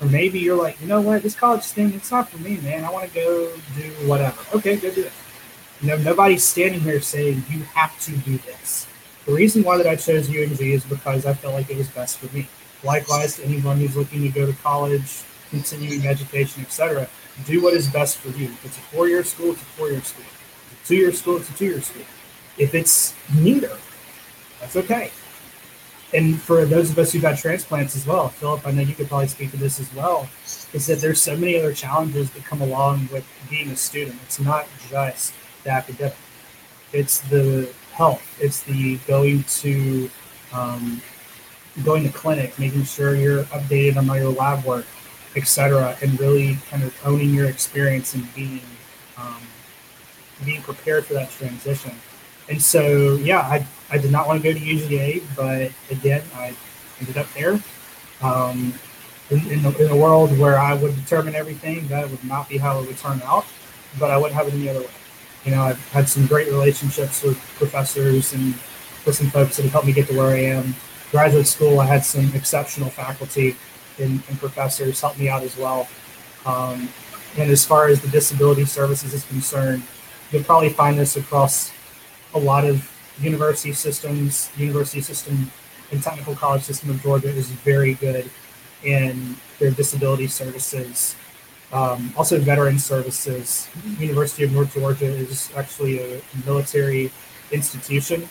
Or 0.00 0.06
maybe 0.06 0.38
you're 0.38 0.56
like, 0.56 0.80
you 0.80 0.86
know 0.86 1.00
what, 1.00 1.22
this 1.22 1.34
college 1.34 1.62
thing, 1.64 1.92
it's 1.92 2.10
not 2.10 2.30
for 2.30 2.38
me, 2.38 2.56
man. 2.58 2.84
I 2.84 2.90
want 2.90 3.08
to 3.08 3.14
go 3.14 3.52
do 3.76 4.08
whatever. 4.08 4.40
Okay, 4.54 4.76
go 4.76 4.90
do 4.90 5.02
it. 5.02 5.12
You 5.82 5.88
know, 5.88 5.96
nobody's 5.98 6.44
standing 6.44 6.80
here 6.80 7.00
saying 7.00 7.44
you 7.48 7.60
have 7.74 7.98
to 8.00 8.12
do 8.12 8.38
this. 8.38 8.86
The 9.30 9.36
reason 9.36 9.62
why 9.62 9.76
that 9.76 9.86
I 9.86 9.94
chose 9.94 10.28
UNG 10.28 10.58
is 10.60 10.82
because 10.82 11.24
I 11.24 11.34
felt 11.34 11.54
like 11.54 11.70
it 11.70 11.76
was 11.76 11.86
best 11.86 12.18
for 12.18 12.34
me. 12.34 12.48
Likewise, 12.82 13.36
to 13.36 13.44
anyone 13.44 13.76
who's 13.78 13.96
looking 13.96 14.22
to 14.22 14.28
go 14.28 14.44
to 14.44 14.52
college, 14.54 15.22
continuing 15.50 16.04
education, 16.04 16.62
etc., 16.62 17.08
do 17.46 17.62
what 17.62 17.74
is 17.74 17.86
best 17.86 18.18
for 18.18 18.30
you. 18.30 18.46
If 18.46 18.64
it's 18.64 18.76
a 18.76 18.80
four 18.80 19.06
year 19.06 19.22
school, 19.22 19.52
it's 19.52 19.62
a 19.62 19.64
four 19.66 19.88
year 19.88 20.02
school. 20.02 20.24
If 20.24 20.72
it's 20.72 20.82
a 20.82 20.88
two 20.88 20.96
year 20.96 21.12
school, 21.12 21.36
it's 21.36 21.48
a 21.48 21.52
two 21.52 21.66
year 21.66 21.80
school. 21.80 22.02
If 22.58 22.74
it's 22.74 23.14
neither, 23.32 23.78
that's 24.60 24.74
okay. 24.74 25.12
And 26.12 26.42
for 26.42 26.64
those 26.64 26.90
of 26.90 26.98
us 26.98 27.12
who've 27.12 27.22
had 27.22 27.38
transplants 27.38 27.94
as 27.94 28.08
well, 28.08 28.30
Philip, 28.30 28.66
I 28.66 28.72
know 28.72 28.82
you 28.82 28.96
could 28.96 29.06
probably 29.06 29.28
speak 29.28 29.52
to 29.52 29.56
this 29.58 29.78
as 29.78 29.94
well, 29.94 30.28
is 30.72 30.88
that 30.88 30.98
there's 30.98 31.22
so 31.22 31.36
many 31.36 31.56
other 31.56 31.72
challenges 31.72 32.32
that 32.32 32.44
come 32.44 32.62
along 32.62 33.08
with 33.12 33.24
being 33.48 33.68
a 33.70 33.76
student. 33.76 34.18
It's 34.24 34.40
not 34.40 34.66
just 34.88 35.32
the 35.62 35.70
academic, 35.70 36.16
it's 36.92 37.20
the 37.20 37.72
health, 38.00 38.24
it's 38.40 38.62
the 38.62 38.96
going 39.06 39.44
to 39.44 40.08
um, 40.54 41.02
going 41.84 42.02
to 42.02 42.12
clinic, 42.22 42.58
making 42.58 42.84
sure 42.84 43.14
you're 43.14 43.44
updated 43.56 43.98
on 43.98 44.08
all 44.08 44.16
your 44.16 44.32
lab 44.32 44.64
work, 44.64 44.86
etc., 45.36 45.94
and 46.00 46.18
really 46.18 46.56
kind 46.70 46.82
of 46.82 46.98
owning 47.04 47.34
your 47.34 47.46
experience 47.46 48.14
and 48.14 48.24
being 48.34 48.62
um, 49.18 49.42
being 50.46 50.62
prepared 50.62 51.04
for 51.04 51.12
that 51.12 51.30
transition. 51.30 51.92
And 52.48 52.60
so, 52.60 53.16
yeah, 53.16 53.40
I, 53.40 53.66
I 53.90 53.98
did 53.98 54.10
not 54.10 54.26
want 54.26 54.42
to 54.42 54.52
go 54.52 54.58
to 54.58 54.64
UGA, 54.64 55.22
but 55.36 55.70
again, 55.94 56.22
I 56.34 56.56
ended 57.00 57.18
up 57.18 57.28
there. 57.34 57.60
Um, 58.22 58.72
in, 59.30 59.46
in, 59.52 59.62
the, 59.62 59.84
in 59.84 59.90
a 59.90 59.96
world 59.96 60.36
where 60.38 60.58
I 60.58 60.74
would 60.74 60.96
determine 60.96 61.34
everything, 61.34 61.86
that 61.88 62.10
would 62.10 62.24
not 62.24 62.48
be 62.48 62.56
how 62.56 62.80
it 62.80 62.86
would 62.86 62.98
turn 62.98 63.20
out, 63.22 63.44
but 63.98 64.10
I 64.10 64.16
wouldn't 64.16 64.34
have 64.34 64.48
it 64.48 64.54
any 64.54 64.68
other 64.70 64.80
way. 64.80 64.96
You 65.44 65.52
know, 65.52 65.62
I've 65.62 65.88
had 65.88 66.08
some 66.08 66.26
great 66.26 66.48
relationships 66.48 67.22
with 67.22 67.38
professors 67.56 68.32
and 68.32 68.54
with 69.06 69.14
some 69.14 69.30
folks 69.30 69.56
that 69.56 69.62
have 69.62 69.72
helped 69.72 69.86
me 69.86 69.92
get 69.92 70.08
to 70.08 70.16
where 70.16 70.34
I 70.34 70.40
am. 70.40 70.74
Graduate 71.10 71.46
school, 71.46 71.80
I 71.80 71.86
had 71.86 72.04
some 72.04 72.30
exceptional 72.34 72.90
faculty 72.90 73.56
and, 73.98 74.22
and 74.28 74.38
professors 74.38 75.00
help 75.00 75.18
me 75.18 75.28
out 75.28 75.42
as 75.42 75.56
well. 75.56 75.88
Um, 76.44 76.88
and 77.36 77.50
as 77.50 77.64
far 77.64 77.88
as 77.88 78.00
the 78.00 78.08
disability 78.08 78.64
services 78.64 79.14
is 79.14 79.24
concerned, 79.24 79.82
you'll 80.30 80.44
probably 80.44 80.70
find 80.70 80.98
this 80.98 81.16
across 81.16 81.72
a 82.34 82.38
lot 82.38 82.64
of 82.64 82.90
university 83.20 83.72
systems. 83.72 84.50
University 84.56 85.00
system 85.00 85.50
and 85.90 86.02
technical 86.02 86.34
college 86.34 86.62
system 86.62 86.90
of 86.90 87.02
Georgia 87.02 87.28
is 87.28 87.50
very 87.50 87.94
good 87.94 88.30
in 88.84 89.36
their 89.58 89.70
disability 89.70 90.26
services. 90.26 91.14
Um, 91.72 92.12
also, 92.16 92.38
veteran 92.38 92.78
services. 92.78 93.68
University 93.98 94.44
of 94.44 94.52
North 94.52 94.74
Georgia 94.74 95.06
is 95.06 95.50
actually 95.56 96.00
a 96.00 96.22
military 96.44 97.12
institution. 97.52 98.28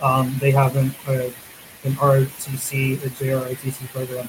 Um, 0.00 0.36
they 0.38 0.50
have 0.50 0.76
an, 0.76 0.94
a, 1.08 1.32
an 1.84 1.92
ROTC, 1.92 3.02
a 3.04 3.08
JROTC 3.08 3.88
program 3.88 4.28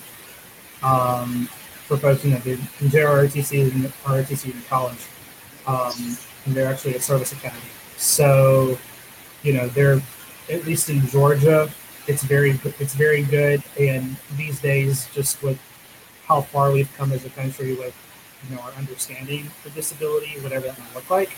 um, 0.84 1.50
for 1.86 1.98
folks 1.98 2.24
you 2.24 2.32
know 2.32 2.40
the 2.40 2.56
JROTC 2.56 3.74
and 3.74 3.86
ROTC 3.86 4.54
in 4.54 4.62
college, 4.70 5.06
um, 5.66 6.18
and 6.46 6.56
they're 6.56 6.68
actually 6.68 6.96
a 6.96 7.02
service 7.02 7.32
academy. 7.34 7.62
So, 7.98 8.78
you 9.44 9.54
know, 9.54 9.68
they're 9.68 10.02
at 10.50 10.66
least 10.66 10.90
in 10.90 11.06
Georgia, 11.08 11.70
it's 12.08 12.24
very 12.24 12.60
it's 12.80 12.94
very 12.94 13.24
good. 13.24 13.64
And 13.80 14.16
these 14.38 14.60
days, 14.62 15.08
just 15.14 15.42
with 15.44 15.60
how 16.28 16.42
far 16.42 16.72
we've 16.72 16.92
come 16.98 17.12
as 17.12 17.26
a 17.26 17.30
country 17.30 17.74
with 17.76 17.96
you 18.50 18.56
know 18.56 18.62
our 18.62 18.72
understanding 18.74 19.50
of 19.66 19.74
disability, 19.74 20.40
whatever 20.42 20.68
that 20.68 20.80
might 20.80 20.96
look 20.96 21.10
like, 21.10 21.32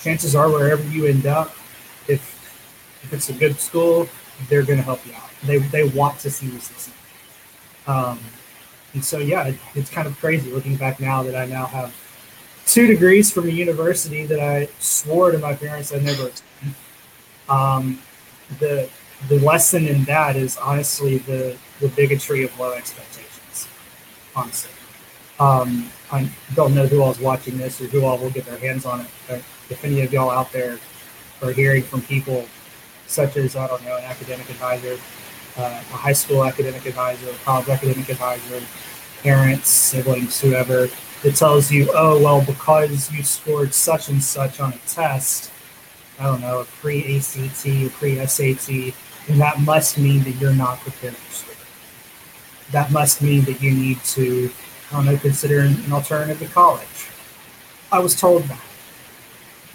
chances 0.00 0.34
are 0.34 0.50
wherever 0.50 0.82
you 0.88 1.06
end 1.06 1.26
up, 1.26 1.54
if 2.08 2.22
if 3.02 3.12
it's 3.12 3.28
a 3.28 3.34
good 3.34 3.58
school, 3.60 4.08
they're 4.48 4.62
going 4.62 4.78
to 4.78 4.84
help 4.84 5.04
you 5.06 5.12
out. 5.14 5.30
They 5.44 5.58
they 5.58 5.84
want 5.84 6.18
to 6.20 6.30
see 6.30 6.46
you 6.46 6.58
succeed. 6.58 6.94
Um, 7.86 8.18
and 8.94 9.04
so, 9.04 9.18
yeah, 9.18 9.48
it, 9.48 9.56
it's 9.74 9.90
kind 9.90 10.06
of 10.06 10.18
crazy 10.18 10.50
looking 10.50 10.76
back 10.76 11.00
now 11.00 11.22
that 11.24 11.34
I 11.34 11.46
now 11.46 11.66
have 11.66 11.94
two 12.66 12.86
degrees 12.86 13.30
from 13.30 13.46
a 13.46 13.50
university 13.50 14.24
that 14.26 14.40
I 14.40 14.68
swore 14.78 15.30
to 15.32 15.38
my 15.38 15.54
parents 15.54 15.92
I'd 15.92 16.02
never 16.04 16.30
Um, 17.48 18.00
the 18.58 18.88
the 19.28 19.38
lesson 19.40 19.86
in 19.86 20.04
that 20.04 20.36
is 20.36 20.56
honestly 20.56 21.18
the 21.18 21.56
the 21.80 21.88
bigotry 21.88 22.44
of 22.44 22.58
low 22.58 22.72
expectations. 22.72 23.13
Honestly, 24.36 24.70
um, 25.38 25.90
I 26.10 26.28
don't 26.54 26.74
know 26.74 26.86
who 26.86 27.02
all 27.02 27.10
is 27.10 27.20
watching 27.20 27.58
this 27.58 27.80
or 27.80 27.86
who 27.86 28.04
all 28.04 28.18
will 28.18 28.30
get 28.30 28.46
their 28.46 28.58
hands 28.58 28.84
on 28.84 29.00
it. 29.00 29.06
But 29.28 29.38
if 29.70 29.84
any 29.84 30.00
of 30.02 30.12
y'all 30.12 30.30
out 30.30 30.52
there 30.52 30.78
are 31.42 31.52
hearing 31.52 31.82
from 31.82 32.02
people 32.02 32.46
such 33.06 33.36
as 33.36 33.56
I 33.56 33.66
don't 33.66 33.84
know 33.84 33.96
an 33.96 34.04
academic 34.04 34.48
advisor, 34.50 34.98
uh, 35.56 35.62
a 35.62 35.96
high 35.96 36.12
school 36.12 36.44
academic 36.44 36.84
advisor, 36.86 37.30
a 37.30 37.34
college 37.44 37.68
academic 37.68 38.08
advisor, 38.08 38.62
parents, 39.22 39.68
siblings, 39.68 40.40
whoever, 40.40 40.88
that 41.22 41.36
tells 41.36 41.70
you, 41.70 41.90
oh, 41.94 42.22
well, 42.22 42.44
because 42.44 43.10
you 43.12 43.22
scored 43.22 43.72
such 43.72 44.08
and 44.08 44.22
such 44.22 44.60
on 44.60 44.72
a 44.72 44.78
test, 44.86 45.50
I 46.18 46.24
don't 46.24 46.40
know, 46.40 46.60
a 46.60 46.64
pre 46.64 47.16
ACT, 47.16 47.92
pre 47.94 48.26
SAT, 48.26 48.94
and 49.28 49.40
that 49.40 49.60
must 49.60 49.98
mean 49.98 50.22
that 50.24 50.32
you're 50.32 50.52
not 50.52 50.78
prepared 50.80 51.16
for 51.16 51.34
school. 51.34 51.53
That 52.72 52.90
must 52.90 53.22
mean 53.22 53.42
that 53.42 53.62
you 53.62 53.70
need 53.70 54.02
to, 54.04 54.50
I 54.90 54.96
don't 54.96 55.06
know, 55.06 55.16
consider 55.16 55.60
an 55.60 55.92
alternative 55.92 56.38
to 56.40 56.46
college. 56.52 57.08
I 57.92 57.98
was 57.98 58.18
told 58.18 58.44
that 58.44 58.60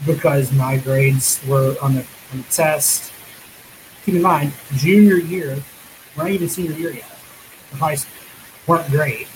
because 0.05 0.51
my 0.51 0.77
grades 0.77 1.41
were 1.47 1.75
on 1.81 1.95
the, 1.95 2.05
on 2.31 2.39
the 2.39 2.43
test. 2.49 3.11
Keep 4.05 4.15
in 4.15 4.21
mind, 4.21 4.53
junior 4.75 5.17
year, 5.17 5.57
not 6.17 6.29
even 6.29 6.49
senior 6.49 6.73
year 6.73 6.91
yet, 6.93 7.11
of 7.71 7.79
high 7.79 7.95
school, 7.95 8.13
weren't 8.67 8.89
great 8.89 9.27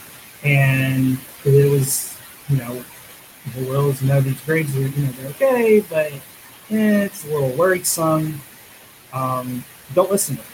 and 0.43 1.17
it 1.45 1.69
was, 1.69 2.17
you 2.49 2.57
know, 2.57 2.83
the 3.55 3.61
you 3.61 4.07
know 4.07 4.21
these 4.21 4.39
grades 4.41 4.75
are 4.75 4.81
you 4.81 5.05
know 5.05 5.11
they're 5.11 5.29
okay, 5.31 5.79
but 5.81 6.11
eh, 6.71 7.03
it's 7.03 7.25
a 7.25 7.27
little 7.27 7.49
worrisome. 7.49 8.39
Um, 9.11 9.65
don't 9.93 10.09
listen 10.09 10.37
to 10.37 10.41
it. 10.41 10.47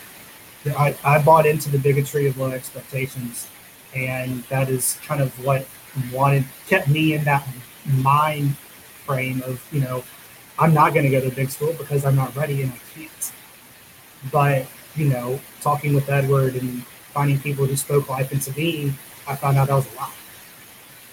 I, 0.66 0.96
I 1.04 1.22
bought 1.22 1.46
into 1.46 1.70
the 1.70 1.78
bigotry 1.78 2.28
of 2.28 2.38
low 2.38 2.52
expectations, 2.52 3.48
and 3.96 4.44
that 4.46 4.70
is 4.70 5.00
kind 5.06 5.22
of 5.22 5.34
what 5.46 5.66
wanted 6.14 6.46
kept 6.68 6.88
me 6.88 7.14
in 7.14 7.24
that 7.24 7.48
mind 7.86 8.56
frame 9.06 9.42
of 9.44 9.66
you 9.72 9.82
know 9.82 10.04
I'm 10.60 10.74
not 10.74 10.94
going 10.94 11.06
to 11.06 11.12
go 11.12 11.22
to 11.22 11.34
big 11.34 11.50
school 11.50 11.74
because 11.74 12.06
I'm 12.06 12.16
not 12.16 12.36
ready 12.36 12.62
and 12.62 12.72
I 12.72 12.80
can't. 12.94 13.32
But 14.32 14.68
you 14.96 15.06
know, 15.06 15.40
talking 15.62 15.94
with 15.94 16.10
Edward 16.10 16.56
and 16.56 16.84
finding 17.14 17.40
people 17.40 17.66
who 17.66 17.76
spoke 17.76 18.10
life 18.10 18.32
into 18.32 18.52
me 18.58 18.94
I 19.30 19.36
found 19.36 19.58
out 19.58 19.68
that 19.68 19.76
was 19.76 19.94
a 19.94 19.96
lot 19.96 20.12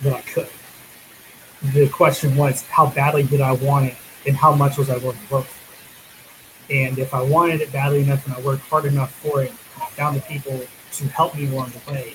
that 0.01 0.13
I 0.15 0.23
could. 0.23 0.49
The 1.75 1.87
question 1.89 2.35
was, 2.35 2.63
how 2.63 2.87
badly 2.87 3.25
did 3.25 3.43
I 3.43 3.53
want 3.53 3.87
it, 3.87 3.97
and 4.27 4.35
how 4.35 4.55
much 4.55 4.79
was 4.79 4.89
I 4.89 4.97
willing 4.97 5.19
to 5.29 5.35
work 5.35 5.45
for? 5.45 5.56
And 6.71 6.99
if 6.99 7.15
I 7.15 7.23
wanted 7.23 7.61
it 7.61 7.73
badly 7.73 8.03
enough 8.03 8.27
and 8.27 8.35
I 8.35 8.41
worked 8.41 8.63
hard 8.63 8.87
enough 8.87 9.13
for 9.15 9.43
it, 9.43 9.51
and 9.51 9.83
I 9.83 9.87
found 9.91 10.17
the 10.17 10.23
people 10.23 10.61
to 10.93 11.09
help 11.09 11.35
me 11.37 11.49
along 11.49 11.71
the 11.71 11.93
way, 11.93 12.15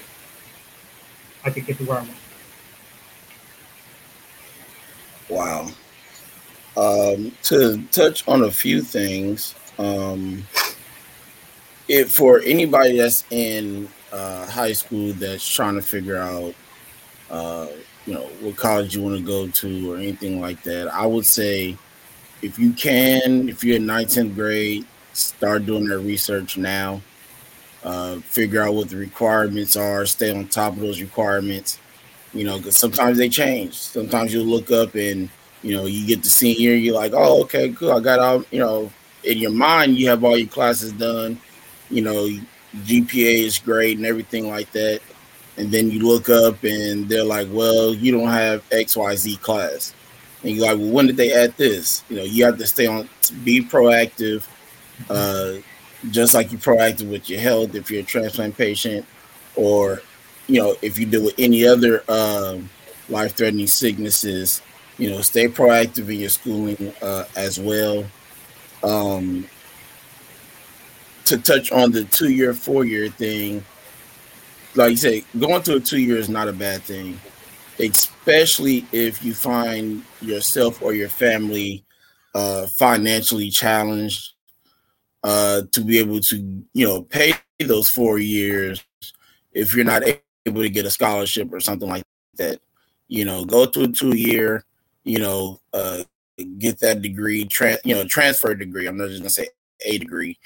I 1.43 1.49
could 1.49 1.65
get 1.65 1.77
to 1.77 1.85
where 1.85 1.99
I 1.99 2.01
want. 2.01 2.17
Wow. 5.29 5.67
Um, 6.75 7.31
to 7.43 7.81
touch 7.91 8.27
on 8.27 8.43
a 8.43 8.51
few 8.51 8.81
things, 8.81 9.55
um, 9.77 10.43
if 11.87 12.11
for 12.11 12.39
anybody 12.39 12.97
that's 12.97 13.23
in 13.29 13.89
uh, 14.11 14.45
high 14.47 14.73
school 14.73 15.13
that's 15.13 15.47
trying 15.47 15.75
to 15.75 15.81
figure 15.81 16.17
out, 16.17 16.53
uh, 17.29 17.67
you 18.05 18.13
know, 18.13 18.27
what 18.41 18.55
college 18.57 18.95
you 18.95 19.01
want 19.01 19.17
to 19.17 19.23
go 19.23 19.47
to 19.47 19.91
or 19.91 19.97
anything 19.97 20.41
like 20.41 20.61
that, 20.63 20.87
I 20.93 21.05
would 21.05 21.25
say 21.25 21.77
if 22.41 22.57
you 22.57 22.73
can, 22.73 23.49
if 23.49 23.63
you're 23.63 23.77
in 23.77 23.85
ninth, 23.85 24.09
10th 24.09 24.35
grade, 24.35 24.85
start 25.13 25.65
doing 25.65 25.85
that 25.85 25.99
research 25.99 26.57
now. 26.57 27.01
Uh, 27.83 28.17
figure 28.19 28.61
out 28.61 28.75
what 28.75 28.89
the 28.89 28.97
requirements 28.97 29.75
are, 29.75 30.05
stay 30.05 30.31
on 30.31 30.47
top 30.47 30.73
of 30.73 30.79
those 30.79 31.01
requirements, 31.01 31.79
you 32.31 32.43
know, 32.43 32.57
because 32.57 32.77
sometimes 32.77 33.17
they 33.17 33.27
change. 33.27 33.73
Sometimes 33.73 34.31
you'll 34.31 34.45
look 34.45 34.69
up 34.69 34.93
and, 34.93 35.29
you 35.63 35.75
know, 35.75 35.85
you 35.85 36.05
get 36.05 36.21
the 36.21 36.29
senior, 36.29 36.73
you're 36.73 36.93
like, 36.93 37.13
oh, 37.15 37.41
okay, 37.41 37.71
cool. 37.71 37.91
I 37.91 37.99
got 37.99 38.19
all, 38.19 38.43
you 38.51 38.59
know, 38.59 38.91
in 39.23 39.39
your 39.39 39.51
mind, 39.51 39.97
you 39.97 40.09
have 40.09 40.23
all 40.23 40.37
your 40.37 40.47
classes 40.47 40.91
done, 40.93 41.39
you 41.89 42.01
know, 42.01 42.29
GPA 42.83 43.45
is 43.45 43.57
great 43.57 43.97
and 43.97 44.05
everything 44.05 44.47
like 44.47 44.71
that. 44.73 45.01
And 45.57 45.71
then 45.71 45.89
you 45.89 46.07
look 46.07 46.29
up 46.29 46.63
and 46.63 47.09
they're 47.09 47.23
like, 47.23 47.47
well, 47.51 47.95
you 47.95 48.11
don't 48.11 48.29
have 48.29 48.67
XYZ 48.69 49.41
class. 49.41 49.93
And 50.43 50.55
you're 50.55 50.65
like, 50.65 50.77
well, 50.77 50.89
when 50.89 51.07
did 51.07 51.17
they 51.17 51.33
add 51.33 51.55
this? 51.57 52.03
You 52.09 52.17
know, 52.17 52.23
you 52.23 52.45
have 52.45 52.57
to 52.57 52.67
stay 52.67 52.87
on, 52.87 53.07
be 53.43 53.61
proactive, 53.61 54.47
uh, 55.09 55.61
just 56.09 56.33
like 56.33 56.51
you're 56.51 56.59
proactive 56.59 57.09
with 57.09 57.29
your 57.29 57.39
health 57.39 57.75
if 57.75 57.91
you're 57.91 58.01
a 58.01 58.03
transplant 58.03 58.57
patient, 58.57 59.05
or 59.55 60.01
you 60.47 60.59
know, 60.59 60.75
if 60.81 60.97
you 60.97 61.05
deal 61.05 61.23
with 61.25 61.35
any 61.37 61.65
other 61.65 62.03
um, 62.09 62.69
life-threatening 63.07 63.67
sicknesses, 63.67 64.61
you 64.97 65.09
know, 65.09 65.21
stay 65.21 65.47
proactive 65.47 66.09
in 66.09 66.19
your 66.19 66.29
schooling 66.29 66.93
uh, 67.01 67.25
as 67.35 67.59
well. 67.59 68.05
Um, 68.83 69.47
to 71.25 71.37
touch 71.37 71.71
on 71.71 71.91
the 71.91 72.03
two-year, 72.05 72.53
four-year 72.53 73.09
thing, 73.09 73.63
like 74.75 74.91
you 74.91 74.97
say, 74.97 75.23
going 75.39 75.61
to 75.63 75.75
a 75.75 75.79
two-year 75.79 76.17
is 76.17 76.29
not 76.29 76.47
a 76.47 76.53
bad 76.53 76.81
thing, 76.81 77.19
especially 77.81 78.85
if 78.91 79.23
you 79.23 79.33
find 79.33 80.03
yourself 80.21 80.81
or 80.81 80.93
your 80.93 81.09
family 81.09 81.83
uh, 82.35 82.67
financially 82.67 83.49
challenged 83.49 84.33
uh, 85.23 85.63
to 85.71 85.81
be 85.81 85.99
able 85.99 86.19
to, 86.19 86.37
you 86.73 86.87
know, 86.87 87.01
pay 87.01 87.33
those 87.59 87.89
four 87.89 88.19
years 88.19 88.83
if 89.51 89.75
you're 89.75 89.85
not 89.85 90.03
able 90.45 90.61
to 90.61 90.69
get 90.69 90.85
a 90.85 90.91
scholarship 90.91 91.51
or 91.51 91.59
something 91.59 91.89
like 91.89 92.03
that. 92.37 92.59
You 93.07 93.25
know, 93.25 93.43
go 93.43 93.65
to 93.65 93.83
a 93.83 93.87
two 93.87 94.15
year, 94.15 94.63
you 95.03 95.19
know, 95.19 95.59
uh, 95.73 96.03
get 96.59 96.79
that 96.79 97.01
degree, 97.01 97.45
tra- 97.45 97.79
you 97.83 97.93
know, 97.93 98.05
transfer 98.05 98.55
degree. 98.55 98.87
I'm 98.87 98.97
not 98.97 99.09
just 99.09 99.21
gonna 99.21 99.29
say 99.29 99.49
a 99.85 99.97
degree. 99.97 100.37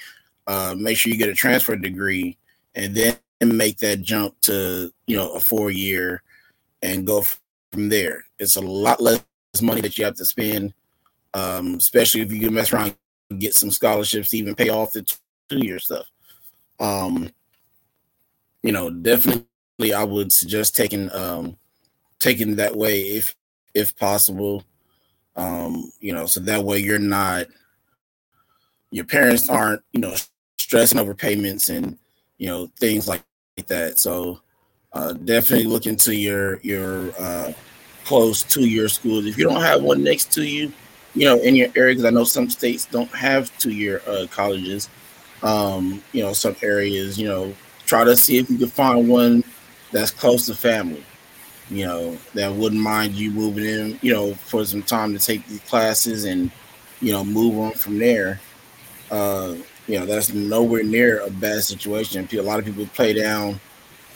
Uh, 0.46 0.74
make 0.76 0.96
sure 0.96 1.12
you 1.12 1.18
get 1.18 1.28
a 1.28 1.34
transfer 1.34 1.76
degree, 1.76 2.36
and 2.74 2.94
then 2.94 3.16
make 3.44 3.78
that 3.78 4.02
jump 4.02 4.34
to 4.42 4.92
you 5.06 5.16
know 5.16 5.32
a 5.34 5.40
four 5.40 5.70
year, 5.70 6.22
and 6.86 7.06
go 7.06 7.22
from 7.22 7.88
there. 7.88 8.24
It's 8.38 8.56
a 8.56 8.60
lot 8.60 9.00
less 9.00 9.22
money 9.60 9.80
that 9.80 9.98
you 9.98 10.04
have 10.04 10.14
to 10.16 10.24
spend, 10.24 10.72
um, 11.34 11.74
especially 11.74 12.20
if 12.20 12.32
you 12.32 12.40
can 12.40 12.54
mess 12.54 12.72
around 12.72 12.94
get 13.38 13.54
some 13.54 13.72
scholarships 13.72 14.30
to 14.30 14.38
even 14.38 14.54
pay 14.54 14.68
off 14.68 14.92
the 14.92 15.02
two 15.48 15.58
year 15.58 15.80
stuff. 15.80 16.06
Um, 16.78 17.30
you 18.62 18.70
know, 18.70 18.90
definitely 18.90 19.92
I 19.94 20.04
would 20.04 20.32
suggest 20.32 20.76
taking 20.76 21.12
um 21.12 21.56
taking 22.18 22.56
that 22.56 22.76
way 22.76 23.00
if 23.00 23.34
if 23.74 23.96
possible. 23.96 24.64
Um, 25.34 25.90
you 26.00 26.12
know, 26.12 26.26
so 26.26 26.40
that 26.40 26.64
way 26.64 26.78
you're 26.78 26.98
not 26.98 27.46
your 28.90 29.04
parents 29.04 29.50
aren't, 29.50 29.82
you 29.92 30.00
know, 30.00 30.14
stressing 30.58 30.98
over 30.98 31.14
payments 31.14 31.68
and 31.68 31.98
you 32.38 32.46
know 32.46 32.70
things 32.78 33.08
like 33.08 33.24
that. 33.66 34.00
So 34.00 34.40
uh, 34.96 35.12
definitely 35.12 35.66
look 35.66 35.86
into 35.86 36.14
your 36.14 36.58
your 36.62 37.12
uh, 37.18 37.52
close 38.04 38.42
two 38.42 38.66
year 38.66 38.88
schools. 38.88 39.26
If 39.26 39.36
you 39.36 39.44
don't 39.44 39.60
have 39.60 39.82
one 39.82 40.02
next 40.02 40.32
to 40.32 40.42
you, 40.42 40.72
you 41.14 41.26
know, 41.26 41.38
in 41.38 41.54
your 41.54 41.68
area, 41.76 41.94
because 41.94 42.06
I 42.06 42.10
know 42.10 42.24
some 42.24 42.48
states 42.48 42.86
don't 42.86 43.10
have 43.10 43.56
two 43.58 43.72
year 43.72 44.00
uh, 44.06 44.26
colleges. 44.30 44.88
Um, 45.42 46.02
you 46.12 46.22
know, 46.22 46.32
some 46.32 46.56
areas, 46.62 47.18
you 47.18 47.28
know, 47.28 47.54
try 47.84 48.04
to 48.04 48.16
see 48.16 48.38
if 48.38 48.48
you 48.48 48.56
can 48.56 48.68
find 48.68 49.06
one 49.06 49.44
that's 49.92 50.10
close 50.10 50.46
to 50.46 50.54
family. 50.54 51.04
You 51.68 51.84
know, 51.84 52.18
that 52.32 52.54
wouldn't 52.54 52.80
mind 52.80 53.12
you 53.14 53.30
moving 53.30 53.64
in, 53.66 53.98
you 54.00 54.14
know, 54.14 54.32
for 54.34 54.64
some 54.64 54.82
time 54.82 55.12
to 55.12 55.18
take 55.18 55.46
these 55.46 55.60
classes 55.60 56.24
and, 56.24 56.50
you 57.00 57.12
know, 57.12 57.22
move 57.22 57.58
on 57.58 57.72
from 57.72 57.98
there. 57.98 58.40
Uh, 59.10 59.56
you 59.88 59.98
know, 59.98 60.06
that's 60.06 60.32
nowhere 60.32 60.84
near 60.84 61.20
a 61.20 61.30
bad 61.30 61.62
situation. 61.64 62.26
A 62.32 62.40
lot 62.40 62.60
of 62.60 62.64
people 62.64 62.86
play 62.94 63.12
down 63.12 63.60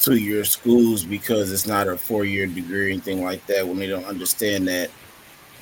two 0.01 0.17
year 0.17 0.45
schools 0.45 1.05
because 1.05 1.53
it's 1.53 1.67
not 1.67 1.87
a 1.87 1.97
four 1.97 2.25
year 2.25 2.47
degree 2.47 2.87
or 2.87 2.91
anything 2.91 3.23
like 3.23 3.45
that 3.47 3.67
when 3.67 3.79
they 3.79 3.87
don't 3.87 4.07
understand 4.07 4.67
that 4.67 4.91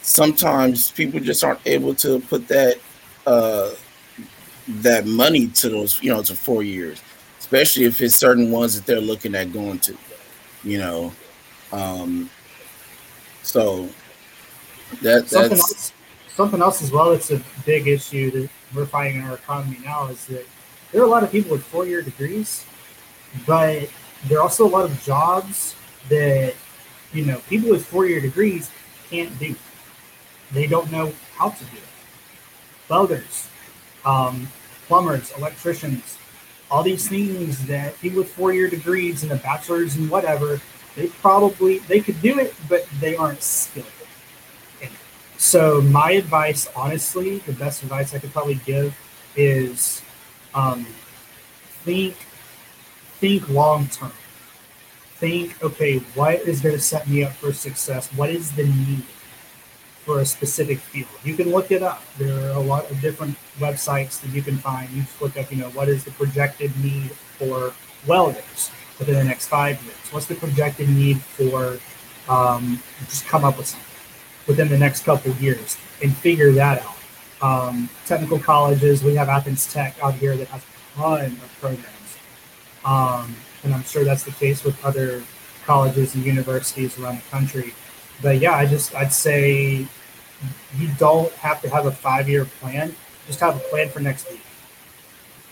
sometimes 0.02 0.90
people 0.92 1.20
just 1.20 1.44
aren't 1.44 1.60
able 1.66 1.94
to 1.94 2.20
put 2.20 2.46
that 2.48 2.78
uh, 3.26 3.70
that 4.68 5.06
money 5.06 5.48
to 5.48 5.68
those, 5.68 6.02
you 6.02 6.10
know, 6.10 6.22
to 6.22 6.34
four 6.34 6.62
years, 6.62 7.02
especially 7.38 7.84
if 7.84 8.00
it's 8.00 8.14
certain 8.14 8.50
ones 8.50 8.76
that 8.76 8.86
they're 8.86 9.00
looking 9.00 9.34
at 9.34 9.52
going 9.52 9.78
to, 9.80 9.96
you 10.62 10.78
know. 10.78 11.12
Um, 11.72 12.30
so 13.42 13.88
that 15.02 15.28
something 15.28 15.50
that's 15.50 15.72
else, 15.72 15.92
something 16.28 16.60
else 16.62 16.82
as 16.82 16.90
well. 16.90 17.12
It's 17.12 17.30
a 17.30 17.42
big 17.66 17.88
issue 17.88 18.30
that 18.32 18.50
we're 18.74 18.86
finding 18.86 19.22
in 19.22 19.28
our 19.28 19.34
economy 19.34 19.78
now 19.84 20.06
is 20.08 20.24
that 20.26 20.46
there 20.92 21.02
are 21.02 21.04
a 21.04 21.08
lot 21.08 21.22
of 21.22 21.30
people 21.30 21.52
with 21.52 21.64
four-year 21.64 22.02
degrees, 22.02 22.64
but 23.46 23.90
there 24.26 24.38
are 24.38 24.42
also 24.42 24.66
a 24.66 24.68
lot 24.68 24.84
of 24.84 25.02
jobs 25.02 25.74
that 26.08 26.54
you 27.12 27.24
know 27.24 27.38
people 27.48 27.70
with 27.70 27.86
four-year 27.86 28.20
degrees 28.20 28.70
can't 29.10 29.36
do 29.38 29.54
they 30.52 30.66
don't 30.66 30.90
know 30.90 31.12
how 31.36 31.50
to 31.50 31.64
do 31.64 31.76
it. 31.76 31.82
Welders, 32.88 33.48
um, 34.04 34.48
plumbers, 34.86 35.32
electricians, 35.36 36.16
all 36.70 36.82
these 36.82 37.08
things 37.08 37.66
that 37.66 37.98
people 38.00 38.20
with 38.20 38.30
four-year 38.30 38.68
degrees 38.68 39.22
and 39.22 39.32
a 39.32 39.36
bachelor's 39.36 39.96
and 39.96 40.10
whatever, 40.10 40.60
they 40.96 41.08
probably 41.08 41.78
they 41.80 42.00
could 42.00 42.20
do 42.22 42.38
it, 42.38 42.54
but 42.68 42.86
they 43.00 43.16
aren't 43.16 43.42
skilled. 43.42 43.86
So 45.36 45.80
my 45.80 46.12
advice, 46.12 46.68
honestly, 46.74 47.38
the 47.38 47.52
best 47.52 47.82
advice 47.82 48.12
I 48.12 48.18
could 48.18 48.32
probably 48.32 48.60
give 48.66 48.96
is 49.36 50.02
um, 50.52 50.84
think 51.84 52.16
think 53.20 53.48
long 53.48 53.88
term. 53.88 54.12
Think, 55.16 55.62
okay, 55.62 55.98
what 56.14 56.40
is 56.40 56.60
going 56.60 56.74
to 56.74 56.80
set 56.80 57.08
me 57.08 57.24
up 57.24 57.32
for 57.32 57.52
success? 57.52 58.08
What 58.12 58.30
is 58.30 58.52
the 58.52 58.64
need? 58.64 59.02
for 60.08 60.20
a 60.20 60.24
specific 60.24 60.78
field. 60.78 61.10
You 61.22 61.34
can 61.34 61.50
look 61.50 61.70
it 61.70 61.82
up. 61.82 62.02
There 62.16 62.34
are 62.34 62.52
a 62.52 62.60
lot 62.60 62.90
of 62.90 62.98
different 63.02 63.36
websites 63.58 64.22
that 64.22 64.30
you 64.30 64.40
can 64.40 64.56
find. 64.56 64.88
You 64.88 65.02
just 65.02 65.20
look 65.20 65.36
up, 65.36 65.50
you 65.52 65.58
know, 65.58 65.68
what 65.68 65.90
is 65.90 66.02
the 66.02 66.12
projected 66.12 66.72
need 66.82 67.10
for 67.10 67.74
welders 68.06 68.70
within 68.98 69.16
the 69.16 69.24
next 69.24 69.48
five 69.48 69.82
years? 69.84 69.96
What's 70.10 70.24
the 70.24 70.34
projected 70.34 70.88
need 70.88 71.20
for 71.20 71.78
um, 72.26 72.80
just 73.06 73.26
come 73.26 73.44
up 73.44 73.58
with 73.58 73.66
something 73.66 73.86
within 74.46 74.68
the 74.68 74.78
next 74.78 75.04
couple 75.04 75.30
years 75.32 75.76
and 76.02 76.16
figure 76.16 76.52
that 76.52 76.82
out. 76.82 76.96
Um, 77.40 77.90
technical 78.06 78.38
colleges, 78.38 79.02
we 79.02 79.14
have 79.14 79.28
Athens 79.28 79.70
Tech 79.70 79.94
out 80.02 80.14
here 80.14 80.36
that 80.36 80.48
has 80.48 80.62
a 80.62 80.98
ton 80.98 81.24
of 81.26 81.56
programs. 81.60 81.97
Um, 82.88 83.36
and 83.64 83.74
I'm 83.74 83.82
sure 83.82 84.02
that's 84.02 84.22
the 84.22 84.32
case 84.32 84.64
with 84.64 84.82
other 84.82 85.22
colleges 85.66 86.14
and 86.14 86.24
universities 86.24 86.98
around 86.98 87.18
the 87.18 87.30
country. 87.30 87.74
But 88.22 88.38
yeah, 88.38 88.54
I 88.54 88.64
just 88.64 88.94
I'd 88.94 89.12
say 89.12 89.86
you 90.76 90.88
don't 90.98 91.30
have 91.34 91.60
to 91.62 91.68
have 91.68 91.84
a 91.84 91.92
five 91.92 92.28
year 92.28 92.46
plan. 92.46 92.94
Just 93.26 93.40
have 93.40 93.56
a 93.56 93.60
plan 93.60 93.90
for 93.90 94.00
next 94.00 94.30
week. 94.30 94.40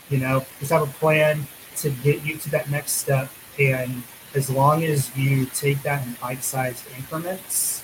You 0.09 0.18
know, 0.18 0.47
just 0.61 0.72
have 0.72 0.82
a 0.82 0.93
plan 0.99 1.47
to 1.76 1.91
get 1.91 2.24
you 2.24 2.39
to 2.39 2.51
that 2.51 2.70
next 2.70 2.93
step. 2.93 3.30
And 3.59 4.03
as 4.34 4.49
long 4.49 4.84
as 4.84 5.14
you 5.14 5.45
take 5.47 5.82
that 5.82 6.07
in 6.07 6.14
bite 6.14 6.43
sized 6.43 6.84
increments 6.97 7.82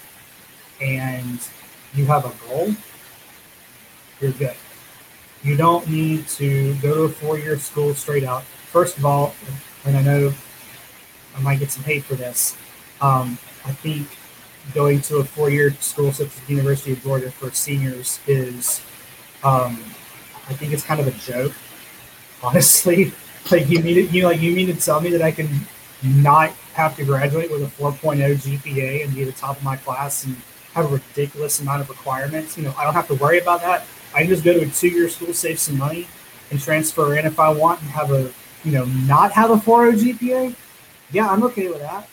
and 0.81 1.47
you 1.95 2.07
have 2.07 2.25
a 2.25 2.49
goal, 2.49 2.75
you're 4.21 4.33
good. 4.33 4.57
You 5.43 5.57
don't 5.57 5.87
need 5.89 6.29
to 6.29 6.75
go 6.77 6.95
to 6.95 7.03
a 7.03 7.09
four 7.11 7.39
year 7.39 7.59
school 7.59 7.95
straight 7.95 8.25
out. 8.25 8.45
First 8.73 8.97
of 8.97 9.05
all, 9.05 9.35
and 9.85 9.99
I 9.99 10.03
know 10.03 10.33
I 11.37 11.41
might 11.43 11.59
get 11.59 11.71
some 11.71 11.85
hate 11.85 12.05
for 12.05 12.15
this, 12.15 12.57
um, 13.03 13.39
I 13.67 13.73
think 13.73 14.09
going 14.73 15.03
to 15.03 15.19
a 15.19 15.25
four-year 15.25 15.75
school 15.75 16.11
such 16.11 16.29
as 16.29 16.41
the 16.41 16.55
University 16.55 16.93
of 16.93 17.03
Georgia 17.03 17.31
for 17.31 17.51
seniors 17.51 18.19
is, 18.27 18.81
um, 19.45 19.77
I 20.49 20.55
think 20.55 20.73
it's 20.73 20.85
kind 20.85 21.01
of 21.01 21.07
a 21.07 21.11
joke, 21.11 21.53
honestly. 22.43 23.13
like 23.51 23.69
you 23.69 23.81
mean 23.81 24.09
you 24.11 24.25
like 24.25 24.41
you 24.41 24.57
mean 24.57 24.69
to 24.69 24.81
tell 24.81 25.03
me 25.03 25.11
that 25.11 25.21
I 25.21 25.33
can 25.33 25.51
not 26.03 26.53
have 26.73 26.97
to 26.97 27.05
graduate 27.05 27.51
with 27.51 27.63
a 27.63 27.83
4.0 27.83 28.17
GPA 28.17 29.05
and 29.05 29.15
be 29.15 29.21
at 29.21 29.27
the 29.27 29.33
top 29.33 29.59
of 29.59 29.63
my 29.63 29.77
class 29.77 30.25
and 30.25 30.35
have 30.73 30.87
a 30.87 30.95
ridiculous 30.95 31.61
amount 31.61 31.83
of 31.83 31.91
requirements. 31.91 32.57
You 32.57 32.65
know, 32.65 32.75
I 32.79 32.85
don't 32.85 32.95
have 32.95 33.09
to 33.09 33.15
worry 33.17 33.39
about 33.39 33.61
that. 33.61 33.85
I 34.15 34.21
can 34.21 34.29
just 34.29 34.45
go 34.45 34.55
to 34.55 34.65
a 34.65 34.71
two-year 34.71 35.11
school, 35.11 35.35
save 35.35 35.59
some 35.59 35.77
money, 35.77 36.07
and 36.51 36.59
transfer 36.59 37.19
in 37.19 37.27
if 37.27 37.39
I 37.39 37.51
want 37.51 37.83
and 37.83 37.91
have 37.91 38.11
a 38.11 38.33
you 38.65 38.73
know 38.73 38.85
not 38.85 39.33
have 39.33 39.51
a 39.51 39.57
4.0 39.57 40.19
GPA. 40.19 40.55
Yeah, 41.11 41.29
I'm 41.29 41.43
okay 41.45 41.69
with 41.69 41.81
that. 41.81 42.09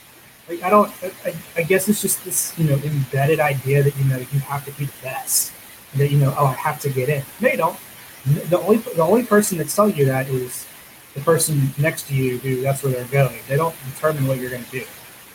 Like 0.50 0.64
I 0.64 0.70
don't. 0.70 0.92
I, 1.26 1.34
I 1.58 1.64
guess 1.64 1.88
it's 1.88 2.02
just 2.02 2.24
this 2.26 2.58
you 2.58 2.66
know 2.66 2.76
embedded 2.76 3.40
idea 3.40 3.84
that 3.84 3.96
you 3.98 4.06
know 4.06 4.18
you 4.18 4.40
have 4.40 4.66
to 4.66 4.72
be 4.72 4.86
the 4.86 4.94
best. 5.04 5.54
That 5.96 6.12
you 6.12 6.18
know, 6.18 6.34
oh, 6.38 6.48
I 6.48 6.54
have 6.54 6.80
to 6.82 6.90
get 6.90 7.10
in. 7.10 7.24
No, 7.40 7.50
you 7.50 7.58
don't. 7.58 7.80
The 8.26 8.60
only 8.60 8.78
the 8.78 9.04
only 9.04 9.24
person 9.24 9.58
that's 9.58 9.76
telling 9.76 9.96
you 9.96 10.06
that 10.06 10.28
is 10.28 10.68
the 11.14 11.22
person 11.22 11.74
next 11.78 12.08
to 12.08 12.16
you 12.16 12.38
who 12.40 12.62
that's 12.62 12.84
where 12.84 12.94
they're 12.94 13.06
going. 13.06 13.40
They 13.48 13.58
don't 13.58 13.76
determine 13.94 14.28
what 14.28 14.40
you're 14.40 14.50
going 14.50 14.66
to 14.66 14.72
do. 14.72 14.86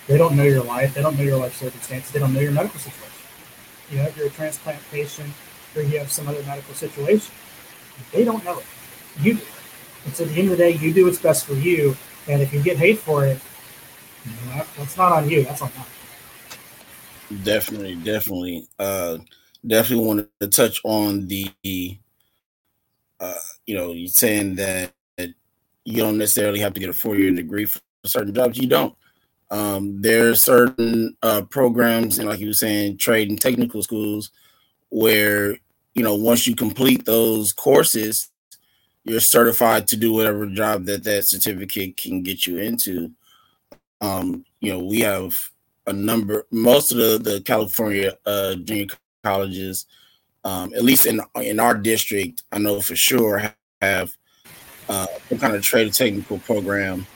They 0.07 0.19
don't 0.19 0.37
know 0.37 0.45
your 0.45 0.63
life. 0.63 0.95
They 0.95 1.03
don't 1.03 1.17
know 1.17 1.23
your 1.23 1.39
life 1.39 1.57
circumstances. 1.57 2.11
They 2.11 2.19
don't 2.19 2.35
know 2.35 2.41
your 2.41 2.53
medical 2.53 2.79
situation. 2.79 3.11
You 3.91 3.99
know, 3.99 4.05
if 4.05 4.17
you're 4.17 4.27
a 4.27 4.31
transplant 4.31 4.81
patient 4.91 5.33
or 5.75 5.83
you 5.83 5.99
have 5.99 6.11
some 6.11 6.29
other 6.29 6.43
medical 6.43 6.75
situation, 6.75 7.33
they 8.13 8.25
don't 8.25 8.45
know 8.45 8.59
it. 8.59 8.67
You 9.21 9.35
do. 9.35 9.41
So 10.13 10.25
at 10.25 10.31
the 10.31 10.41
end 10.41 10.51
of 10.51 10.59
the 10.59 10.65
day, 10.65 10.71
you 10.73 10.93
do 10.93 11.07
what's 11.07 11.19
best 11.19 11.47
for 11.47 11.55
you. 11.55 11.97
And 12.29 12.43
if 12.43 12.53
you 12.53 12.63
get 12.63 12.77
hate 12.77 12.99
for 12.99 13.25
it, 13.25 13.39
you 14.25 14.31
know, 14.31 14.57
that, 14.57 14.67
that's 14.77 14.97
not 14.97 15.13
on 15.13 15.29
you. 15.29 15.45
That's 15.45 15.63
on 15.63 15.71
them. 15.71 17.43
Definitely, 17.43 17.97
definitely, 17.97 18.69
uh, 18.79 19.19
definitely 19.67 20.07
wanted 20.07 20.29
to 20.41 20.49
touch 20.49 20.81
on 20.85 21.27
the, 21.27 21.51
uh, 23.19 23.35
you 23.67 23.75
know, 23.75 23.93
you 23.93 24.09
saying 24.09 24.57
that 24.57 24.93
you 25.85 25.99
don't 25.99 26.19
necessarily 26.19 26.61
have 26.61 26.75
to 26.75 26.81
get 26.81 26.91
a 26.91 26.95
four 26.95 27.17
year 27.17 27.31
degree 27.31 27.67
for 27.67 27.81
certain 28.05 28.35
jobs. 28.35 28.59
You 28.59 28.67
don't. 28.67 28.95
Um, 29.51 30.01
there 30.01 30.31
are 30.31 30.35
certain 30.35 31.17
uh, 31.23 31.43
programs, 31.43 32.19
and 32.19 32.29
like 32.29 32.41
you 32.41 32.49
were 32.49 32.55
saying, 32.55 32.97
trade 32.97 33.29
and 33.29 33.41
technical 33.41 33.83
schools, 33.83 34.31
where 34.89 35.53
you 35.95 36.03
know 36.03 36.15
once 36.15 36.47
you 36.47 36.57
complete 36.57 37.05
those 37.05 37.53
courses, 37.53 38.31
you're 39.05 39.21
certified 39.21 39.87
to 39.89 39.97
do 39.97 40.13
whatever 40.13 40.47
job 40.47 40.85
that 40.87 41.05
that 41.05 41.29
certificate 41.29 41.97
can 41.97 42.23
get 42.23 42.47
you 42.47 42.59
into. 42.59 43.13
Um, 44.01 44.45
you 44.61 44.73
know, 44.73 44.81
we 44.81 45.01
have 45.01 45.39
a 45.87 45.93
number. 45.93 46.47
Most 46.51 46.93
of 46.93 46.99
the 46.99 47.19
the 47.19 47.41
California 47.43 48.17
uh, 48.27 48.55
junior 48.57 48.87
colleges, 49.23 49.87
um, 50.45 50.73
at 50.75 50.83
least 50.83 51.07
in 51.07 51.21
in 51.37 51.61
our 51.61 51.75
district, 51.75 52.43
I 52.51 52.59
know 52.59 52.81
for 52.81 52.97
sure 52.97 53.55
have 53.81 54.17
uh, 54.89 55.07
some 55.29 55.39
kind 55.39 55.55
of 55.55 55.63
trade 55.63 55.93
technical 55.93 56.39
program 56.39 57.07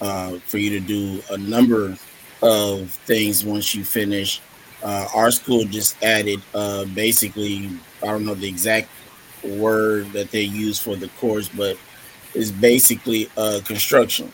uh, 0.00 0.38
for 0.46 0.58
you 0.58 0.70
to 0.70 0.80
do 0.80 1.22
a 1.30 1.38
number 1.38 1.96
of 2.42 2.90
things 2.90 3.44
once 3.44 3.74
you 3.74 3.84
finish. 3.84 4.40
Uh, 4.82 5.06
our 5.14 5.30
school 5.30 5.64
just 5.64 6.00
added 6.04 6.40
uh, 6.54 6.84
basically, 6.94 7.68
I 8.02 8.06
don't 8.06 8.24
know 8.24 8.34
the 8.34 8.48
exact 8.48 8.88
word 9.44 10.12
that 10.12 10.30
they 10.30 10.42
use 10.42 10.78
for 10.78 10.96
the 10.96 11.08
course, 11.10 11.48
but 11.48 11.78
it's 12.34 12.50
basically 12.50 13.30
uh, 13.36 13.60
construction. 13.64 14.32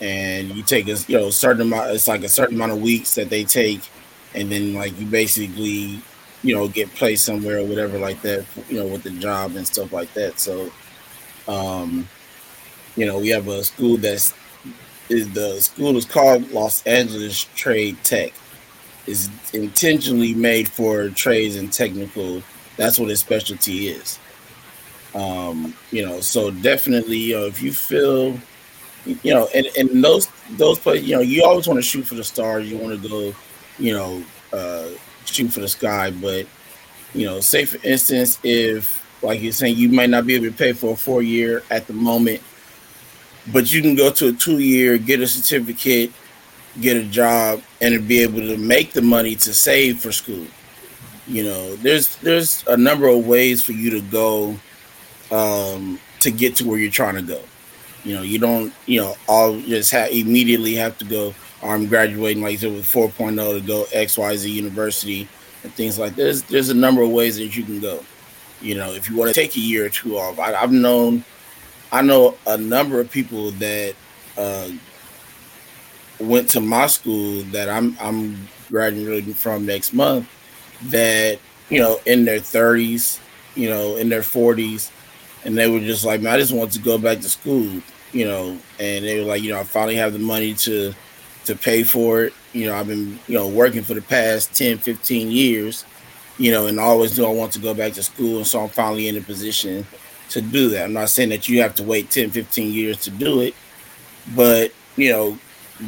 And 0.00 0.50
you 0.54 0.62
take 0.62 0.88
a 0.88 0.96
you 1.06 1.18
know 1.18 1.30
certain 1.30 1.62
amount. 1.62 1.90
It's 1.92 2.08
like 2.08 2.22
a 2.24 2.28
certain 2.28 2.56
amount 2.56 2.72
of 2.72 2.80
weeks 2.80 3.14
that 3.14 3.30
they 3.30 3.44
take, 3.44 3.82
and 4.34 4.50
then 4.50 4.74
like 4.74 4.98
you 4.98 5.06
basically 5.06 6.02
you 6.42 6.54
know 6.54 6.68
get 6.68 6.94
placed 6.94 7.24
somewhere 7.24 7.58
or 7.58 7.66
whatever 7.66 7.98
like 7.98 8.20
that. 8.22 8.44
You 8.68 8.80
know 8.80 8.86
with 8.88 9.04
the 9.04 9.10
job 9.10 9.54
and 9.56 9.66
stuff 9.66 9.92
like 9.92 10.12
that. 10.14 10.40
So 10.40 10.72
um, 11.48 12.10
you 12.96 13.06
know, 13.06 13.18
we 13.20 13.28
have 13.30 13.48
a 13.48 13.64
school 13.64 13.96
that's 13.98 14.34
is 15.08 15.32
the 15.32 15.60
school 15.60 15.96
is 15.96 16.06
called 16.06 16.50
Los 16.52 16.82
Angeles 16.86 17.44
Trade 17.54 17.98
Tech. 18.04 18.32
is 19.06 19.30
intentionally 19.52 20.34
made 20.34 20.68
for 20.68 21.10
trades 21.10 21.56
and 21.56 21.72
technical. 21.72 22.42
That's 22.76 22.98
what 22.98 23.08
his 23.08 23.20
specialty 23.20 23.88
is. 23.88 24.18
Um, 25.14 25.74
you 25.92 26.04
know, 26.04 26.20
so 26.20 26.50
definitely, 26.50 27.18
you 27.18 27.36
know, 27.36 27.46
if 27.46 27.62
you 27.62 27.72
feel, 27.72 28.36
you 29.06 29.32
know, 29.32 29.48
and, 29.54 29.66
and 29.78 30.02
those 30.02 30.28
those 30.52 30.78
places, 30.78 31.08
you 31.08 31.14
know, 31.14 31.22
you 31.22 31.44
always 31.44 31.68
want 31.68 31.78
to 31.78 31.82
shoot 31.82 32.02
for 32.02 32.16
the 32.16 32.24
stars. 32.24 32.70
You 32.70 32.78
want 32.78 33.00
to 33.00 33.08
go, 33.08 33.34
you 33.78 33.92
know, 33.92 34.24
uh, 34.52 34.88
shoot 35.24 35.52
for 35.52 35.60
the 35.60 35.68
sky. 35.68 36.10
But 36.10 36.46
you 37.14 37.26
know, 37.26 37.40
say 37.40 37.64
for 37.64 37.84
instance, 37.86 38.40
if 38.42 39.04
like 39.22 39.40
you're 39.40 39.52
saying, 39.52 39.76
you 39.76 39.88
might 39.88 40.10
not 40.10 40.26
be 40.26 40.34
able 40.34 40.46
to 40.46 40.52
pay 40.52 40.72
for 40.72 40.94
a 40.94 40.96
four 40.96 41.22
year 41.22 41.62
at 41.70 41.86
the 41.86 41.92
moment, 41.92 42.42
but 43.52 43.72
you 43.72 43.82
can 43.82 43.94
go 43.94 44.10
to 44.10 44.28
a 44.28 44.32
two 44.32 44.58
year, 44.58 44.98
get 44.98 45.20
a 45.20 45.26
certificate, 45.26 46.12
get 46.80 46.96
a 46.96 47.04
job, 47.04 47.62
and 47.80 48.06
be 48.08 48.20
able 48.20 48.40
to 48.40 48.56
make 48.56 48.92
the 48.92 49.02
money 49.02 49.36
to 49.36 49.54
save 49.54 50.00
for 50.00 50.12
school. 50.12 50.46
You 51.26 51.44
know, 51.44 51.76
there's 51.76 52.16
there's 52.16 52.64
a 52.66 52.76
number 52.76 53.08
of 53.08 53.26
ways 53.26 53.62
for 53.62 53.72
you 53.72 53.90
to 53.90 54.00
go 54.02 54.56
um, 55.30 55.98
to 56.20 56.30
get 56.30 56.56
to 56.56 56.66
where 56.66 56.78
you're 56.78 56.90
trying 56.90 57.14
to 57.14 57.22
go. 57.22 57.40
You 58.04 58.16
know, 58.16 58.22
you 58.22 58.38
don't, 58.38 58.72
you 58.86 59.00
know, 59.00 59.16
all 59.26 59.58
just 59.60 59.90
have 59.92 60.10
immediately 60.10 60.74
have 60.74 60.98
to 60.98 61.04
go. 61.04 61.34
I'm 61.62 61.86
graduating, 61.86 62.42
like 62.42 62.52
you 62.52 62.58
said, 62.58 62.72
with 62.72 62.84
4.0 62.84 63.60
to 63.60 63.66
go 63.66 63.86
X 63.92 64.18
Y 64.18 64.36
Z 64.36 64.50
University 64.50 65.26
and 65.62 65.72
things 65.72 65.98
like 65.98 66.14
this. 66.14 66.42
There's 66.42 66.68
a 66.68 66.74
number 66.74 67.00
of 67.00 67.10
ways 67.10 67.36
that 67.38 67.56
you 67.56 67.62
can 67.62 67.80
go. 67.80 68.04
You 68.60 68.74
know, 68.74 68.92
if 68.92 69.08
you 69.08 69.16
want 69.16 69.34
to 69.34 69.34
take 69.34 69.56
a 69.56 69.60
year 69.60 69.86
or 69.86 69.88
two 69.88 70.18
off, 70.18 70.38
I, 70.38 70.52
have 70.52 70.72
known, 70.72 71.24
I 71.90 72.02
know 72.02 72.36
a 72.46 72.58
number 72.58 73.00
of 73.00 73.10
people 73.10 73.50
that 73.52 73.94
uh, 74.36 74.68
went 76.20 76.50
to 76.50 76.60
my 76.60 76.86
school 76.86 77.42
that 77.44 77.68
I'm 77.68 77.96
I'm 78.00 78.48
graduating 78.68 79.34
from 79.34 79.66
next 79.66 79.92
month. 79.92 80.28
That 80.84 81.38
you 81.70 81.78
know, 81.80 81.98
in 82.06 82.24
their 82.24 82.40
30s, 82.40 83.20
you 83.54 83.68
know, 83.70 83.96
in 83.96 84.08
their 84.08 84.20
40s, 84.20 84.90
and 85.44 85.56
they 85.56 85.68
were 85.68 85.80
just 85.80 86.04
like, 86.04 86.20
man, 86.20 86.34
I 86.34 86.38
just 86.38 86.52
want 86.52 86.72
to 86.72 86.78
go 86.78 86.98
back 86.98 87.20
to 87.20 87.28
school, 87.28 87.80
you 88.12 88.26
know, 88.26 88.58
and 88.78 89.04
they 89.04 89.18
were 89.18 89.26
like, 89.26 89.42
you 89.42 89.50
know, 89.50 89.60
I 89.60 89.64
finally 89.64 89.96
have 89.96 90.12
the 90.12 90.18
money 90.18 90.54
to 90.54 90.92
to 91.46 91.54
pay 91.54 91.82
for 91.82 92.24
it. 92.24 92.32
You 92.52 92.66
know, 92.66 92.76
I've 92.76 92.86
been, 92.86 93.18
you 93.26 93.34
know, 93.38 93.48
working 93.48 93.82
for 93.82 93.94
the 93.94 94.02
past 94.02 94.54
10, 94.54 94.78
15 94.78 95.30
years 95.30 95.84
you 96.38 96.50
know, 96.50 96.66
and 96.66 96.80
I 96.80 96.84
always 96.84 97.16
knew 97.16 97.26
I 97.26 97.32
want 97.32 97.52
to 97.52 97.58
go 97.58 97.74
back 97.74 97.92
to 97.94 98.02
school. 98.02 98.38
And 98.38 98.46
so 98.46 98.60
I'm 98.60 98.68
finally 98.68 99.08
in 99.08 99.16
a 99.16 99.20
position 99.20 99.86
to 100.30 100.40
do 100.40 100.68
that. 100.70 100.84
I'm 100.84 100.92
not 100.92 101.10
saying 101.10 101.28
that 101.28 101.48
you 101.48 101.62
have 101.62 101.74
to 101.76 101.82
wait 101.82 102.10
10, 102.10 102.30
15 102.30 102.72
years 102.72 102.98
to 103.02 103.10
do 103.10 103.40
it, 103.40 103.54
but, 104.34 104.72
you 104.96 105.10
know, 105.12 105.38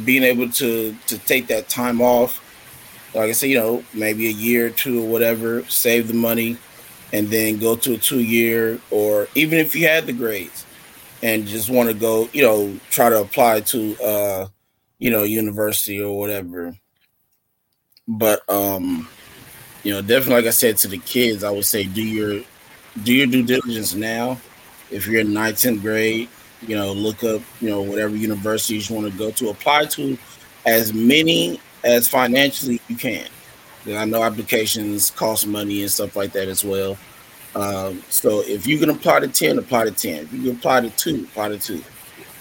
being 0.03 0.23
able 0.23 0.49
to 0.49 0.95
to 1.07 1.17
take 1.19 1.47
that 1.47 1.69
time 1.69 2.01
off, 2.01 2.41
like 3.13 3.29
I 3.29 3.31
said, 3.31 3.49
you 3.49 3.59
know, 3.59 3.83
maybe 3.93 4.27
a 4.27 4.31
year 4.31 4.67
or 4.67 4.69
two 4.69 5.03
or 5.03 5.07
whatever, 5.07 5.63
save 5.65 6.07
the 6.07 6.13
money, 6.13 6.57
and 7.13 7.27
then 7.29 7.57
go 7.57 7.75
to 7.75 7.93
a 7.93 7.97
two 7.97 8.21
year, 8.21 8.79
or 8.91 9.27
even 9.35 9.59
if 9.59 9.75
you 9.75 9.87
had 9.87 10.05
the 10.05 10.13
grades 10.13 10.65
and 11.23 11.47
just 11.47 11.69
want 11.69 11.89
to 11.89 11.95
go, 11.95 12.29
you 12.33 12.43
know, 12.43 12.77
try 12.89 13.09
to 13.09 13.21
apply 13.21 13.61
to, 13.61 13.97
uh, 14.03 14.47
you 14.99 15.09
know, 15.09 15.23
university 15.23 16.01
or 16.01 16.17
whatever. 16.17 16.75
But, 18.07 18.47
um, 18.49 19.07
you 19.83 19.93
know, 19.93 20.01
definitely 20.01 20.35
like 20.35 20.45
I 20.45 20.51
said 20.51 20.77
to 20.77 20.87
the 20.87 20.97
kids, 20.97 21.43
I 21.43 21.49
would 21.49 21.65
say 21.65 21.85
do 21.85 22.03
your 22.03 22.41
do 23.03 23.13
your 23.13 23.27
due 23.27 23.43
diligence 23.43 23.93
now. 23.93 24.39
If 24.89 25.07
you're 25.07 25.21
in 25.21 25.33
ninth, 25.33 25.61
tenth 25.61 25.81
grade, 25.81 26.29
you 26.65 26.75
know, 26.75 26.93
look 26.93 27.23
up, 27.23 27.41
you 27.61 27.69
know, 27.69 27.81
whatever 27.81 28.15
universities 28.15 28.89
you 28.89 28.95
want 28.95 29.11
to 29.11 29.17
go 29.17 29.31
to, 29.31 29.49
apply 29.49 29.85
to 29.85 30.17
as 30.65 30.93
many 30.93 31.59
as 31.83 32.07
financially 32.07 32.81
you 32.87 32.95
can. 32.95 33.27
I 33.87 34.05
know 34.05 34.23
applications 34.23 35.11
cost 35.11 35.47
money 35.47 35.81
and 35.81 35.91
stuff 35.91 36.15
like 36.15 36.33
that 36.33 36.49
as 36.49 36.63
well. 36.63 36.97
Um, 37.55 38.03
so 38.09 38.41
if 38.41 38.67
you 38.67 38.77
can 38.77 38.89
apply 38.89 39.21
to 39.21 39.27
10, 39.27 39.57
apply 39.57 39.85
to 39.85 39.91
10. 39.91 40.25
If 40.25 40.33
you 40.33 40.41
can 40.41 40.51
apply 40.57 40.81
to 40.81 40.89
two, 40.91 41.25
apply 41.29 41.49
to 41.49 41.57
two. 41.57 41.81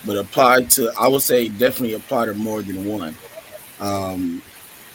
But 0.05 0.19
apply 0.19 0.65
to, 0.65 0.93
I 0.99 1.09
would 1.09 1.23
say 1.23 1.49
definitely 1.49 1.95
apply 1.95 2.27
to 2.27 2.35
more 2.35 2.63
than 2.63 2.85
one. 2.85 3.17
Um, 3.81 4.43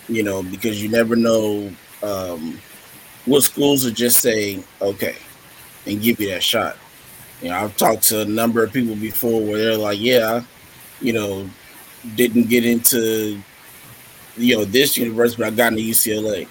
you 0.08 0.24
know, 0.24 0.44
because 0.44 0.82
you 0.82 0.90
never 0.90 1.16
know 1.16 1.72
um, 2.04 2.60
what 3.26 3.44
schools 3.44 3.86
would 3.86 3.96
just 3.96 4.20
say 4.20 4.64
okay 4.82 5.16
and 5.86 6.02
give 6.02 6.20
you 6.20 6.30
that 6.30 6.44
shot. 6.44 6.78
You 7.42 7.50
know, 7.50 7.56
I've 7.56 7.76
talked 7.78 8.04
to 8.04 8.22
a 8.22 8.26
number 8.26 8.64
of 8.64 8.72
people 8.72 8.96
before 8.96 9.42
where 9.42 9.58
they're 9.58 9.78
like, 9.78 10.00
yeah, 10.00 10.44
you 11.00 11.14
know, 11.14 11.50
didn't 12.16 12.50
get 12.50 12.66
into 12.66 13.42
you 14.38 14.58
know 14.58 14.66
this 14.66 14.98
university, 14.98 15.42
but 15.42 15.54
I 15.54 15.56
got 15.56 15.74
into 15.74 15.84
UCLA, 15.84 16.48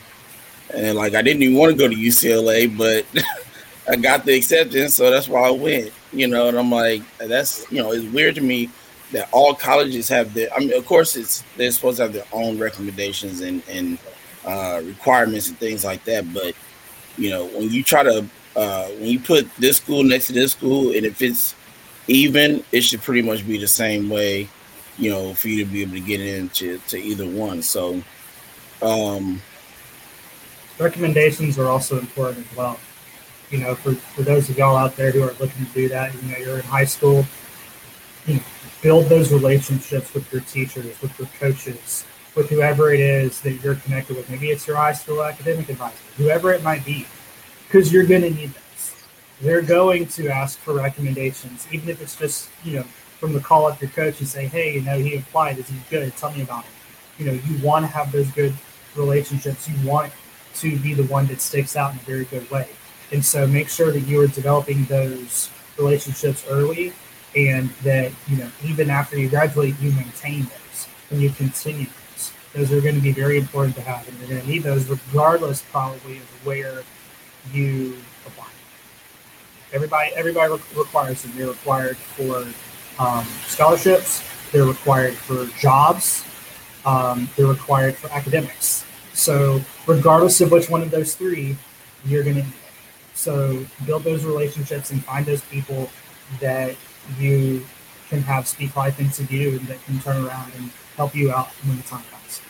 and 0.75 0.97
like 0.97 1.15
I 1.15 1.23
didn't 1.23 1.43
even 1.43 1.57
want 1.57 1.73
to 1.73 1.79
go 1.79 1.89
to 1.89 1.95
UCLA, 1.95 2.77
but 2.77 3.05
I 3.89 3.97
got 3.97 4.25
the 4.25 4.35
acceptance, 4.35 4.95
so 4.95 5.11
that's 5.11 5.29
why 5.29 5.49
I 5.49 5.51
went. 5.51 5.93
You 6.13 6.27
know, 6.27 6.49
and 6.49 6.59
I'm 6.59 6.71
like, 6.71 7.03
that's 7.19 7.71
you 7.71 7.83
know, 7.83 7.93
it's 7.93 8.13
weird 8.13 8.35
to 8.37 8.41
me 8.41 8.71
that 9.13 9.29
all 9.33 9.55
colleges 9.55 10.09
have 10.09 10.35
their. 10.35 10.53
I 10.55 10.61
mean, 10.61 10.77
of 10.77 10.87
course, 10.87 11.17
it's 11.17 11.43
they're 11.57 11.71
supposed 11.71 11.99
to 11.99 12.05
have 12.05 12.13
their 12.13 12.25
own 12.33 12.59
recommendations 12.59 13.41
and 13.41 13.63
and 13.69 13.99
uh, 14.45 14.81
requirements 14.85 15.49
and 15.49 15.59
things 15.59 15.85
like 15.85 16.05
that. 16.05 16.33
But 16.33 16.55
you 17.17 17.31
know, 17.31 17.47
when 17.47 17.71
you 17.71 17.83
try 17.83 18.03
to 18.03 18.27
uh, 18.57 18.89
when 18.89 19.07
you 19.07 19.21
put 19.21 19.49
this 19.57 19.77
school 19.79 20.03
next 20.03 20.29
to 20.29 20.33
this 20.33 20.53
school, 20.53 20.93
and 20.95 21.05
if 21.07 21.23
it's 21.23 21.55
even, 22.07 22.65
it 22.73 22.83
should 22.83 23.03
pretty 23.03 23.23
much 23.23 23.47
be 23.47 23.59
the 23.59 23.69
same 23.69 24.09
way, 24.09 24.49
you 25.01 25.11
know, 25.11 25.33
for 25.33 25.49
you 25.49 25.65
to 25.65 25.71
be 25.71 25.83
able 25.83 25.95
to 25.95 26.01
get 26.01 26.21
into 26.21 26.79
to 26.89 26.99
either 26.99 27.27
one. 27.27 27.63
So, 27.63 28.03
um, 28.83 29.41
recommendations 30.79 31.59
are 31.59 31.69
also 31.69 31.99
important 31.99 32.47
as 32.51 32.57
well. 32.57 32.79
You 33.51 33.59
know, 33.59 33.75
for, 33.75 33.95
for 33.95 34.23
those 34.23 34.49
of 34.51 34.59
y'all 34.59 34.77
out 34.77 34.95
there 34.97 35.11
who 35.11 35.23
are 35.23 35.33
looking 35.41 35.67
to 35.67 35.73
do 35.73 35.89
that, 35.89 36.15
you 36.15 36.31
know, 36.31 36.39
you're 36.39 36.57
in 36.57 36.65
high 36.65 36.85
school, 36.85 37.25
you 38.27 38.35
know, 38.35 38.43
build 38.83 39.07
those 39.07 39.33
relationships 39.33 40.13
with 40.15 40.31
your 40.33 40.43
teachers, 40.43 41.01
with 41.01 41.19
your 41.19 41.29
coaches, 41.41 42.05
with 42.37 42.51
whoever 42.51 42.93
it 42.93 43.01
is 43.01 43.41
that 43.41 43.55
you're 43.63 43.75
connected 43.77 44.17
with. 44.17 44.29
Maybe 44.31 44.51
it's 44.51 44.67
your 44.67 44.77
high 44.77 44.93
school 44.93 45.23
academic 45.23 45.69
advisor, 45.69 45.97
whoever 46.17 46.53
it 46.53 46.63
might 46.63 46.85
be, 46.85 47.07
because 47.67 47.93
you're 47.93 48.07
going 48.07 48.23
to 48.23 48.31
need 48.31 48.53
this. 48.53 49.05
They're 49.41 49.63
going 49.63 50.07
to 50.09 50.29
ask 50.29 50.59
for 50.59 50.75
recommendations, 50.75 51.67
even 51.73 51.89
if 51.89 52.01
it's 52.03 52.17
just, 52.17 52.51
you 52.63 52.77
know, 52.77 52.85
from 53.21 53.35
the 53.35 53.41
call 53.41 53.67
up 53.67 53.81
your 53.81 53.91
coach 53.91 54.19
and 54.19 54.27
say, 54.27 54.47
hey, 54.47 54.75
you 54.75 54.81
know, 54.81 54.99
he 54.99 55.15
applied. 55.15 55.59
Is 55.59 55.69
he 55.69 55.77
good? 55.91 56.17
Tell 56.17 56.33
me 56.33 56.43
about 56.43 56.65
him. 56.65 56.73
You 57.19 57.27
know, 57.27 57.33
you 57.33 57.65
want 57.65 57.85
to 57.85 57.87
have 57.93 58.11
those 58.11 58.29
good 58.31 58.55
relationships. 58.97 59.69
You 59.69 59.89
want 59.89 60.11
to 60.55 60.79
be 60.79 60.95
the 60.95 61.05
one 61.05 61.27
that 61.27 61.41
sticks 61.41 61.77
out 61.77 61.93
in 61.93 61.99
a 61.99 62.03
very 62.03 62.25
good 62.25 62.51
way. 62.51 62.69
And 63.13 63.25
so 63.25 63.47
make 63.47 63.69
sure 63.69 63.93
that 63.93 64.01
you 64.01 64.21
are 64.23 64.27
developing 64.27 64.85
those 64.85 65.51
relationships 65.77 66.45
early 66.49 66.93
and 67.37 67.69
that, 67.83 68.11
you 68.27 68.37
know, 68.39 68.51
even 68.65 68.89
after 68.91 69.19
you 69.19 69.29
graduate, 69.29 69.75
you 69.81 69.93
maintain 69.93 70.45
those 70.45 70.89
and 71.11 71.21
you 71.21 71.31
continue 71.31 71.87
those. 71.87 72.33
Those 72.55 72.73
are 72.73 72.81
going 72.81 72.95
to 72.95 73.01
be 73.01 73.13
very 73.13 73.39
important 73.39 73.77
to 73.77 73.83
have, 73.83 74.09
and 74.09 74.19
you're 74.19 74.29
going 74.29 74.41
to 74.41 74.49
need 74.49 74.63
those 74.63 74.89
regardless, 74.89 75.63
probably, 75.63 76.17
of 76.17 76.47
where 76.47 76.83
you 77.53 77.97
apply. 78.27 78.49
Everybody, 79.73 80.11
everybody 80.17 80.53
requires 80.77 81.23
them. 81.23 81.33
They're 81.37 81.47
required 81.47 81.97
for 81.97 82.45
um, 83.01 83.25
scholarships. 83.47 84.23
They're 84.53 84.65
required 84.65 85.15
for 85.15 85.47
jobs. 85.59 86.25
Um, 86.85 87.29
they're 87.37 87.47
required 87.47 87.97
for 87.97 88.11
academics. 88.13 88.85
So, 89.15 89.61
regardless 89.87 90.41
of 90.41 90.53
which 90.53 90.71
one 90.71 90.83
of 90.83 90.91
those 90.91 91.15
three, 91.15 91.57
you're 92.05 92.23
going 92.23 92.37
to. 92.37 92.47
So, 93.15 93.65
build 93.85 94.05
those 94.05 94.25
relationships 94.25 94.91
and 94.93 95.05
find 95.05 95.27
those 95.27 95.43
people 95.43 95.91
that 96.41 96.77
you 97.19 97.67
can 98.09 98.23
have 98.23 98.47
speak 98.47 98.77
life 98.77 98.99
into 99.01 99.25
you 99.35 99.51
and 99.51 99.61
that 99.61 99.83
can 99.85 99.99
turn 100.01 100.25
around 100.25 100.53
and 100.57 100.71
help 100.97 101.15
you 101.15 101.33
out 101.33 101.49
when 101.67 101.77
the 101.77 101.83
time 101.83 102.03
comes. 102.11 102.41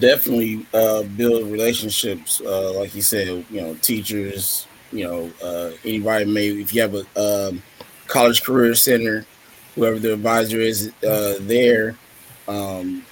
Definitely 0.00 0.66
uh, 0.74 1.02
build 1.02 1.50
relationships, 1.50 2.40
uh, 2.40 2.72
like 2.74 2.94
you 2.94 3.02
said. 3.02 3.44
You 3.50 3.60
know, 3.60 3.74
teachers. 3.74 4.66
You 4.90 5.04
know, 5.04 5.32
uh, 5.42 5.72
anybody 5.84 6.24
may 6.24 6.48
if 6.48 6.74
you 6.74 6.80
have 6.80 6.94
a 6.94 7.48
um, 7.48 7.62
college 8.08 8.42
career 8.42 8.74
center, 8.74 9.24
whoever 9.74 9.98
the 9.98 10.12
advisor 10.14 10.60
is 10.60 10.92
uh, 11.06 11.36
there. 11.40 11.96
Um, 12.48 13.04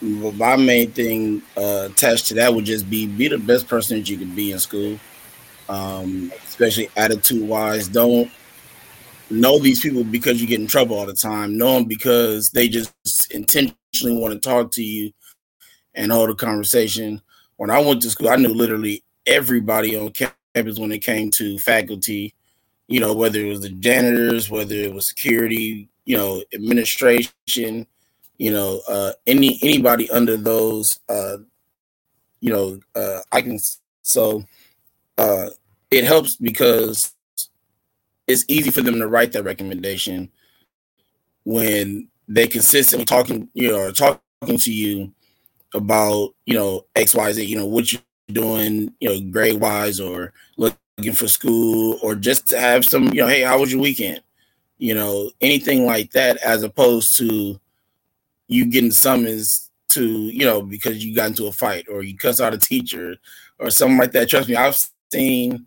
my 0.00 0.56
main 0.56 0.90
thing 0.92 1.42
uh, 1.56 1.88
attached 1.90 2.26
to 2.28 2.34
that 2.34 2.54
would 2.54 2.64
just 2.64 2.88
be 2.88 3.06
be 3.06 3.28
the 3.28 3.38
best 3.38 3.68
person 3.68 3.98
that 3.98 4.08
you 4.08 4.16
can 4.16 4.34
be 4.34 4.52
in 4.52 4.58
school, 4.58 4.98
um, 5.68 6.32
especially 6.46 6.88
attitude 6.96 7.46
wise. 7.46 7.86
Don't 7.86 8.30
know 9.30 9.58
these 9.58 9.80
people 9.80 10.02
because 10.02 10.40
you 10.40 10.48
get 10.48 10.60
in 10.60 10.66
trouble 10.66 10.98
all 10.98 11.06
the 11.06 11.12
time. 11.14 11.56
Know 11.56 11.74
them 11.74 11.84
because 11.84 12.48
they 12.48 12.68
just 12.68 13.30
intentionally 13.30 14.20
want 14.20 14.32
to 14.32 14.40
talk 14.40 14.70
to 14.72 14.82
you 14.82 15.12
and 15.94 16.10
hold 16.10 16.30
a 16.30 16.34
conversation. 16.34 17.20
When 17.56 17.70
I 17.70 17.78
went 17.78 18.00
to 18.02 18.10
school, 18.10 18.30
I 18.30 18.36
knew 18.36 18.54
literally 18.54 19.04
everybody 19.26 19.96
on 19.96 20.12
campus 20.12 20.78
when 20.78 20.92
it 20.92 21.00
came 21.00 21.30
to 21.32 21.58
faculty. 21.58 22.34
You 22.90 23.00
know, 23.00 23.14
whether 23.14 23.38
it 23.38 23.48
was 23.48 23.60
the 23.60 23.70
janitors, 23.70 24.50
whether 24.50 24.74
it 24.74 24.92
was 24.92 25.06
security, 25.06 25.88
you 26.04 26.16
know, 26.16 26.42
administration, 26.52 27.86
you 28.36 28.50
know, 28.50 28.82
uh, 28.88 29.12
any 29.26 29.58
anybody 29.62 30.10
under 30.10 30.36
those, 30.36 30.98
uh, 31.08 31.36
you 32.40 32.52
know, 32.52 32.80
uh, 32.96 33.20
I 33.30 33.42
can. 33.42 33.58
So 34.02 34.44
uh, 35.18 35.50
it 35.92 36.04
helps 36.04 36.34
because 36.36 37.14
it's 38.26 38.44
easy 38.48 38.70
for 38.70 38.82
them 38.82 38.98
to 38.98 39.08
write 39.08 39.32
that 39.32 39.44
recommendation 39.44 40.30
when 41.44 42.08
they 42.28 42.48
consistently 42.48 43.04
talking, 43.04 43.48
you 43.54 43.70
know, 43.70 43.92
talking 43.92 44.58
to 44.58 44.72
you 44.72 45.12
about, 45.74 46.34
you 46.46 46.54
know, 46.54 46.86
X, 46.96 47.14
Y, 47.14 47.32
Z, 47.32 47.44
you 47.44 47.56
know, 47.56 47.66
what 47.66 47.92
you're 47.92 48.02
doing, 48.32 48.92
you 49.00 49.08
know, 49.08 49.30
grade 49.30 49.60
wise 49.60 50.00
or 50.00 50.32
looking 50.56 50.78
for 51.14 51.28
school 51.28 51.98
or 52.02 52.14
just 52.14 52.48
to 52.48 52.58
have 52.58 52.84
some, 52.84 53.08
you 53.08 53.22
know, 53.22 53.26
hey, 53.26 53.42
how 53.42 53.58
was 53.58 53.72
your 53.72 53.80
weekend? 53.80 54.20
You 54.78 54.94
know, 54.94 55.30
anything 55.40 55.86
like 55.86 56.12
that, 56.12 56.38
as 56.38 56.62
opposed 56.62 57.16
to 57.16 57.60
you 58.48 58.66
getting 58.66 58.90
summons 58.90 59.70
to, 59.90 60.04
you 60.04 60.44
know, 60.44 60.62
because 60.62 61.04
you 61.04 61.14
got 61.14 61.28
into 61.28 61.46
a 61.46 61.52
fight 61.52 61.86
or 61.88 62.02
you 62.02 62.16
cuss 62.16 62.40
out 62.40 62.54
a 62.54 62.58
teacher 62.58 63.16
or 63.58 63.70
something 63.70 63.98
like 63.98 64.12
that. 64.12 64.28
Trust 64.28 64.48
me, 64.48 64.56
I've 64.56 64.78
seen 65.12 65.66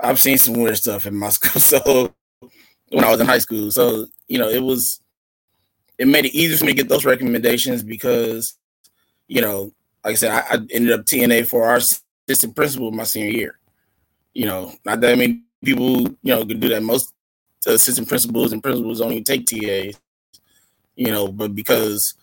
I've 0.00 0.20
seen 0.20 0.38
some 0.38 0.54
weird 0.54 0.76
stuff 0.76 1.06
in 1.06 1.16
my 1.16 1.28
school. 1.30 1.60
So 1.60 2.14
when 2.90 3.04
I 3.04 3.10
was 3.10 3.20
in 3.20 3.26
high 3.26 3.38
school, 3.38 3.70
so 3.70 4.06
you 4.28 4.38
know, 4.38 4.48
it 4.48 4.62
was 4.62 5.00
it 5.98 6.08
made 6.08 6.24
it 6.24 6.34
easier 6.34 6.56
for 6.56 6.64
me 6.64 6.72
to 6.72 6.76
get 6.76 6.88
those 6.88 7.04
recommendations 7.04 7.82
because 7.82 8.56
you 9.28 9.40
know, 9.40 9.72
like 10.04 10.12
I 10.12 10.16
said, 10.16 10.30
I, 10.30 10.54
I 10.54 10.54
ended 10.70 10.92
up 10.92 11.06
TNA 11.06 11.46
for 11.46 11.64
our 11.64 11.76
assistant 11.76 12.56
principal 12.56 12.90
my 12.90 13.04
senior 13.04 13.30
year. 13.30 13.58
You 14.34 14.46
know, 14.46 14.74
not 14.84 15.00
that 15.00 15.18
many 15.18 15.42
people 15.64 16.02
you 16.22 16.34
know 16.34 16.44
could 16.44 16.60
do 16.60 16.68
that. 16.70 16.82
Most 16.82 17.12
assistant 17.66 18.08
principals 18.08 18.52
and 18.52 18.62
principals 18.62 19.00
only 19.00 19.22
take 19.22 19.46
TAs. 19.46 19.98
You 20.96 21.10
know, 21.10 21.28
but 21.28 21.54
because 21.54 22.14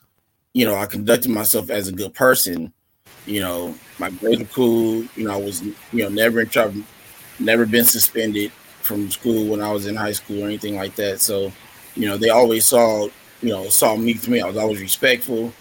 you 0.54 0.66
know 0.66 0.76
I 0.76 0.86
conducted 0.86 1.30
myself 1.32 1.70
as 1.70 1.88
a 1.88 1.92
good 1.92 2.14
person, 2.14 2.74
you 3.26 3.42
know, 3.42 3.76
my 4.00 4.10
grades 4.10 4.42
were 4.42 4.48
cool. 4.48 5.04
You 5.16 5.28
know, 5.28 5.34
I 5.34 5.38
was 5.38 5.62
you 5.62 6.04
know 6.04 6.10
never 6.10 6.42
in 6.42 6.50
trouble 6.50 6.84
never 7.40 7.66
been 7.66 7.86
suspended 7.86 8.52
from 8.82 9.10
school 9.10 9.48
when 9.48 9.62
I 9.62 9.72
was 9.72 9.86
in 9.86 9.96
high 9.96 10.12
school 10.12 10.44
or 10.44 10.48
anything 10.48 10.76
like 10.76 10.96
that. 10.96 11.20
So, 11.22 11.52
you 11.96 12.08
know, 12.08 12.18
they 12.18 12.30
always 12.30 12.66
saw, 12.66 13.08
you 13.42 13.50
know, 13.50 13.70
saw 13.70 13.96
me 13.96 14.14
to 14.16 14.32
me. 14.32 14.42
I 14.42 14.48
was 14.48 14.58
always 14.58 14.82
respectful 14.82 15.54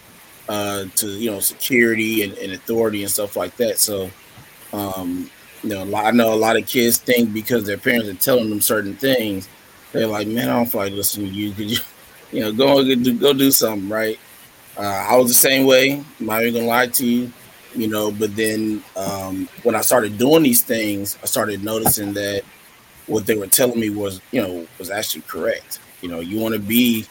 uh, 0.48 0.84
to, 0.96 1.06
you 1.06 1.30
know, 1.30 1.40
security 1.40 2.22
and, 2.22 2.32
and 2.38 2.52
authority 2.52 3.02
and 3.02 3.10
stuff 3.10 3.36
like 3.36 3.56
that. 3.56 3.78
So, 3.78 4.10
um, 4.72 5.30
you 5.62 5.70
know, 5.70 5.96
I 5.96 6.10
know 6.10 6.32
a 6.32 6.36
lot 6.36 6.56
of 6.56 6.66
kids 6.66 6.98
think 6.98 7.32
because 7.32 7.64
their 7.64 7.78
parents 7.78 8.08
are 8.08 8.14
telling 8.14 8.50
them 8.50 8.60
certain 8.60 8.94
things, 8.94 9.48
they're 9.92 10.06
like, 10.06 10.28
man, 10.28 10.48
I 10.48 10.56
don't 10.56 10.66
feel 10.66 10.82
like 10.82 10.92
listening 10.92 11.28
to 11.28 11.34
you. 11.34 11.52
Could 11.52 11.70
you, 11.70 11.78
you 12.32 12.40
know, 12.40 12.52
go 12.52 12.80
and 12.80 13.04
do, 13.04 13.18
go 13.18 13.32
do 13.32 13.50
something, 13.50 13.88
right? 13.88 14.18
Uh, 14.76 14.82
I 14.82 15.16
was 15.16 15.28
the 15.28 15.34
same 15.34 15.66
way. 15.66 16.04
I'm 16.20 16.26
not 16.26 16.42
even 16.42 16.54
gonna 16.54 16.66
lie 16.66 16.86
to 16.86 17.06
you 17.06 17.32
you 17.74 17.88
know. 17.88 18.10
But 18.10 18.36
then 18.36 18.82
um, 18.96 19.48
when 19.62 19.74
I 19.74 19.80
started 19.80 20.18
doing 20.18 20.42
these 20.42 20.62
things, 20.62 21.18
I 21.22 21.26
started 21.26 21.64
noticing 21.64 22.12
that 22.14 22.42
what 23.06 23.26
they 23.26 23.36
were 23.36 23.46
telling 23.46 23.80
me 23.80 23.90
was, 23.90 24.20
you 24.32 24.42
know, 24.42 24.66
was 24.78 24.90
actually 24.90 25.22
correct. 25.22 25.80
You 26.02 26.08
know, 26.08 26.20
you 26.20 26.38
want 26.38 26.54
to 26.54 26.60
be 26.60 27.06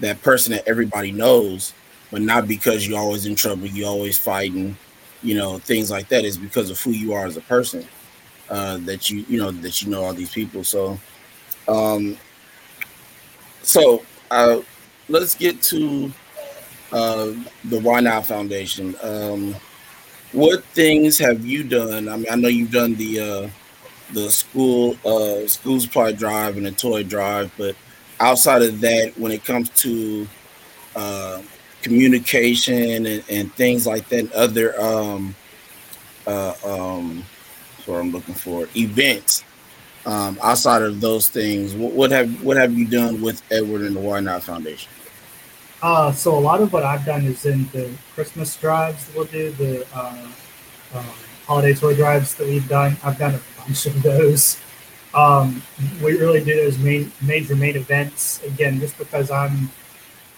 that 0.00 0.22
person 0.22 0.52
that 0.52 0.66
everybody 0.66 1.12
knows, 1.12 1.74
but 2.10 2.22
not 2.22 2.48
because 2.48 2.86
you're 2.86 2.98
always 2.98 3.26
in 3.26 3.34
trouble, 3.34 3.66
you're 3.66 3.88
always 3.88 4.18
fighting, 4.18 4.76
you 5.22 5.34
know, 5.34 5.58
things 5.58 5.90
like 5.90 6.08
that. 6.08 6.24
Is 6.24 6.36
because 6.36 6.70
of 6.70 6.80
who 6.80 6.90
you 6.90 7.12
are 7.12 7.26
as 7.26 7.36
a 7.36 7.42
person. 7.42 7.86
Uh, 8.50 8.76
that 8.78 9.08
you, 9.08 9.24
you 9.28 9.38
know, 9.38 9.50
that 9.50 9.80
you 9.80 9.88
know 9.90 10.04
all 10.04 10.12
these 10.12 10.30
people. 10.30 10.62
So, 10.62 10.98
um, 11.68 12.18
so 13.62 14.02
uh, 14.30 14.60
let's 15.08 15.34
get 15.34 15.62
to 15.62 16.12
uh, 16.92 17.32
the 17.64 17.80
Why 17.80 18.00
Not 18.00 18.26
Foundation. 18.26 18.94
Um, 19.02 19.54
what 20.32 20.64
things 20.64 21.18
have 21.18 21.44
you 21.44 21.64
done? 21.64 22.08
I 22.08 22.16
mean, 22.16 22.26
I 22.30 22.36
know 22.36 22.48
you've 22.48 22.72
done 22.72 22.94
the 22.94 23.20
uh, 23.20 23.48
the 24.12 24.30
school 24.30 24.96
uh, 25.04 25.46
school 25.46 25.80
supply 25.80 26.12
drive 26.12 26.56
and 26.56 26.66
the 26.66 26.72
toy 26.72 27.02
drive, 27.02 27.50
but 27.56 27.76
outside 28.20 28.62
of 28.62 28.80
that, 28.80 29.12
when 29.16 29.32
it 29.32 29.44
comes 29.44 29.68
to 29.70 30.26
uh, 30.96 31.42
communication 31.82 33.06
and, 33.06 33.24
and 33.28 33.52
things 33.54 33.86
like 33.86 34.08
that, 34.08 34.32
other 34.32 34.80
um, 34.80 35.34
uh, 36.26 36.54
um, 36.64 37.24
what 37.86 37.96
I'm 37.98 38.10
looking 38.10 38.34
for 38.34 38.68
events. 38.76 39.44
Um, 40.04 40.38
outside 40.42 40.82
of 40.82 41.00
those 41.00 41.28
things, 41.28 41.74
what, 41.74 41.92
what 41.92 42.10
have 42.10 42.42
what 42.42 42.56
have 42.56 42.72
you 42.72 42.86
done 42.88 43.20
with 43.20 43.40
Edward 43.52 43.82
and 43.82 43.94
the 43.94 44.00
Why 44.00 44.18
Not 44.18 44.42
Foundation? 44.42 44.90
Uh, 45.80 46.12
so 46.12 46.36
a 46.36 46.40
lot 46.40 46.60
of 46.60 46.72
what 46.72 46.84
I've 46.84 47.04
done 47.04 47.24
is 47.24 47.44
in 47.44 47.68
the 47.72 47.90
Christmas 48.14 48.56
drives 48.56 49.08
we'll 49.14 49.24
do, 49.26 49.50
the 49.52 49.86
uh, 49.94 50.26
um, 50.94 51.04
holiday 51.46 51.74
toy 51.74 51.94
drives 51.94 52.34
that 52.36 52.46
we've 52.46 52.68
done. 52.68 52.96
I've 53.04 53.18
done 53.18 53.34
a 53.34 53.40
bunch 53.60 53.86
of 53.86 54.02
those. 54.02 54.58
Um, 55.14 55.62
we 56.02 56.12
really 56.18 56.42
do 56.42 56.54
those 56.56 56.78
main, 56.78 57.12
major 57.20 57.54
main 57.54 57.76
events 57.76 58.42
again, 58.44 58.80
just 58.80 58.96
because 58.96 59.30
I'm, 59.30 59.70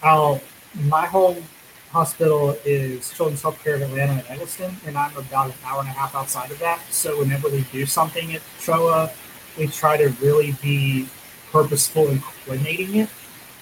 I'll, 0.03 0.40
my 0.83 1.07
home 1.07 1.43
hospital 1.91 2.57
is 2.64 3.12
Children's 3.12 3.43
Healthcare 3.43 3.77
of 3.77 3.83
Atlanta 3.83 4.12
and 4.12 4.25
Egleston, 4.29 4.77
and 4.87 4.99
I'm 4.99 5.16
about 5.16 5.47
an 5.47 5.55
hour 5.64 5.81
and 5.81 5.89
a 5.89 5.93
half 5.93 6.14
outside 6.14 6.51
of 6.51 6.59
that. 6.59 6.81
So 6.91 7.20
whenever 7.20 7.49
we 7.49 7.62
do 7.72 7.87
something 7.87 8.35
at 8.35 8.43
CHOA, 8.59 9.12
we 9.57 9.68
try 9.68 9.97
to 9.97 10.09
really 10.20 10.53
be 10.61 11.09
purposeful 11.53 12.09
in 12.09 12.20
coordinating 12.20 12.97
it 12.97 13.09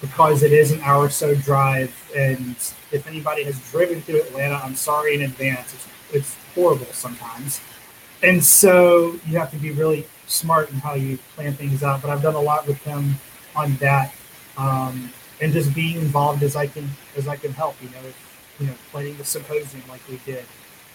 because 0.00 0.42
it 0.42 0.52
is 0.52 0.72
an 0.72 0.80
hour 0.80 1.04
or 1.04 1.10
so 1.10 1.34
drive. 1.34 1.94
And 2.16 2.56
if 2.90 3.06
anybody 3.06 3.44
has 3.44 3.58
driven 3.70 4.00
through 4.00 4.22
Atlanta, 4.22 4.54
I'm 4.54 4.74
sorry 4.74 5.14
in 5.14 5.22
advance. 5.22 5.74
It's, 5.74 5.88
it's 6.12 6.36
horrible 6.54 6.86
sometimes. 6.86 7.60
And 8.22 8.42
so 8.42 9.18
you 9.26 9.38
have 9.38 9.50
to 9.50 9.58
be 9.58 9.72
really 9.72 10.06
smart 10.26 10.70
in 10.70 10.76
how 10.76 10.94
you 10.94 11.18
plan 11.34 11.52
things 11.52 11.82
out. 11.82 12.00
But 12.00 12.10
I've 12.10 12.22
done 12.22 12.34
a 12.34 12.40
lot 12.40 12.66
with 12.66 12.82
him 12.82 13.16
on 13.54 13.76
that. 13.76 14.14
Um, 14.56 15.12
and 15.42 15.52
just 15.52 15.74
being 15.74 15.96
involved 15.96 16.42
as 16.42 16.56
I 16.56 16.66
can 16.68 16.88
as 17.16 17.28
I 17.28 17.36
can 17.36 17.52
help, 17.52 17.76
you 17.82 17.90
know, 17.90 18.00
you 18.60 18.66
know, 18.68 18.74
planning 18.90 19.16
the 19.16 19.24
symposium 19.24 19.82
like 19.88 20.00
we 20.08 20.18
did, 20.24 20.44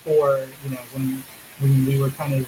or 0.06 0.48
you 0.64 0.72
know, 0.72 0.82
when 0.94 1.24
when 1.60 1.86
we 1.86 2.00
were 2.00 2.10
kind 2.10 2.34
of, 2.34 2.48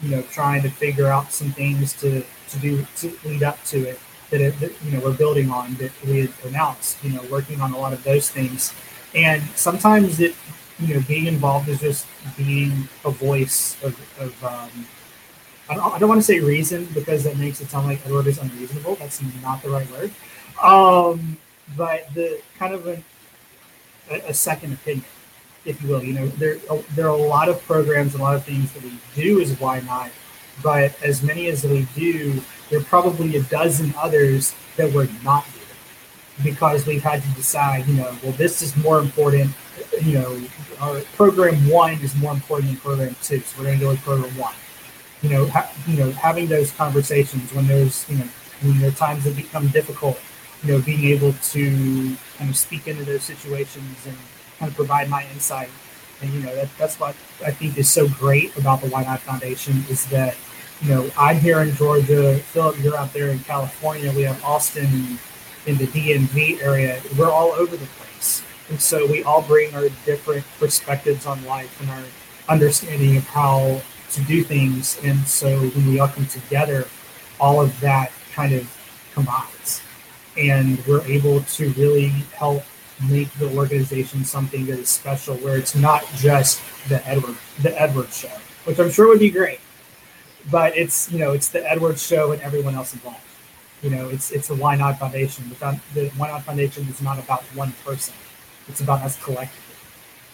you 0.00 0.10
know, 0.10 0.22
trying 0.22 0.62
to 0.62 0.70
figure 0.70 1.08
out 1.08 1.32
some 1.32 1.50
things 1.50 1.92
to 2.00 2.22
to 2.50 2.58
do 2.58 2.86
to 2.98 3.12
lead 3.24 3.42
up 3.42 3.62
to 3.64 3.88
it 3.88 4.00
that, 4.30 4.40
it, 4.40 4.58
that 4.60 4.72
you 4.84 4.92
know 4.92 5.00
we're 5.00 5.16
building 5.16 5.50
on 5.50 5.74
that 5.74 5.92
we 6.06 6.20
had 6.20 6.30
announced, 6.44 7.02
you 7.04 7.10
know, 7.10 7.22
working 7.30 7.60
on 7.60 7.72
a 7.72 7.78
lot 7.78 7.92
of 7.92 8.02
those 8.04 8.30
things, 8.30 8.72
and 9.14 9.42
sometimes 9.54 10.20
it, 10.20 10.34
you 10.78 10.94
know, 10.94 11.00
being 11.08 11.26
involved 11.26 11.68
is 11.68 11.80
just 11.80 12.06
being 12.36 12.88
a 13.04 13.10
voice 13.10 13.76
of, 13.82 13.98
of 14.20 14.44
um, 14.44 14.86
I 15.68 15.74
don't, 15.74 15.94
I 15.94 15.98
don't 15.98 16.08
want 16.08 16.20
to 16.20 16.24
say 16.26 16.38
reason 16.38 16.86
because 16.94 17.24
that 17.24 17.36
makes 17.38 17.60
it 17.60 17.68
sound 17.70 17.86
like 17.86 18.04
Edward 18.06 18.26
is 18.28 18.38
unreasonable. 18.38 18.94
That's 18.96 19.20
not 19.42 19.62
the 19.62 19.70
right 19.70 19.90
word. 19.90 20.12
Um, 20.62 21.36
but 21.76 22.12
the 22.14 22.40
kind 22.58 22.74
of 22.74 22.86
a, 22.86 23.02
a 24.10 24.34
second 24.34 24.74
opinion, 24.74 25.04
if 25.64 25.82
you 25.82 25.88
will. 25.88 26.02
You 26.02 26.12
know, 26.14 26.26
there 26.28 26.58
there 26.94 27.06
are 27.06 27.16
a 27.16 27.16
lot 27.16 27.48
of 27.48 27.62
programs, 27.62 28.14
a 28.14 28.18
lot 28.18 28.34
of 28.34 28.44
things 28.44 28.72
that 28.72 28.82
we 28.82 28.92
do 29.14 29.40
is 29.40 29.58
why 29.60 29.80
not. 29.80 30.10
But 30.62 31.00
as 31.02 31.22
many 31.22 31.48
as 31.48 31.64
we 31.64 31.86
do, 31.94 32.40
there 32.70 32.80
are 32.80 32.84
probably 32.84 33.36
a 33.36 33.42
dozen 33.42 33.94
others 33.96 34.54
that 34.76 34.92
we're 34.92 35.08
not 35.22 35.44
doing 35.44 35.66
because 36.42 36.86
we've 36.86 37.02
had 37.02 37.22
to 37.22 37.28
decide. 37.30 37.86
You 37.86 37.94
know, 37.94 38.16
well, 38.22 38.32
this 38.32 38.62
is 38.62 38.76
more 38.76 39.00
important. 39.00 39.50
You 40.00 40.18
know, 40.20 40.42
our 40.80 41.00
program 41.16 41.68
one 41.68 41.94
is 41.94 42.14
more 42.16 42.32
important 42.32 42.68
than 42.70 42.76
program 42.78 43.16
two, 43.22 43.40
so 43.40 43.58
we're 43.58 43.66
going 43.66 43.78
to 43.78 43.84
go 43.84 43.90
with 43.90 44.00
program 44.00 44.36
one. 44.38 44.54
You 45.22 45.30
know, 45.30 45.46
ha- 45.46 45.70
you 45.86 45.98
know, 45.98 46.10
having 46.12 46.46
those 46.46 46.70
conversations 46.72 47.52
when 47.52 47.66
there's 47.66 48.08
you 48.08 48.18
know 48.18 48.28
when 48.62 48.78
there 48.80 48.88
are 48.88 48.94
times 48.94 49.24
that 49.24 49.36
become 49.36 49.68
difficult 49.68 50.18
you 50.62 50.72
know, 50.72 50.80
being 50.80 51.04
able 51.04 51.32
to 51.32 52.16
kind 52.38 52.50
of 52.50 52.56
speak 52.56 52.88
into 52.88 53.04
those 53.04 53.22
situations 53.22 54.06
and 54.06 54.16
kind 54.58 54.70
of 54.70 54.76
provide 54.76 55.08
my 55.08 55.26
insight. 55.32 55.70
And, 56.20 56.32
you 56.32 56.40
know, 56.40 56.54
that, 56.54 56.68
that's 56.78 56.98
what 56.98 57.14
I 57.44 57.50
think 57.50 57.76
is 57.76 57.90
so 57.90 58.08
great 58.08 58.56
about 58.56 58.80
the 58.80 58.88
Why 58.88 59.04
Not 59.04 59.20
Foundation 59.20 59.84
is 59.90 60.06
that, 60.06 60.36
you 60.80 60.90
know, 60.94 61.10
I'm 61.18 61.38
here 61.38 61.60
in 61.60 61.74
Georgia, 61.74 62.36
Philip, 62.36 62.82
you're 62.82 62.96
out 62.96 63.12
there 63.12 63.28
in 63.28 63.38
California, 63.40 64.12
we 64.12 64.22
have 64.22 64.42
Austin 64.44 65.18
in 65.66 65.76
the 65.76 65.86
DMV 65.86 66.62
area. 66.62 67.00
We're 67.18 67.30
all 67.30 67.52
over 67.52 67.76
the 67.76 67.86
place. 67.86 68.42
And 68.70 68.80
so 68.80 69.06
we 69.06 69.22
all 69.24 69.42
bring 69.42 69.74
our 69.74 69.88
different 70.04 70.44
perspectives 70.58 71.26
on 71.26 71.44
life 71.44 71.80
and 71.80 71.90
our 71.90 72.02
understanding 72.48 73.16
of 73.16 73.24
how 73.24 73.82
to 74.12 74.22
do 74.22 74.42
things. 74.42 74.98
And 75.04 75.26
so 75.26 75.58
when 75.58 75.86
we 75.86 75.98
all 75.98 76.08
come 76.08 76.26
together, 76.26 76.86
all 77.38 77.60
of 77.60 77.78
that 77.80 78.12
kind 78.32 78.54
of 78.54 78.72
combines 79.12 79.82
and 80.38 80.84
we're 80.86 81.02
able 81.02 81.40
to 81.40 81.70
really 81.70 82.08
help 82.08 82.62
make 83.10 83.30
the 83.34 83.54
organization 83.56 84.24
something 84.24 84.66
that 84.66 84.78
is 84.78 84.88
special 84.88 85.36
where 85.36 85.56
it's 85.56 85.74
not 85.74 86.04
just 86.16 86.60
the 86.88 87.06
Edward 87.06 87.36
the 87.62 87.80
Edward 87.80 88.10
show, 88.10 88.32
which 88.64 88.78
I'm 88.78 88.90
sure 88.90 89.08
would 89.08 89.18
be 89.18 89.30
great. 89.30 89.60
But 90.50 90.76
it's 90.76 91.10
you 91.10 91.18
know, 91.18 91.32
it's 91.32 91.48
the 91.48 91.68
Edward 91.70 91.98
show 91.98 92.32
and 92.32 92.40
everyone 92.42 92.74
else 92.74 92.94
involved. 92.94 93.20
You 93.82 93.90
know, 93.90 94.08
it's 94.08 94.30
it's 94.30 94.48
the 94.48 94.54
Why 94.54 94.76
Not 94.76 94.98
Foundation. 94.98 95.48
The, 95.48 95.80
the 95.94 96.08
Why 96.16 96.28
Not 96.28 96.42
Foundation 96.44 96.86
is 96.88 97.02
not 97.02 97.18
about 97.18 97.42
one 97.54 97.72
person. 97.84 98.14
It's 98.68 98.80
about 98.80 99.02
us 99.02 99.22
collectively. 99.22 99.62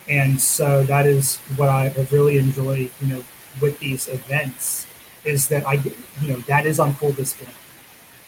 And 0.09 0.41
so 0.41 0.83
that 0.85 1.07
is 1.07 1.37
what 1.57 1.69
I 1.69 1.95
really 2.11 2.39
enjoyed, 2.39 2.91
you 3.01 3.07
know, 3.07 3.25
with 3.61 3.79
these 3.79 4.09
events 4.09 4.87
is 5.25 5.47
that 5.49 5.67
I, 5.67 5.75
you 5.75 6.29
know, 6.29 6.37
that 6.49 6.67
is 6.67 6.81
on 6.81 6.95
full 6.95 7.13
display 7.13 7.49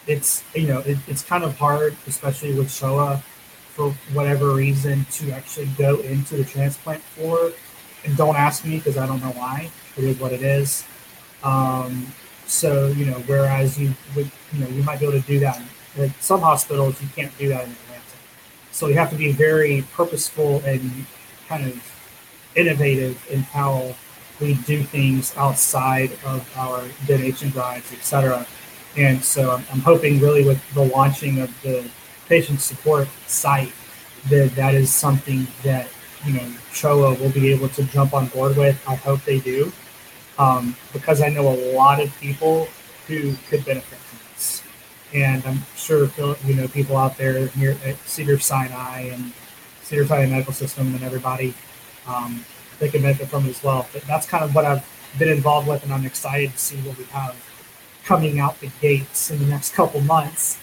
it's 0.07 0.42
you 0.55 0.66
know 0.66 0.80
it, 0.80 0.98
it's 1.07 1.22
kind 1.22 1.44
of 1.44 1.57
hard, 1.59 1.96
especially 2.07 2.55
with 2.55 2.68
CHOA, 2.68 3.22
for 3.74 3.90
whatever 4.12 4.55
reason, 4.55 5.05
to 5.12 5.30
actually 5.32 5.68
go 5.78 6.00
into 6.00 6.36
the 6.36 6.44
transplant 6.44 7.02
floor. 7.02 7.52
And 8.05 8.16
don't 8.16 8.36
ask 8.36 8.64
me 8.64 8.76
because 8.76 8.98
I 8.98 9.07
don't 9.07 9.20
know 9.20 9.32
why. 9.32 9.70
It 9.96 10.05
is 10.05 10.18
what 10.18 10.32
it 10.32 10.42
is. 10.42 10.84
Um, 11.42 12.07
so 12.46 12.88
you 12.88 13.07
know, 13.07 13.18
whereas 13.26 13.78
you 13.78 13.94
would 14.14 14.30
you 14.52 14.61
know 14.61 14.68
you 14.68 14.82
might 14.82 15.00
be 15.00 15.07
able 15.07 15.20
to 15.20 15.26
do 15.26 15.38
that 15.40 15.61
at 15.98 16.22
some 16.22 16.40
hospitals, 16.40 17.00
you 17.00 17.09
can't 17.14 17.36
do 17.38 17.48
that 17.48 17.64
in 17.64 17.70
Atlanta. 17.70 18.02
So 18.72 18.88
you 18.88 18.94
have 18.94 19.11
to 19.11 19.16
be 19.16 19.32
very 19.32 19.84
purposeful 19.92 20.61
and 20.64 21.07
kind 21.48 21.66
of 21.66 21.92
innovative 22.57 23.24
in 23.30 23.40
how 23.42 23.94
we 24.40 24.55
do 24.55 24.82
things 24.82 25.36
outside 25.36 26.12
of 26.24 26.50
our 26.57 26.82
donation 27.07 27.50
drives, 27.50 27.92
et 27.92 28.02
cetera. 28.02 28.46
And 28.97 29.22
so 29.22 29.61
I'm, 29.70 29.80
hoping 29.80 30.20
really 30.20 30.45
with 30.45 30.62
the 30.74 30.84
launching 30.84 31.40
of 31.40 31.62
the 31.62 31.84
patient 32.28 32.61
support 32.61 33.09
site 33.26 33.72
that 34.28 34.55
that 34.55 34.74
is 34.74 34.92
something 34.92 35.47
that 35.62 35.88
you 36.24 36.34
know 36.34 36.53
CHOA 36.72 37.14
will 37.20 37.30
be 37.30 37.53
able 37.53 37.68
to 37.70 37.82
jump 37.84 38.14
on 38.14 38.28
board 38.28 38.57
with. 38.57 38.82
I 38.88 38.95
hope 38.95 39.22
they 39.24 39.40
do, 39.40 39.72
um, 40.38 40.76
because 40.92 41.20
I 41.20 41.28
know 41.28 41.49
a 41.49 41.59
lot 41.74 42.01
of 42.01 42.14
people 42.20 42.68
who 43.09 43.34
could 43.49 43.64
benefit 43.64 43.99
from 43.99 44.18
this, 44.32 44.62
and 45.12 45.45
I'm 45.45 45.62
sure 45.76 46.09
you 46.47 46.55
know 46.55 46.68
people 46.68 46.97
out 46.97 47.18
there 47.18 47.51
near 47.57 47.76
at 47.84 47.99
Cedars-Sinai 48.07 49.01
and 49.12 49.32
Cedars-Sinai 49.82 50.26
Medical 50.26 50.53
System 50.53 50.95
and 50.95 51.03
everybody 51.03 51.53
um, 52.07 52.45
they 52.78 52.88
can 52.88 53.03
benefit 53.03 53.28
from 53.28 53.47
it 53.47 53.51
as 53.51 53.62
well. 53.62 53.88
But 53.92 54.03
that's 54.03 54.26
kind 54.26 54.45
of 54.45 54.55
what 54.55 54.64
I've 54.64 54.86
been 55.18 55.28
involved 55.28 55.68
with, 55.68 55.82
and 55.84 55.92
I'm 55.92 56.05
excited 56.05 56.53
to 56.53 56.59
see 56.59 56.76
what 56.78 56.97
we 56.97 57.05
have 57.07 57.36
coming 58.05 58.38
out 58.38 58.61
the 58.61 58.70
gates 58.80 59.30
in 59.30 59.38
the 59.38 59.46
next 59.46 59.74
couple 59.74 60.00
months. 60.02 60.59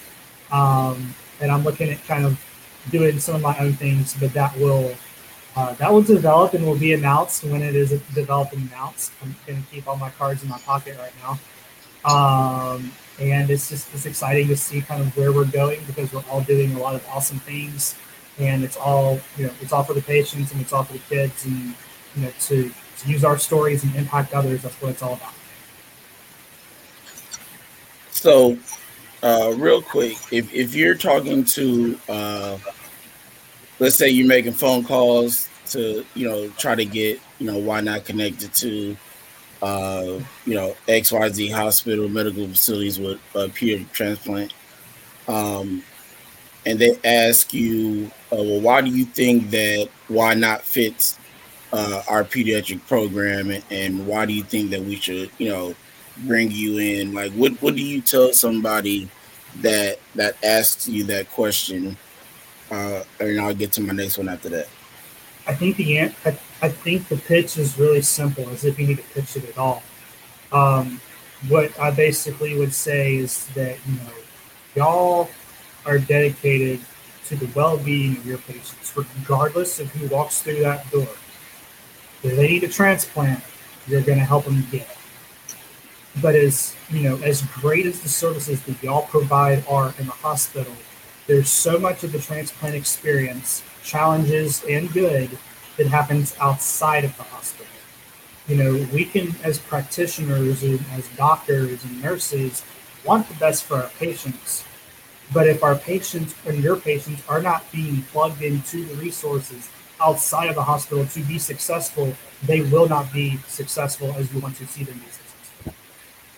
Um, 0.52 1.16
and 1.40 1.52
I'm 1.52 1.64
looking 1.64 1.90
at 1.90 2.04
kind 2.06 2.26
of 2.26 2.44
doing 2.90 3.20
some 3.20 3.36
of 3.36 3.42
my 3.42 3.58
own 3.60 3.74
things, 3.74 4.16
but 4.20 4.34
that 4.34 4.56
will 4.58 4.94
uh, 5.56 5.74
that 5.74 5.92
will 5.92 6.02
develop 6.02 6.54
and 6.54 6.66
will 6.66 6.78
be 6.78 6.94
announced 6.94 7.44
when 7.44 7.62
it 7.62 7.76
is 7.76 7.90
developed 8.14 8.54
and 8.54 8.70
announced. 8.70 9.12
I'm 9.22 9.36
going 9.46 9.62
to 9.62 9.70
keep 9.70 9.88
all 9.88 9.98
my 9.98 10.10
cards 10.12 10.44
in 10.44 10.50
my 10.50 10.60
pocket 10.60 10.98
right 10.98 11.14
now. 11.22 11.40
Um, 12.10 12.92
and 13.20 13.50
it's 13.50 13.70
just 13.70 13.94
it's 13.94 14.06
exciting 14.06 14.48
to 14.48 14.58
see 14.58 14.82
kind 14.82 15.02
of 15.02 15.16
where 15.18 15.32
we're 15.32 15.46
going 15.46 15.84
because 15.86 16.12
we're 16.14 16.24
all 16.32 16.42
doing 16.42 16.74
a 16.74 16.80
lot 16.80 16.96
of 16.96 17.06
awesome 17.10 17.40
things, 17.40 17.96
and 18.40 18.64
it's 18.64 18.78
all 18.78 19.20
you 19.38 19.48
know 19.48 19.54
it's 19.62 19.74
all 19.74 19.84
for 19.84 19.94
the 19.94 20.02
patients 20.02 20.52
and 20.52 20.62
it's 20.62 20.74
all 20.74 20.84
for 20.84 20.94
the 20.94 21.00
kids 21.00 21.46
and 21.46 21.76
you 22.16 22.24
know 22.24 22.32
to, 22.40 22.72
to 22.98 23.10
use 23.10 23.24
our 23.24 23.38
stories 23.38 23.84
and 23.84 23.96
impact 23.96 24.34
others. 24.34 24.64
That's 24.64 24.82
what 24.82 24.92
it's 24.92 25.04
all 25.04 25.14
about. 25.14 25.34
So, 28.12 28.58
uh, 29.24 29.54
real 29.58 29.82
quick, 29.82 30.18
if, 30.32 30.54
if 30.54 30.76
you're 30.76 30.96
talking 30.96 31.44
to, 31.46 32.00
uh, 32.10 32.58
let's 33.80 33.96
say 33.96 34.10
you're 34.10 34.28
making 34.28 34.54
phone 34.54 34.84
calls 34.84 35.48
to, 35.72 36.06
you 36.14 36.28
know, 36.28 36.50
try 36.50 36.76
to 36.76 36.86
get, 36.86 37.20
you 37.40 37.48
know, 37.48 37.58
why 37.58 37.82
not 37.82 38.06
connected 38.06 38.54
to, 38.56 38.98
uh, 39.62 40.20
you 40.46 40.56
know, 40.56 40.76
XYZ 40.88 41.52
hospital, 41.52 42.10
medical 42.10 42.48
facilities 42.48 43.00
with 43.00 43.20
a 43.36 43.48
pediatric 43.48 43.92
transplant. 43.92 44.54
Um, 45.28 45.84
and 46.66 46.78
they 46.78 46.98
ask 47.04 47.54
you, 47.54 48.12
uh, 48.32 48.36
well, 48.36 48.62
why 48.62 48.82
do 48.82 48.90
you 48.90 49.06
think 49.06 49.50
that 49.52 49.90
why 50.08 50.34
not 50.34 50.62
fits 50.62 51.18
uh, 51.74 52.04
our 52.08 52.24
pediatric 52.24 52.86
program, 52.88 53.50
and, 53.50 53.64
and 53.72 54.06
why 54.06 54.26
do 54.26 54.34
you 54.34 54.44
think 54.44 54.72
that 54.72 54.82
we 54.82 54.96
should, 54.98 55.32
you 55.38 55.50
know, 55.50 55.76
bring 56.22 56.52
you 56.52 56.78
in? 56.78 57.14
Like, 57.14 57.32
what 57.34 57.54
what 57.62 57.76
do 57.76 57.84
you 57.84 58.02
tell 58.02 58.34
somebody 58.34 59.10
that 59.58 60.00
that 60.16 60.44
asks 60.44 60.88
you 60.88 61.04
that 61.06 61.30
question? 61.32 61.98
Uh, 62.70 63.04
and 63.20 63.40
I'll 63.42 63.54
get 63.54 63.74
to 63.74 63.82
my 63.82 63.94
next 63.94 64.18
one 64.18 64.30
after 64.30 64.50
that. 64.50 64.68
I 65.48 65.54
think 65.54 65.76
the 65.76 66.00
I, 66.00 66.14
I 66.62 66.70
think 66.70 67.08
the 67.08 67.18
pitch 67.18 67.58
is 67.58 67.78
really 67.78 68.02
simple, 68.02 68.48
as 68.50 68.64
if 68.64 68.80
you 68.80 68.88
need 68.88 68.98
to 68.98 69.04
pitch 69.04 69.36
it 69.36 69.50
at 69.50 69.58
all. 69.58 69.84
Um, 70.52 71.02
what 71.50 71.78
I 71.80 71.92
basically 71.92 72.58
would 72.58 72.74
say 72.74 73.16
is 73.16 73.48
that 73.48 73.78
you 73.88 73.96
know, 73.96 74.14
y'all 74.76 75.30
are 75.86 75.98
dedicated 75.98 76.80
to 77.26 77.36
the 77.36 77.48
well-being 77.56 78.18
of 78.18 78.26
your 78.26 78.38
patients, 78.40 78.94
regardless 78.96 79.80
of 79.80 79.90
who 79.92 80.08
walks 80.08 80.42
through 80.42 80.60
that 80.60 80.90
door. 80.92 81.08
If 82.24 82.36
they 82.36 82.48
need 82.48 82.64
a 82.64 82.68
transplant, 82.68 83.44
you're 83.88 84.02
going 84.02 84.20
to 84.20 84.26
help 84.26 84.46
them 84.46 84.64
get 84.70 84.82
it 84.82 84.98
but 86.20 86.36
as 86.36 86.76
you 86.90 87.02
know, 87.02 87.18
as 87.24 87.42
great 87.44 87.86
as 87.86 88.02
the 88.02 88.10
services 88.10 88.62
that 88.64 88.84
y'all 88.84 89.04
provide 89.04 89.64
are 89.70 89.94
in 89.98 90.08
the 90.08 90.12
hospital, 90.12 90.74
there's 91.28 91.50
so 91.50 91.80
much 91.80 92.04
of 92.04 92.12
the 92.12 92.20
transplant 92.20 92.76
experience, 92.76 93.64
challenges 93.84 94.64
and 94.66 94.92
good, 94.92 95.30
that 95.78 95.88
happens 95.88 96.36
outside 96.40 97.06
of 97.06 97.16
the 97.16 97.24
hospital. 97.24 97.68
You 98.48 98.58
know, 98.58 98.88
we 98.92 99.06
can, 99.06 99.34
as 99.44 99.58
practitioners 99.60 100.64
and 100.64 100.84
as 100.92 101.08
doctors 101.16 101.84
and 101.86 102.02
nurses, 102.02 102.64
want 103.06 103.30
the 103.30 103.36
best 103.36 103.64
for 103.64 103.78
our 103.78 103.90
patients. 103.98 104.66
But 105.34 105.48
if 105.48 105.64
our 105.64 105.76
patients 105.76 106.36
and 106.46 106.62
your 106.62 106.76
patients 106.76 107.24
are 107.30 107.42
not 107.42 107.72
being 107.72 108.02
plugged 108.12 108.42
into 108.42 108.84
the 108.84 108.96
resources 108.96 109.70
outside 110.02 110.50
of 110.50 110.56
the 110.56 110.64
hospital 110.64 111.06
to 111.06 111.20
be 111.22 111.40
successful, 111.40 112.14
they 112.44 112.62
will 112.62 112.90
not 112.90 113.14
be 113.14 113.38
successful 113.48 114.14
as 114.18 114.34
you 114.34 114.42
want 114.42 114.58
to 114.58 114.68
see 114.68 114.84
them 114.84 114.98
be. 114.98 115.21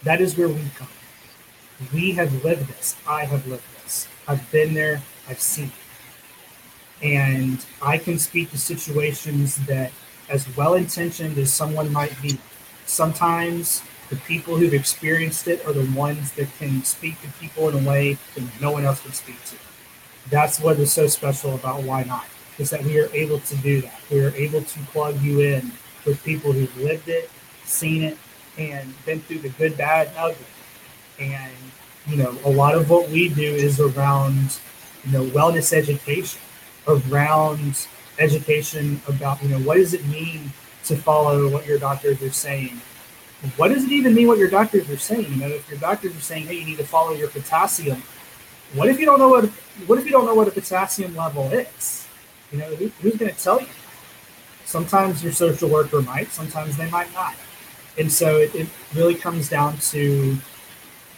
That 0.04 0.20
is 0.22 0.38
where 0.38 0.50
we 0.50 0.62
come. 0.76 0.88
We 1.94 2.12
have 2.14 2.44
lived 2.44 2.68
this. 2.68 2.96
I 3.08 3.26
have 3.26 3.48
lived 3.48 3.64
this. 3.84 4.08
I've 4.28 4.50
been 4.52 4.74
there. 4.74 5.02
I've 5.30 5.40
seen 5.40 5.72
it. 7.02 7.06
And 7.06 7.66
I 7.82 7.98
can 7.98 8.20
speak 8.20 8.52
to 8.52 8.58
situations 8.58 9.58
that, 9.66 9.92
as 10.30 10.48
well 10.56 10.76
intentioned 10.76 11.38
as 11.38 11.54
someone 11.54 11.92
might 11.92 12.22
be, 12.22 12.38
sometimes 12.86 13.82
the 14.10 14.16
people 14.18 14.56
who've 14.56 14.74
experienced 14.74 15.48
it 15.48 15.66
are 15.66 15.74
the 15.74 15.90
ones 15.98 16.34
that 16.34 16.48
can 16.58 16.84
speak 16.84 17.20
to 17.22 17.28
people 17.40 17.70
in 17.70 17.86
a 17.86 17.90
way 17.90 18.18
that 18.36 18.44
no 18.62 18.72
one 18.72 18.86
else 18.86 19.02
can 19.02 19.14
speak 19.14 19.44
to. 19.46 19.56
That's 20.30 20.60
what 20.60 20.80
is 20.80 20.92
so 20.94 21.08
special 21.08 21.56
about 21.56 21.84
Why 21.84 22.04
Not, 22.04 22.26
is 22.58 22.70
that 22.70 22.84
we 22.84 23.00
are 23.00 23.10
able 23.14 23.40
to 23.40 23.56
do 23.58 23.82
that. 23.82 24.00
We 24.12 24.24
are 24.24 24.34
able 24.36 24.62
to 24.62 24.80
plug 24.92 25.22
you 25.22 25.42
in 25.42 25.72
with 26.06 26.24
people 26.24 26.52
who've 26.52 26.78
lived 26.78 27.10
it, 27.10 27.30
seen 27.66 28.04
it, 28.04 28.18
and 28.58 28.94
been 29.06 29.20
through 29.22 29.40
the 29.40 29.50
good, 29.50 29.78
bad, 29.78 30.08
and 30.08 30.18
ugly. 30.18 30.46
And, 31.20 31.54
you 32.08 32.18
know, 32.18 32.36
a 32.46 32.50
lot 32.50 32.76
of 32.76 32.90
what 32.90 33.10
we 33.10 33.30
do 33.30 33.44
is 33.44 33.80
around, 33.80 34.60
you 35.04 35.12
know, 35.12 35.26
wellness 35.26 35.74
education, 35.74 36.40
around 36.88 37.88
education 38.20 39.02
about, 39.08 39.42
you 39.42 39.50
know, 39.50 39.60
what 39.60 39.76
does 39.76 39.94
it 39.94 40.06
mean 40.08 40.52
to 40.86 40.96
follow 40.96 41.50
what 41.50 41.66
your 41.66 41.80
doctors 41.80 42.22
are 42.22 42.32
saying? 42.32 42.82
What 43.58 43.70
does 43.70 43.84
it 43.84 43.92
even 43.92 44.14
mean 44.14 44.28
what 44.28 44.38
your 44.38 44.50
doctors 44.50 44.90
are 44.90 44.98
saying? 44.98 45.32
You 45.34 45.36
know, 45.36 45.48
if 45.48 45.70
your 45.70 45.80
doctors 45.80 46.16
are 46.16 46.22
saying, 46.22 46.48
hey, 46.48 46.56
you 46.56 46.66
need 46.66 46.78
to 46.78 46.86
follow 46.86 47.14
your 47.14 47.28
potassium, 47.28 48.02
what 48.74 48.90
if 48.90 49.00
you 49.00 49.06
don't 49.06 49.20
know 49.20 49.30
what 49.30 49.46
what 49.86 50.00
if 50.00 50.06
you 50.06 50.12
don't 50.12 50.26
know 50.26 50.34
what 50.34 50.48
a 50.48 50.52
potassium 50.52 51.16
level 51.16 51.52
is? 51.52 52.08
You 52.52 52.60
know, 52.60 52.76
who, 52.76 52.88
who's 53.02 53.16
going 53.18 53.34
to 53.34 53.40
tell 53.40 53.60
you? 53.60 53.68
Sometimes 54.66 55.24
your 55.24 55.34
social 55.34 55.70
worker 55.70 56.02
might, 56.02 56.32
sometimes 56.32 56.78
they 56.78 56.90
might 56.90 57.14
not. 57.14 57.36
And 57.98 58.12
so 58.12 58.38
it, 58.38 58.54
it 58.56 58.68
really 58.96 59.16
comes 59.16 59.50
down 59.50 59.78
to 59.78 60.38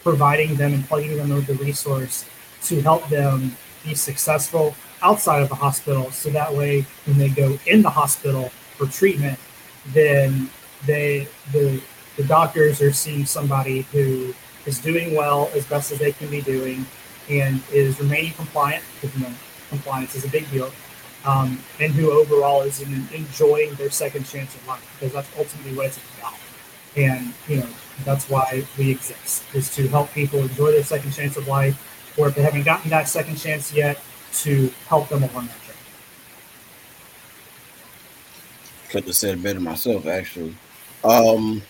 providing 0.03 0.55
them 0.55 0.73
and 0.73 0.85
plugging 0.85 1.17
them 1.17 1.29
with 1.29 1.47
the 1.47 1.55
resource 1.55 2.25
to 2.63 2.81
help 2.81 3.07
them 3.09 3.55
be 3.83 3.95
successful 3.95 4.75
outside 5.01 5.41
of 5.41 5.49
the 5.49 5.55
hospital. 5.55 6.11
So 6.11 6.29
that 6.31 6.53
way, 6.53 6.85
when 7.05 7.17
they 7.17 7.29
go 7.29 7.57
in 7.65 7.81
the 7.81 7.89
hospital 7.89 8.49
for 8.77 8.87
treatment, 8.87 9.39
then 9.87 10.49
they 10.85 11.27
the 11.51 11.81
the 12.17 12.23
doctors 12.23 12.81
are 12.81 12.93
seeing 12.93 13.25
somebody 13.25 13.81
who 13.91 14.33
is 14.65 14.79
doing 14.79 15.15
well 15.15 15.49
as 15.53 15.65
best 15.65 15.91
as 15.91 15.99
they 15.99 16.11
can 16.11 16.29
be 16.29 16.41
doing 16.41 16.85
and 17.29 17.61
is 17.71 17.99
remaining 17.99 18.31
compliant 18.33 18.83
because 18.95 19.15
you 19.17 19.25
know 19.25 19.33
compliance 19.69 20.15
is 20.15 20.23
a 20.25 20.29
big 20.29 20.49
deal 20.51 20.71
um, 21.25 21.59
and 21.79 21.91
who 21.93 22.11
overall 22.11 22.61
is 22.61 22.81
enjoying 22.81 23.73
their 23.75 23.89
second 23.89 24.25
chance 24.25 24.55
of 24.55 24.67
life 24.67 24.97
because 24.97 25.13
that's 25.13 25.29
ultimately 25.37 25.75
what 25.75 25.87
it's 25.87 25.99
about 26.17 26.33
and 26.97 27.33
you 27.47 27.57
know 27.57 27.67
that's 28.03 28.29
why 28.29 28.63
we 28.77 28.91
exist 28.91 29.43
is 29.53 29.73
to 29.73 29.87
help 29.87 30.11
people 30.13 30.39
enjoy 30.39 30.71
their 30.71 30.83
second 30.83 31.11
chance 31.11 31.37
of 31.37 31.47
life 31.47 32.13
or 32.17 32.27
if 32.27 32.35
they 32.35 32.41
haven't 32.41 32.63
gotten 32.63 32.89
that 32.89 33.07
second 33.07 33.35
chance 33.35 33.73
yet 33.73 33.99
to 34.33 34.71
help 34.87 35.07
them 35.09 35.23
along 35.23 35.47
that 35.47 35.61
journey 35.61 35.79
could 38.89 39.03
have 39.05 39.15
said 39.15 39.37
it 39.37 39.43
better 39.43 39.59
myself 39.59 40.05
actually 40.05 40.55
um 41.03 41.61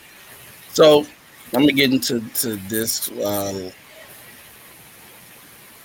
so 0.73 1.05
I'm 1.53 1.61
gonna 1.61 1.71
get 1.71 1.93
into 1.93 2.19
to 2.19 2.55
this 2.67 3.09
uh, 3.11 3.71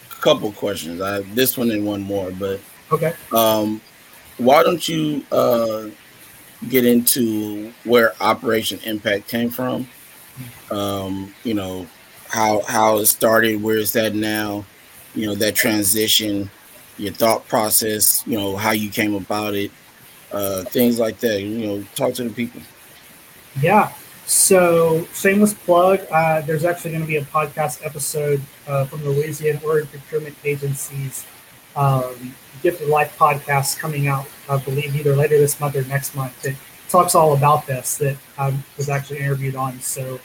couple 0.09 0.51
questions. 0.53 1.01
I 1.01 1.21
this 1.21 1.57
one 1.57 1.71
and 1.71 1.87
one 1.87 2.03
more, 2.03 2.33
but 2.33 2.61
okay. 2.91 3.15
Um, 3.33 3.81
why 4.39 4.65
don't 4.65 4.87
you 4.89 5.25
uh, 5.31 5.87
get 6.69 6.85
into 6.85 7.73
where 7.85 8.13
Operation 8.21 8.79
Impact 8.85 9.29
came 9.29 9.51
from? 9.51 9.89
Um, 10.71 11.35
you 11.45 11.55
know 11.55 11.87
how 12.29 12.63
how 12.63 12.99
it 12.99 13.07
started, 13.07 13.63
where 13.63 13.79
it's 13.79 13.97
at 13.97 14.15
now. 14.15 14.65
You 15.15 15.27
know 15.27 15.35
that 15.37 15.55
transition, 15.55 16.51
your 16.99 17.13
thought 17.13 17.47
process. 17.49 18.23
You 18.27 18.39
know 18.39 18.57
how 18.57 18.73
you 18.73 18.91
came 18.91 19.15
about 19.15 19.55
it, 19.55 19.71
uh, 20.33 20.65
things 20.65 20.99
like 20.99 21.19
that. 21.21 21.43
You 21.43 21.67
know, 21.67 21.85
talk 21.95 22.15
to 22.15 22.25
the 22.25 22.31
people. 22.31 22.61
Yeah. 23.61 23.93
So, 24.27 25.07
shameless 25.13 25.55
plug. 25.55 26.07
Uh, 26.09 26.43
there's 26.43 26.65
actually 26.65 26.93
going 26.93 27.03
to 27.03 27.09
be 27.09 27.17
a 27.17 27.25
podcast 27.25 27.85
episode 27.85 28.41
uh, 28.69 28.85
from 28.85 29.03
the 29.03 29.11
Louisiana 29.11 29.59
Organ 29.65 29.89
Procurement 29.89 30.37
Agency's 30.45 31.27
um, 31.77 32.35
Gift 32.63 32.83
of 32.83 32.89
Life 32.89 33.17
podcast 33.19 33.79
coming 33.79 34.07
out, 34.07 34.27
I 34.49 34.59
believe, 34.59 34.95
either 34.97 35.15
later 35.15 35.39
this 35.39 35.59
month 35.61 35.77
or 35.77 35.85
next 35.85 36.15
month. 36.15 36.45
It 36.45 36.57
talks 36.89 37.15
all 37.15 37.35
about 37.35 37.67
this 37.67 37.99
that 37.99 38.17
I 38.39 38.55
was 38.77 38.89
actually 38.89 39.21
interviewed 39.21 39.55
on. 39.55 39.81
So, 39.81 40.21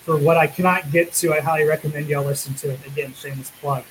for 0.00 0.16
what 0.16 0.36
I 0.36 0.46
cannot 0.46 0.90
get 0.90 1.12
to, 1.14 1.34
I 1.34 1.40
highly 1.40 1.64
recommend 1.64 2.08
y'all 2.08 2.24
listen 2.24 2.54
to 2.54 2.70
it. 2.70 2.86
Again, 2.86 3.12
shameless 3.14 3.52
plug. 3.60 3.84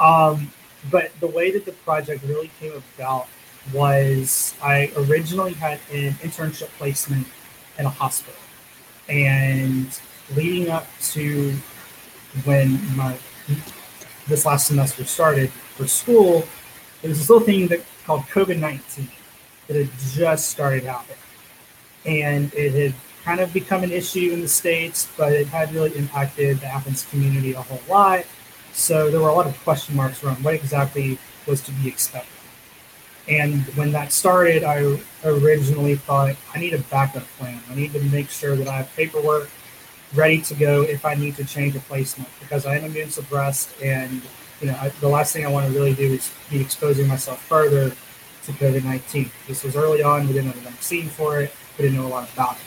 Um, 0.00 0.50
but 0.90 1.12
the 1.20 1.26
way 1.26 1.50
that 1.50 1.64
the 1.64 1.72
project 1.72 2.24
really 2.24 2.50
came 2.58 2.72
about 2.96 3.28
was 3.72 4.54
I 4.62 4.90
originally 4.96 5.52
had 5.52 5.78
an 5.92 6.12
internship 6.14 6.68
placement 6.78 7.26
in 7.78 7.86
a 7.86 7.90
hospital 7.90 8.34
and 9.08 10.00
leading 10.34 10.70
up 10.70 10.86
to 11.00 11.54
when 12.44 12.96
my 12.96 13.16
this 14.26 14.44
last 14.46 14.66
semester 14.66 15.04
started 15.04 15.50
for 15.50 15.86
school, 15.86 16.44
there 17.00 17.08
was 17.08 17.18
this 17.18 17.28
little 17.28 17.44
thing 17.44 17.68
that 17.68 17.80
called 18.04 18.22
COVID 18.22 18.58
nineteen 18.58 19.08
that 19.66 19.76
had 19.76 19.90
just 20.12 20.48
started 20.48 20.84
happening, 20.84 21.16
and 22.06 22.52
it 22.54 22.72
had 22.72 22.94
kind 23.24 23.40
of 23.40 23.52
become 23.52 23.84
an 23.84 23.92
issue 23.92 24.30
in 24.32 24.40
the 24.40 24.48
states, 24.48 25.08
but 25.16 25.32
it 25.32 25.46
had 25.46 25.72
really 25.72 25.96
impacted 25.96 26.58
the 26.58 26.66
Athens 26.66 27.06
community 27.10 27.52
a 27.52 27.60
whole 27.60 27.80
lot. 27.88 28.24
So 28.72 29.10
there 29.10 29.20
were 29.20 29.28
a 29.28 29.34
lot 29.34 29.46
of 29.46 29.56
question 29.64 29.94
marks 29.94 30.24
around 30.24 30.42
what 30.42 30.54
exactly 30.54 31.18
was 31.46 31.60
to 31.62 31.72
be 31.72 31.88
expected. 31.88 32.32
And 33.28 33.62
when 33.76 33.92
that 33.92 34.12
started, 34.12 34.64
I 34.64 34.98
originally 35.24 35.94
thought 35.94 36.34
I 36.52 36.58
need 36.58 36.74
a 36.74 36.78
backup 36.78 37.22
plan. 37.38 37.60
I 37.70 37.76
need 37.76 37.92
to 37.92 38.02
make 38.02 38.30
sure 38.30 38.56
that 38.56 38.66
I 38.66 38.78
have 38.78 38.96
paperwork 38.96 39.48
ready 40.14 40.40
to 40.42 40.54
go 40.54 40.82
if 40.82 41.04
I 41.04 41.14
need 41.14 41.36
to 41.36 41.44
change 41.44 41.74
a 41.76 41.80
placement 41.80 42.28
because 42.40 42.66
I 42.66 42.76
am 42.76 42.84
immune 42.84 43.10
suppressed, 43.10 43.70
and 43.82 44.22
you 44.60 44.68
know 44.68 44.76
I, 44.80 44.88
the 45.00 45.08
last 45.08 45.32
thing 45.32 45.44
I 45.46 45.50
want 45.50 45.66
to 45.66 45.72
really 45.72 45.94
do 45.94 46.12
is 46.12 46.30
be 46.50 46.60
exposing 46.60 47.08
myself 47.08 47.42
further 47.42 47.90
to 48.44 48.52
COVID 48.52 48.84
nineteen. 48.84 49.30
This 49.48 49.64
was 49.64 49.76
early 49.76 50.02
on; 50.02 50.26
we 50.26 50.32
didn't 50.34 50.52
have 50.52 50.56
a 50.58 50.70
vaccine 50.70 51.08
for 51.08 51.40
it. 51.40 51.54
We 51.78 51.84
didn't 51.84 51.98
know 51.98 52.06
a 52.06 52.08
lot 52.08 52.32
about 52.32 52.56
it. 52.56 52.62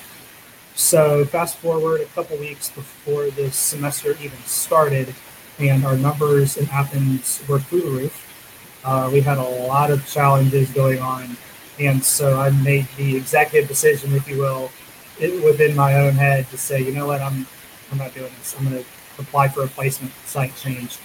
So 0.75 1.25
fast 1.25 1.57
forward 1.57 2.01
a 2.01 2.05
couple 2.05 2.37
weeks 2.37 2.69
before 2.69 3.29
this 3.29 3.55
semester 3.55 4.11
even 4.21 4.39
started, 4.45 5.13
and 5.59 5.85
our 5.85 5.97
numbers 5.97 6.57
in 6.57 6.67
Athens 6.69 7.41
were 7.47 7.59
through 7.59 7.81
the 7.81 7.91
roof 7.91 8.21
uh, 8.85 9.09
we 9.11 9.19
had 9.19 9.37
a 9.37 9.43
lot 9.67 9.89
of 9.89 10.05
challenges 10.07 10.69
going 10.69 10.99
on, 10.99 11.35
and 11.79 12.03
so 12.03 12.39
I 12.39 12.51
made 12.51 12.87
the 12.97 13.17
executive 13.17 13.67
decision, 13.67 14.13
if 14.13 14.29
you 14.29 14.37
will, 14.37 14.71
it, 15.19 15.43
within 15.43 15.75
my 15.75 15.95
own 15.95 16.13
head 16.13 16.49
to 16.49 16.57
say, 16.57 16.81
you 16.81 16.91
know 16.91 17.07
what, 17.07 17.21
I'm 17.21 17.45
I'm 17.91 17.97
not 17.97 18.13
doing 18.13 18.31
this. 18.39 18.55
I'm 18.57 18.67
going 18.67 18.83
to 18.83 18.85
apply 19.19 19.47
for 19.49 19.63
a 19.63 19.67
placement 19.67 20.11
site 20.25 20.55
change, 20.57 20.97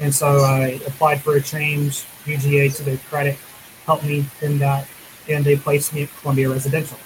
and 0.00 0.14
so 0.14 0.38
I 0.38 0.80
applied 0.86 1.20
for 1.22 1.36
a 1.36 1.40
change. 1.40 2.04
UGA, 2.24 2.74
to 2.76 2.82
their 2.82 2.98
credit, 2.98 3.36
helped 3.86 4.04
me 4.04 4.24
in 4.42 4.58
that, 4.58 4.86
and 5.28 5.44
they 5.44 5.56
placed 5.56 5.94
me 5.94 6.04
at 6.04 6.16
Columbia 6.20 6.50
Residential, 6.50 6.98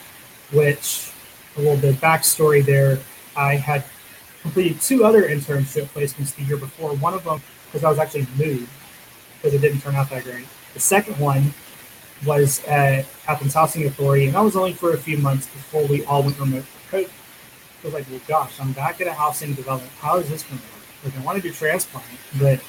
which 0.52 1.12
a 1.56 1.60
little 1.60 1.76
bit 1.76 1.96
backstory 1.96 2.64
there. 2.64 2.98
I 3.36 3.56
had 3.56 3.84
completed 4.42 4.80
two 4.80 5.04
other 5.04 5.22
internship 5.22 5.86
placements 5.86 6.34
the 6.34 6.42
year 6.42 6.56
before. 6.56 6.94
One 6.94 7.14
of 7.14 7.24
them 7.24 7.40
because 7.66 7.84
I 7.84 7.88
was 7.88 7.98
actually 7.98 8.26
moved 8.36 8.68
because 9.36 9.54
it 9.54 9.60
didn't 9.60 9.80
turn 9.80 9.94
out 9.94 10.10
that 10.10 10.24
great. 10.24 10.46
The 10.74 10.80
second 10.80 11.18
one 11.18 11.54
was 12.24 12.64
at 12.64 13.06
Athens 13.26 13.54
Housing 13.54 13.86
Authority, 13.86 14.26
and 14.26 14.34
that 14.34 14.40
was 14.40 14.56
only 14.56 14.72
for 14.72 14.92
a 14.92 14.98
few 14.98 15.18
months 15.18 15.46
before 15.46 15.86
we 15.86 16.04
all 16.04 16.22
went 16.22 16.38
remote 16.38 16.64
for 16.64 16.96
COVID. 16.96 17.10
I 17.10 17.84
was 17.84 17.94
like, 17.94 18.06
well, 18.10 18.20
gosh, 18.28 18.60
I'm 18.60 18.72
back 18.72 19.00
at 19.00 19.08
a 19.08 19.12
housing 19.12 19.54
development. 19.54 19.92
How 19.98 20.18
is 20.18 20.28
this 20.28 20.44
going 20.44 20.58
to 20.58 20.64
work? 20.64 20.82
Like, 21.04 21.18
I 21.18 21.24
want 21.24 21.42
to 21.42 21.42
do 21.42 21.52
transplant, 21.52 22.06
but 22.38 22.60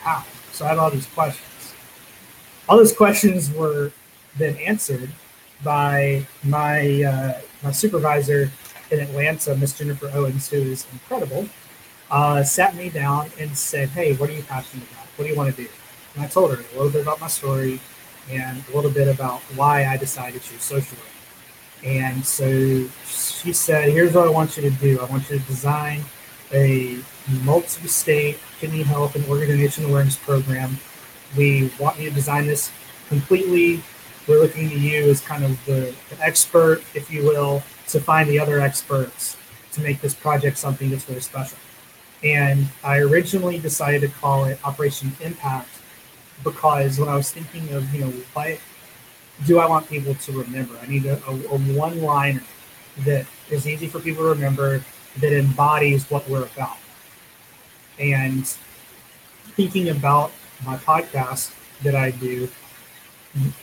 how? 0.00 0.24
So 0.52 0.64
I 0.64 0.68
had 0.68 0.78
all 0.78 0.90
these 0.90 1.06
questions. 1.06 1.74
All 2.68 2.78
those 2.78 2.92
questions 2.92 3.52
were 3.52 3.92
then 4.36 4.56
answered 4.56 5.10
by 5.62 6.26
my 6.42 7.02
uh, 7.02 7.40
my 7.62 7.72
supervisor 7.72 8.50
in 8.90 9.00
Atlanta, 9.00 9.54
Miss 9.56 9.76
Jennifer 9.76 10.10
Owens, 10.14 10.48
who 10.48 10.56
is 10.56 10.86
incredible. 10.92 11.48
Uh, 12.10 12.42
sat 12.42 12.74
me 12.74 12.88
down 12.88 13.30
and 13.38 13.56
said, 13.56 13.90
"Hey, 13.90 14.14
what 14.14 14.30
are 14.30 14.32
you 14.32 14.42
passionate 14.42 14.88
about? 14.90 15.06
What 15.16 15.24
do 15.24 15.30
you 15.30 15.36
want 15.36 15.54
to 15.54 15.62
do?" 15.62 15.68
And 16.14 16.24
I 16.24 16.28
told 16.28 16.50
her 16.52 16.62
a 16.62 16.76
little 16.76 16.90
bit 16.90 17.02
about 17.02 17.20
my 17.20 17.28
story 17.28 17.80
and 18.30 18.62
a 18.70 18.76
little 18.76 18.90
bit 18.90 19.08
about 19.08 19.40
why 19.54 19.86
I 19.86 19.96
decided 19.96 20.42
to 20.42 20.60
social 20.60 20.96
work. 20.98 21.06
And 21.84 22.24
so 22.24 22.88
she 23.06 23.52
said, 23.52 23.90
Here's 23.90 24.12
what 24.12 24.26
I 24.26 24.30
want 24.30 24.56
you 24.56 24.62
to 24.62 24.70
do 24.70 25.00
I 25.00 25.04
want 25.06 25.30
you 25.30 25.38
to 25.38 25.44
design 25.44 26.02
a 26.52 26.98
multi-state 27.44 28.38
kidney 28.58 28.82
health 28.82 29.14
and 29.14 29.24
organ 29.26 29.48
donation 29.48 29.84
awareness 29.84 30.16
program. 30.16 30.78
We 31.36 31.70
want 31.78 31.98
you 31.98 32.08
to 32.08 32.14
design 32.14 32.46
this 32.46 32.70
completely. 33.08 33.82
We're 34.26 34.40
looking 34.40 34.68
to 34.68 34.78
you 34.78 35.10
as 35.10 35.20
kind 35.20 35.44
of 35.44 35.64
the, 35.64 35.94
the 36.10 36.20
expert, 36.20 36.82
if 36.94 37.10
you 37.10 37.24
will, 37.24 37.62
to 37.88 38.00
find 38.00 38.28
the 38.28 38.38
other 38.38 38.60
experts 38.60 39.36
to 39.72 39.80
make 39.80 40.00
this 40.00 40.14
project 40.14 40.58
something 40.58 40.90
that's 40.90 41.04
very 41.04 41.20
special. 41.20 41.58
And 42.22 42.68
I 42.84 42.98
originally 42.98 43.58
decided 43.58 44.02
to 44.02 44.08
call 44.08 44.44
it 44.44 44.58
Operation 44.64 45.12
Impact 45.20 45.68
because 46.42 46.98
when 46.98 47.08
I 47.08 47.16
was 47.16 47.30
thinking 47.30 47.72
of, 47.74 47.92
you 47.94 48.02
know, 48.02 48.12
why 48.32 48.58
do 49.46 49.58
I 49.58 49.66
want 49.66 49.88
people 49.88 50.14
to 50.14 50.32
remember? 50.32 50.78
I 50.82 50.86
need 50.86 51.06
a, 51.06 51.16
a, 51.26 51.32
a 51.32 51.58
one 51.58 52.02
liner 52.02 52.42
that 53.04 53.26
is 53.50 53.66
easy 53.66 53.86
for 53.86 54.00
people 54.00 54.24
to 54.24 54.30
remember 54.30 54.84
that 55.18 55.32
embodies 55.32 56.10
what 56.10 56.28
we're 56.28 56.44
about. 56.44 56.76
And 57.98 58.46
thinking 59.56 59.88
about 59.88 60.32
my 60.64 60.76
podcast 60.76 61.54
that 61.82 61.94
I 61.94 62.10
do, 62.10 62.48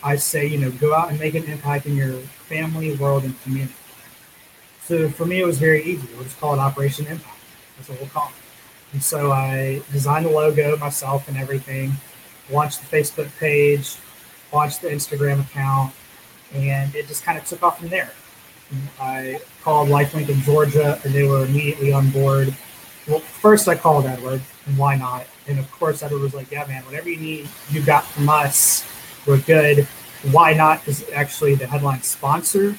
I 0.03 0.15
say, 0.15 0.47
you 0.47 0.57
know, 0.57 0.71
go 0.71 0.93
out 0.93 1.09
and 1.09 1.19
make 1.19 1.35
an 1.35 1.43
impact 1.45 1.85
in 1.85 1.95
your 1.95 2.13
family, 2.49 2.95
world, 2.95 3.23
and 3.23 3.39
community. 3.43 3.73
So 4.83 5.09
for 5.09 5.25
me, 5.25 5.41
it 5.41 5.45
was 5.45 5.59
very 5.59 5.83
easy. 5.83 6.07
We'll 6.13 6.23
just 6.23 6.39
call 6.39 6.53
it 6.53 6.59
Operation 6.59 7.07
Impact. 7.07 7.37
That's 7.75 7.89
what 7.89 7.99
we'll 7.99 8.09
call 8.09 8.29
it. 8.29 8.93
And 8.93 9.03
so 9.03 9.31
I 9.31 9.81
designed 9.91 10.25
the 10.25 10.29
logo 10.29 10.77
myself 10.77 11.27
and 11.27 11.37
everything, 11.37 11.91
launched 12.49 12.81
the 12.81 12.97
Facebook 12.97 13.29
page, 13.39 13.95
launched 14.53 14.81
the 14.81 14.89
Instagram 14.89 15.41
account, 15.41 15.93
and 16.53 16.93
it 16.95 17.07
just 17.07 17.23
kind 17.23 17.37
of 17.37 17.45
took 17.45 17.63
off 17.63 17.79
from 17.79 17.89
there. 17.89 18.11
I 18.99 19.39
called 19.63 19.89
Lifelink 19.89 20.29
in 20.29 20.41
Georgia, 20.41 20.99
and 21.03 21.13
they 21.13 21.23
were 21.23 21.45
immediately 21.45 21.93
on 21.93 22.09
board. 22.09 22.53
Well, 23.07 23.19
first 23.19 23.67
I 23.67 23.75
called 23.75 24.05
Edward, 24.05 24.41
and 24.65 24.77
why 24.77 24.95
not? 24.95 25.25
And 25.47 25.59
of 25.59 25.71
course, 25.71 26.03
Edward 26.03 26.21
was 26.21 26.33
like, 26.33 26.51
"Yeah, 26.51 26.65
man, 26.65 26.83
whatever 26.83 27.09
you 27.09 27.17
need, 27.17 27.49
you 27.69 27.81
got 27.81 28.05
from 28.05 28.27
us. 28.27 28.83
We're 29.25 29.37
good. 29.37 29.87
Why 30.31 30.53
not?" 30.53 30.85
Is 30.87 31.05
actually 31.13 31.55
the 31.55 31.67
headline 31.67 32.01
sponsor 32.01 32.77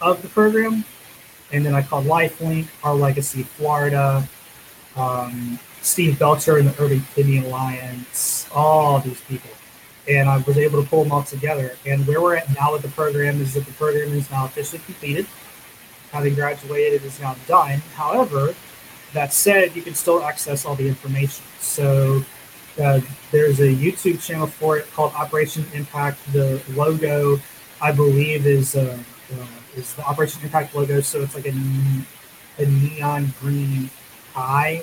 of 0.00 0.22
the 0.22 0.28
program. 0.28 0.84
And 1.52 1.64
then 1.64 1.74
I 1.74 1.82
called 1.82 2.06
Lifelink, 2.06 2.66
Our 2.82 2.94
Legacy 2.94 3.42
Florida, 3.42 4.28
um, 4.96 5.58
Steve 5.80 6.18
Belcher 6.18 6.58
and 6.58 6.68
the 6.68 6.82
Urban 6.82 7.02
Kidney 7.14 7.38
Alliance, 7.38 8.37
all 8.54 9.00
these 9.00 9.20
people 9.22 9.50
and 10.08 10.28
I 10.28 10.38
was 10.38 10.56
able 10.56 10.82
to 10.82 10.88
pull 10.88 11.02
them 11.02 11.12
all 11.12 11.22
together. 11.22 11.76
And 11.86 12.06
where 12.06 12.20
we're 12.20 12.36
at 12.36 12.52
now 12.54 12.72
with 12.72 12.82
the 12.82 12.88
program 12.88 13.40
is 13.40 13.54
that 13.54 13.66
the 13.66 13.72
program 13.72 14.12
is 14.12 14.30
now 14.30 14.46
officially 14.46 14.80
completed. 14.84 15.26
Having 16.12 16.34
graduated, 16.34 17.04
is 17.04 17.20
now 17.20 17.36
done. 17.46 17.80
However, 17.94 18.54
that 19.12 19.32
said, 19.34 19.76
you 19.76 19.82
can 19.82 19.94
still 19.94 20.22
access 20.22 20.64
all 20.64 20.74
the 20.74 20.88
information. 20.88 21.44
So 21.60 22.24
uh, 22.82 23.00
there's 23.30 23.60
a 23.60 23.68
YouTube 23.68 24.22
channel 24.22 24.46
for 24.46 24.78
it 24.78 24.90
called 24.92 25.12
Operation 25.12 25.66
Impact. 25.74 26.18
The 26.32 26.62
logo, 26.70 27.38
I 27.82 27.92
believe, 27.92 28.46
is 28.46 28.74
uh, 28.74 28.98
uh, 29.38 29.46
is 29.76 29.92
the 29.94 30.02
Operation 30.04 30.42
Impact 30.42 30.74
logo. 30.74 31.02
So 31.02 31.20
it's 31.20 31.34
like 31.34 31.46
a, 31.46 31.52
a 32.58 32.66
neon 32.66 33.34
green 33.40 33.90
eye 34.34 34.82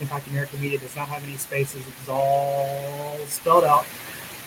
Impact 0.00 0.28
America 0.28 0.56
Media 0.58 0.78
does 0.78 0.94
not 0.94 1.08
have 1.08 1.24
any 1.24 1.36
spaces, 1.36 1.84
it's 1.86 2.08
all 2.08 3.18
spelled 3.26 3.64
out. 3.64 3.84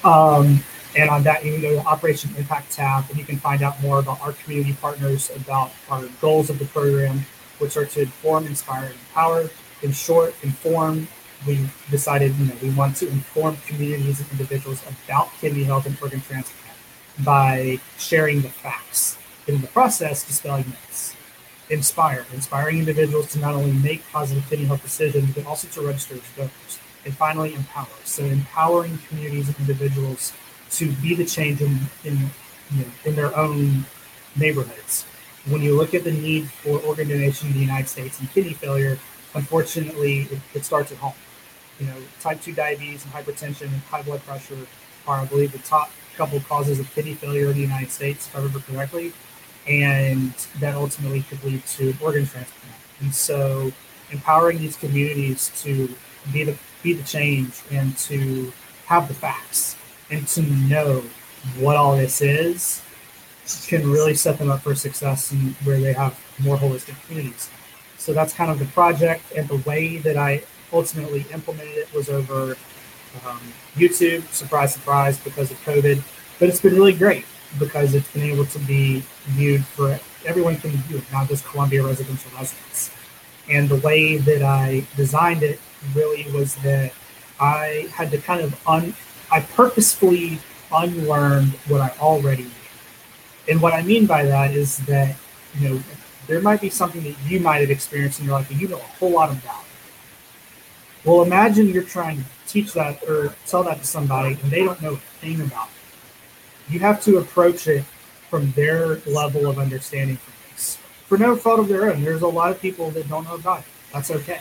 Um, 0.03 0.63
and 0.95 1.09
on 1.09 1.23
that, 1.23 1.45
you 1.45 1.53
can 1.53 1.61
go 1.61 1.69
to 1.69 1.75
the 1.77 1.85
Operation 1.85 2.35
Impact 2.37 2.71
tab 2.71 3.09
and 3.09 3.17
you 3.17 3.23
can 3.23 3.37
find 3.37 3.61
out 3.61 3.81
more 3.81 3.99
about 3.99 4.21
our 4.21 4.33
community 4.33 4.73
partners, 4.73 5.31
about 5.35 5.71
our 5.89 6.03
goals 6.19 6.49
of 6.49 6.59
the 6.59 6.65
program, 6.65 7.25
which 7.59 7.77
are 7.77 7.85
to 7.85 8.01
inform, 8.01 8.45
inspire, 8.45 8.85
and 8.85 8.95
empower. 8.95 9.49
In 9.81 9.91
short, 9.91 10.35
inform. 10.43 11.07
We 11.47 11.67
decided, 11.89 12.35
you 12.35 12.45
know, 12.45 12.55
we 12.61 12.69
want 12.71 12.97
to 12.97 13.07
inform 13.07 13.57
communities 13.65 14.19
and 14.19 14.29
individuals 14.31 14.83
about 15.05 15.31
kidney 15.39 15.63
health 15.63 15.87
and 15.87 15.97
organ 16.01 16.21
transplant 16.21 16.77
by 17.23 17.79
sharing 17.97 18.41
the 18.41 18.49
facts. 18.49 19.17
In 19.47 19.59
the 19.61 19.67
process, 19.67 20.23
dispelling 20.23 20.65
myths. 20.69 21.15
Inspire, 21.69 22.25
inspiring 22.33 22.79
individuals 22.79 23.31
to 23.31 23.39
not 23.39 23.55
only 23.55 23.71
make 23.71 24.03
positive 24.11 24.47
kidney 24.49 24.65
health 24.65 24.83
decisions, 24.83 25.33
but 25.33 25.45
also 25.45 25.67
to 25.69 25.87
register 25.87 26.15
as 26.15 26.21
donors. 26.35 26.79
And 27.05 27.15
finally, 27.15 27.55
empower. 27.55 27.87
So 28.03 28.23
empowering 28.23 28.99
communities 29.07 29.47
and 29.47 29.57
individuals 29.57 30.33
to 30.71 30.91
be 30.93 31.15
the 31.15 31.25
change 31.25 31.61
in, 31.61 31.79
in, 32.03 32.17
you 32.71 32.81
know, 32.81 32.91
in 33.05 33.15
their 33.15 33.35
own 33.35 33.85
neighborhoods. 34.35 35.05
When 35.49 35.61
you 35.61 35.75
look 35.75 35.93
at 35.93 36.03
the 36.03 36.11
need 36.11 36.49
for 36.49 36.79
organ 36.79 37.09
donation 37.09 37.47
in 37.47 37.53
the 37.53 37.59
United 37.59 37.87
States 37.87 38.19
and 38.19 38.31
kidney 38.31 38.53
failure, 38.53 38.97
unfortunately, 39.33 40.27
it, 40.31 40.39
it 40.53 40.65
starts 40.65 40.91
at 40.91 40.97
home. 40.97 41.13
You 41.79 41.87
know, 41.87 41.95
type 42.19 42.41
2 42.41 42.53
diabetes 42.53 43.03
and 43.03 43.13
hypertension 43.13 43.67
and 43.67 43.81
high 43.83 44.03
blood 44.03 44.23
pressure 44.23 44.67
are, 45.07 45.19
I 45.19 45.25
believe, 45.25 45.51
the 45.51 45.59
top 45.59 45.91
couple 46.15 46.39
causes 46.41 46.79
of 46.79 46.93
kidney 46.93 47.15
failure 47.15 47.47
in 47.47 47.53
the 47.53 47.61
United 47.61 47.89
States, 47.89 48.27
if 48.27 48.35
I 48.35 48.39
remember 48.39 48.59
correctly. 48.59 49.13
And 49.67 50.33
that 50.59 50.75
ultimately 50.75 51.21
could 51.23 51.43
lead 51.43 51.65
to 51.65 51.95
organ 52.01 52.25
transplant. 52.25 52.75
And 52.99 53.13
so, 53.13 53.71
empowering 54.11 54.59
these 54.59 54.75
communities 54.75 55.51
to 55.63 55.89
be 56.31 56.43
the 56.43 56.57
be 56.83 56.93
the 56.93 57.03
change 57.03 57.61
and 57.71 57.95
to 57.97 58.51
have 58.85 59.07
the 59.07 59.13
facts 59.13 59.75
and 60.11 60.27
to 60.27 60.41
know 60.41 61.03
what 61.57 61.75
all 61.75 61.95
this 61.97 62.21
is 62.21 62.81
can 63.67 63.89
really 63.89 64.13
set 64.13 64.37
them 64.37 64.51
up 64.51 64.61
for 64.61 64.75
success 64.75 65.31
and 65.31 65.55
where 65.63 65.79
they 65.79 65.93
have 65.93 66.19
more 66.39 66.57
holistic 66.57 66.95
communities. 67.05 67.49
So 67.97 68.13
that's 68.13 68.33
kind 68.33 68.51
of 68.51 68.59
the 68.59 68.65
project, 68.65 69.23
and 69.35 69.47
the 69.47 69.57
way 69.57 69.97
that 69.97 70.17
I 70.17 70.43
ultimately 70.73 71.25
implemented 71.33 71.77
it 71.77 71.93
was 71.93 72.09
over 72.09 72.55
um, 73.25 73.39
YouTube. 73.75 74.23
Surprise, 74.31 74.73
surprise, 74.73 75.19
because 75.19 75.51
of 75.51 75.57
COVID, 75.63 76.01
but 76.39 76.49
it's 76.49 76.61
been 76.61 76.75
really 76.75 76.93
great 76.93 77.25
because 77.59 77.93
it's 77.93 78.11
been 78.11 78.23
able 78.23 78.45
to 78.45 78.59
be 78.59 79.03
viewed 79.25 79.65
for 79.65 79.99
everyone 80.25 80.55
can 80.57 80.71
view 80.71 80.97
it, 80.97 81.03
not 81.11 81.27
just 81.27 81.45
Columbia 81.45 81.83
residential 81.83 82.31
residents. 82.37 82.91
And 83.49 83.67
the 83.67 83.77
way 83.77 84.17
that 84.17 84.41
I 84.41 84.85
designed 84.95 85.43
it 85.43 85.59
really 85.93 86.25
was 86.31 86.55
that 86.57 86.93
I 87.39 87.89
had 87.93 88.11
to 88.11 88.17
kind 88.19 88.41
of 88.41 88.67
un 88.67 88.95
I 89.31 89.39
purposefully 89.39 90.39
unlearned 90.71 91.53
what 91.67 91.81
I 91.81 91.93
already 91.99 92.43
knew. 92.43 92.51
And 93.49 93.61
what 93.61 93.73
I 93.73 93.81
mean 93.81 94.05
by 94.05 94.25
that 94.25 94.51
is 94.51 94.77
that, 94.85 95.15
you 95.59 95.69
know, 95.69 95.83
there 96.27 96.41
might 96.41 96.61
be 96.61 96.69
something 96.69 97.03
that 97.03 97.15
you 97.25 97.39
might 97.39 97.61
have 97.61 97.71
experienced 97.71 98.19
in 98.19 98.25
your 98.25 98.35
life 98.35 98.49
and 98.51 98.59
you 98.61 98.67
know 98.67 98.77
a 98.77 98.79
whole 98.99 99.11
lot 99.11 99.31
about. 99.31 99.63
Well, 101.03 101.23
imagine 101.23 101.69
you're 101.69 101.83
trying 101.83 102.17
to 102.17 102.25
teach 102.47 102.73
that 102.73 103.03
or 103.03 103.33
tell 103.47 103.63
that 103.63 103.79
to 103.79 103.85
somebody 103.85 104.37
and 104.41 104.51
they 104.51 104.63
don't 104.63 104.81
know 104.81 104.93
a 104.93 104.97
thing 104.97 105.41
about 105.41 105.67
it. 105.67 106.73
You 106.73 106.79
have 106.79 107.01
to 107.03 107.17
approach 107.17 107.67
it 107.67 107.83
from 108.29 108.51
their 108.51 108.97
level 109.07 109.47
of 109.47 109.57
understanding 109.57 110.17
for 110.17 110.31
this. 110.53 110.77
For 111.07 111.17
no 111.17 111.35
fault 111.35 111.59
of 111.59 111.67
their 111.67 111.91
own, 111.91 112.03
there's 112.03 112.21
a 112.21 112.27
lot 112.27 112.51
of 112.51 112.61
people 112.61 112.91
that 112.91 113.09
don't 113.09 113.25
know 113.25 113.35
about 113.35 113.59
it. 113.61 113.65
That's 113.91 114.11
okay. 114.11 114.39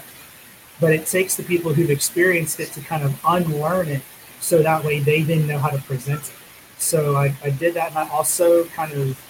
But 0.80 0.92
it 0.92 1.06
takes 1.06 1.34
the 1.36 1.42
people 1.42 1.72
who've 1.74 1.90
experienced 1.90 2.60
it 2.60 2.72
to 2.72 2.80
kind 2.80 3.02
of 3.02 3.18
unlearn 3.26 3.88
it 3.88 4.02
so 4.40 4.62
that 4.62 4.84
way 4.84 5.00
they 5.00 5.22
didn't 5.22 5.46
know 5.46 5.58
how 5.58 5.70
to 5.70 5.78
present 5.82 6.20
it. 6.20 6.32
So 6.78 7.14
I, 7.16 7.34
I 7.44 7.50
did 7.50 7.74
that, 7.74 7.90
and 7.90 7.98
I 7.98 8.08
also 8.08 8.64
kind 8.66 8.92
of 8.92 9.20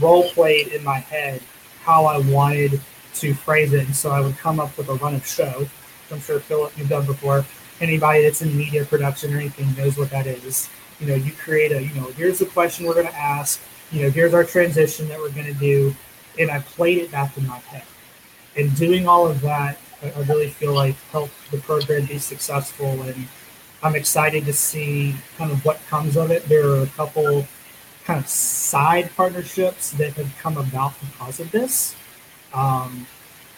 role 0.00 0.28
played 0.30 0.68
in 0.68 0.84
my 0.84 0.98
head 0.98 1.42
how 1.82 2.04
I 2.04 2.18
wanted 2.18 2.80
to 3.14 3.34
phrase 3.34 3.72
it. 3.72 3.86
And 3.86 3.96
so 3.96 4.10
I 4.10 4.20
would 4.20 4.36
come 4.38 4.60
up 4.60 4.76
with 4.78 4.88
a 4.88 4.94
run 4.94 5.14
of 5.14 5.26
show. 5.26 5.66
I'm 6.10 6.20
sure 6.20 6.40
Philip 6.40 6.76
you've 6.76 6.88
done 6.88 7.06
before. 7.06 7.44
Anybody 7.80 8.22
that's 8.22 8.42
in 8.42 8.56
media 8.56 8.84
production 8.84 9.34
or 9.34 9.38
anything 9.38 9.74
knows 9.76 9.96
what 9.96 10.10
that 10.10 10.26
is. 10.26 10.68
You 11.00 11.06
know, 11.06 11.14
you 11.14 11.32
create 11.32 11.72
a, 11.72 11.82
you 11.82 11.94
know, 11.94 12.08
here's 12.16 12.38
the 12.38 12.46
question 12.46 12.86
we're 12.86 12.94
going 12.94 13.06
to 13.06 13.16
ask. 13.16 13.60
You 13.90 14.02
know, 14.02 14.10
here's 14.10 14.34
our 14.34 14.44
transition 14.44 15.08
that 15.08 15.18
we're 15.18 15.30
going 15.30 15.46
to 15.46 15.54
do, 15.54 15.94
and 16.38 16.50
I 16.50 16.60
played 16.60 16.98
it 16.98 17.10
back 17.10 17.36
in 17.36 17.46
my 17.46 17.58
head. 17.58 17.84
And 18.56 18.74
doing 18.76 19.08
all 19.08 19.26
of 19.26 19.40
that, 19.40 19.78
I, 20.02 20.10
I 20.10 20.20
really 20.24 20.50
feel 20.50 20.74
like 20.74 20.94
helped 21.10 21.32
the 21.50 21.58
program 21.58 22.04
be 22.04 22.18
successful 22.18 23.00
and 23.02 23.26
I'm 23.82 23.96
excited 23.96 24.44
to 24.44 24.52
see 24.52 25.14
kind 25.38 25.50
of 25.50 25.64
what 25.64 25.80
comes 25.88 26.16
of 26.16 26.30
it. 26.30 26.48
There 26.48 26.68
are 26.68 26.82
a 26.82 26.86
couple 26.88 27.46
kind 28.04 28.20
of 28.20 28.28
side 28.28 29.10
partnerships 29.16 29.92
that 29.92 30.12
have 30.14 30.36
come 30.38 30.58
about 30.58 30.94
because 31.00 31.40
of 31.40 31.50
this. 31.50 31.94
Um, 32.52 33.06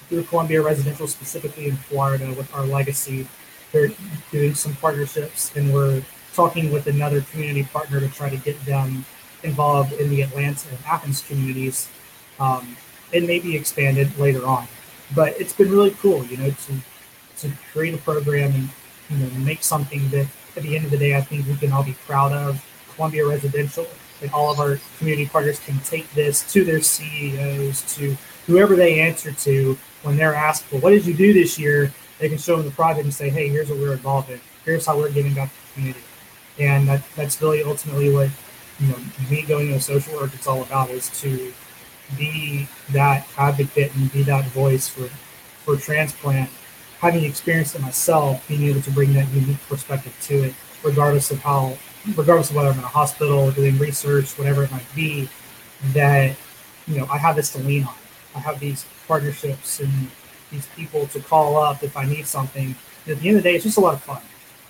through 0.09 0.25
Columbia 0.25 0.63
Residential, 0.63 1.07
specifically 1.07 1.67
in 1.67 1.77
Florida, 1.77 2.33
with 2.35 2.55
our 2.55 2.67
legacy, 2.67 3.27
they're 3.73 3.91
doing 4.31 4.55
some 4.55 4.75
partnerships, 4.77 5.51
and 5.57 5.73
we're 5.73 6.03
talking 6.35 6.71
with 6.71 6.87
another 6.87 7.23
community 7.23 7.65
partner 7.65 7.99
to 7.99 8.09
try 8.09 8.29
to 8.29 8.37
get 8.37 8.63
them 8.65 9.05
involved 9.43 9.93
in 9.95 10.11
the 10.11 10.23
Atlanta 10.23 10.69
and 10.69 10.79
Athens 10.87 11.23
communities. 11.23 11.89
Um, 12.39 12.77
it 13.11 13.27
may 13.27 13.39
be 13.39 13.57
expanded 13.57 14.17
later 14.19 14.47
on, 14.47 14.69
but 15.15 15.41
it's 15.41 15.53
been 15.53 15.71
really 15.71 15.93
cool, 15.93 16.25
you 16.27 16.37
know, 16.37 16.51
to 16.51 16.73
to 17.39 17.51
create 17.73 17.95
a 17.95 17.99
program 17.99 18.53
and 18.53 18.69
you 19.13 19.25
know 19.25 19.31
make 19.45 19.63
something 19.63 20.09
that 20.11 20.27
at 20.57 20.63
the 20.63 20.77
end 20.77 20.85
of 20.85 20.91
the 20.91 20.99
day 20.99 21.17
I 21.17 21.21
think 21.21 21.47
we 21.47 21.57
can 21.57 21.73
all 21.73 21.85
be 21.85 21.97
proud 22.07 22.33
of. 22.33 22.65
Columbia 22.95 23.27
Residential 23.27 23.87
and 24.21 24.31
all 24.33 24.51
of 24.51 24.61
our 24.61 24.79
community 24.99 25.29
partners 25.29 25.59
can 25.59 25.79
take 25.81 26.11
this 26.13 26.51
to 26.53 26.65
their 26.65 26.81
CEOs, 26.81 27.83
to 27.97 28.17
whoever 28.47 28.77
they 28.77 29.01
answer 29.01 29.33
to 29.33 29.77
when 30.03 30.17
they're 30.17 30.35
asked, 30.35 30.71
well, 30.71 30.81
what 30.81 30.91
did 30.91 31.07
you 31.07 31.15
do 31.15 31.33
this 31.33 31.59
year? 31.59 31.93
They 32.19 32.29
can 32.29 32.39
show 32.39 32.57
them 32.57 32.67
the 32.67 32.73
project 32.73 33.05
and 33.05 33.15
say, 33.15 33.31
hey, 33.31 33.49
here's 33.49 33.69
what 33.69 33.79
we're 33.79 33.93
involved 33.93 34.31
in. 34.31 34.41
Here's 34.65 34.87
how 34.87 34.97
we're 34.97 35.11
giving 35.11 35.35
back 35.35 35.51
to 35.51 35.55
the 35.55 35.73
community. 35.75 36.05
And 36.59 36.89
that, 36.89 37.03
that's 37.17 37.41
really 37.43 37.63
ultimately 37.63 38.13
what 38.13 38.31
you 38.79 38.89
know 38.89 38.99
me 39.31 39.43
going 39.43 39.69
into 39.69 39.81
social 39.81 40.15
work 40.15 40.35
it's 40.35 40.47
all 40.47 40.63
about 40.63 40.91
is 40.91 41.09
to 41.21 41.53
be 42.17 42.69
that 42.91 43.27
advocate 43.39 43.95
and 43.95 44.13
be 44.13 44.23
that 44.25 44.45
voice 44.47 44.89
for 44.89 45.07
for 45.65 45.77
transplant 45.77 46.51
having 47.03 47.25
experienced 47.25 47.75
it 47.75 47.83
myself 47.83 48.47
being 48.49 48.63
able 48.63 48.81
to 48.81 48.91
bring 48.93 49.13
that 49.13 49.29
unique 49.35 49.61
perspective 49.69 50.17
to 50.23 50.45
it 50.45 50.55
regardless 50.83 51.31
of 51.31 51.39
how 51.41 51.77
regardless 52.17 52.49
of 52.49 52.57
whether 52.57 52.71
i'm 52.71 52.79
in 52.79 52.85
a 52.85 52.97
hospital 53.01 53.51
doing 53.51 53.77
research 53.79 54.39
whatever 54.39 54.63
it 54.63 54.71
might 54.71 54.95
be 54.95 55.29
that 55.93 56.35
you 56.87 56.97
know 56.97 57.07
i 57.11 57.19
have 57.19 57.37
this 57.37 57.53
to 57.53 57.59
lean 57.59 57.85
on. 57.85 57.95
I 58.35 58.39
have 58.39 58.61
these 58.61 58.87
partnerships 59.07 59.81
and 59.81 59.93
these 60.51 60.67
people 60.77 61.07
to 61.09 61.21
call 61.21 61.57
up 61.57 61.83
if 61.83 61.97
i 61.97 62.05
need 62.05 62.27
something. 62.27 62.75
And 63.05 63.17
at 63.17 63.21
the 63.21 63.29
end 63.29 63.37
of 63.37 63.43
the 63.43 63.51
day 63.51 63.57
it's 63.57 63.65
just 63.65 63.79
a 63.79 63.81
lot 63.81 63.95
of 63.95 64.03
fun. 64.03 64.23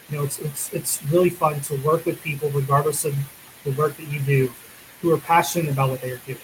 You 0.09 0.19
know 0.19 0.25
it's 0.25 0.39
it's, 0.39 0.73
it's 0.73 1.03
really 1.05 1.31
fun 1.31 1.61
to 1.61 1.77
work 1.83 2.07
with 2.07 2.23
people 2.23 2.51
regardless 2.51 3.05
of 3.05 3.15
the 3.65 3.73
work 3.73 3.97
that 3.97 4.09
you 4.09 4.21
do 4.21 4.53
who 5.01 5.13
are 5.13 5.19
passionate 5.19 5.71
about 5.71 5.91
what 5.91 6.01
they 6.01 6.11
are 6.11 6.19
doing, 6.19 6.39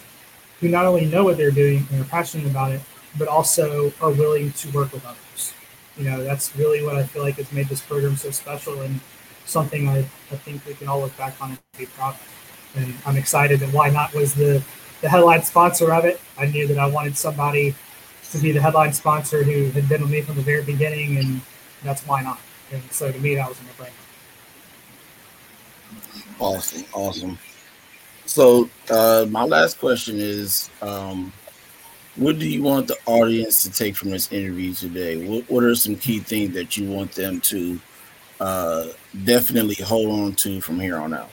who 0.60 0.68
not 0.68 0.84
only 0.84 1.06
know 1.06 1.24
what 1.24 1.36
they're 1.36 1.50
doing 1.50 1.86
and 1.90 2.00
are 2.00 2.08
passionate 2.08 2.46
about 2.46 2.72
it, 2.72 2.80
but 3.16 3.28
also 3.28 3.92
are 4.00 4.10
willing 4.10 4.52
to 4.52 4.70
work 4.70 4.92
with 4.92 5.04
others. 5.06 5.54
You 5.98 6.04
know, 6.04 6.22
that's 6.22 6.56
really 6.56 6.82
what 6.84 6.96
I 6.96 7.02
feel 7.04 7.22
like 7.22 7.36
has 7.36 7.50
made 7.52 7.68
this 7.68 7.80
program 7.80 8.16
so 8.16 8.30
special 8.30 8.80
and 8.82 9.00
something 9.44 9.88
I, 9.88 9.98
I 9.98 10.36
think 10.36 10.64
we 10.64 10.74
can 10.74 10.88
all 10.88 11.00
look 11.00 11.16
back 11.16 11.40
on 11.42 11.50
and 11.50 11.58
be 11.76 11.86
proud. 11.86 12.14
And 12.76 12.94
I'm 13.04 13.16
excited 13.16 13.60
that 13.60 13.72
Why 13.72 13.90
Not 13.90 14.14
was 14.14 14.34
the, 14.34 14.62
the 15.00 15.08
headline 15.08 15.42
sponsor 15.42 15.92
of 15.92 16.04
it. 16.04 16.20
I 16.38 16.46
knew 16.46 16.66
that 16.68 16.78
I 16.78 16.86
wanted 16.86 17.16
somebody 17.16 17.74
to 18.30 18.38
be 18.38 18.52
the 18.52 18.60
headline 18.60 18.92
sponsor 18.92 19.42
who 19.42 19.70
had 19.70 19.88
been 19.88 20.02
with 20.02 20.10
me 20.10 20.20
from 20.20 20.36
the 20.36 20.42
very 20.42 20.62
beginning, 20.62 21.16
and 21.16 21.40
that's 21.82 22.06
Why 22.06 22.22
Not. 22.22 22.38
And 22.70 22.82
so 22.90 23.10
to 23.10 23.18
me, 23.18 23.34
that 23.34 23.48
was 23.48 23.58
a 23.60 23.64
no 23.64 23.70
brainer. 23.78 23.92
Awesome, 26.38 26.84
awesome. 26.92 27.38
So 28.26 28.68
uh, 28.90 29.26
my 29.28 29.44
last 29.44 29.80
question 29.80 30.16
is, 30.18 30.70
um, 30.82 31.32
what 32.18 32.38
do 32.38 32.48
you 32.48 32.62
want 32.62 32.88
the 32.88 32.96
audience 33.06 33.62
to 33.62 33.70
take 33.70 33.94
from 33.94 34.10
this 34.10 34.30
interview 34.32 34.74
today? 34.74 35.16
What, 35.16 35.48
what 35.48 35.64
are 35.64 35.74
some 35.74 35.96
key 35.96 36.18
things 36.18 36.52
that 36.54 36.76
you 36.76 36.90
want 36.90 37.12
them 37.12 37.40
to 37.42 37.80
uh, 38.40 38.86
definitely 39.24 39.76
hold 39.76 40.10
on 40.10 40.34
to 40.34 40.60
from 40.60 40.80
here 40.80 40.98
on 40.98 41.14
out? 41.14 41.30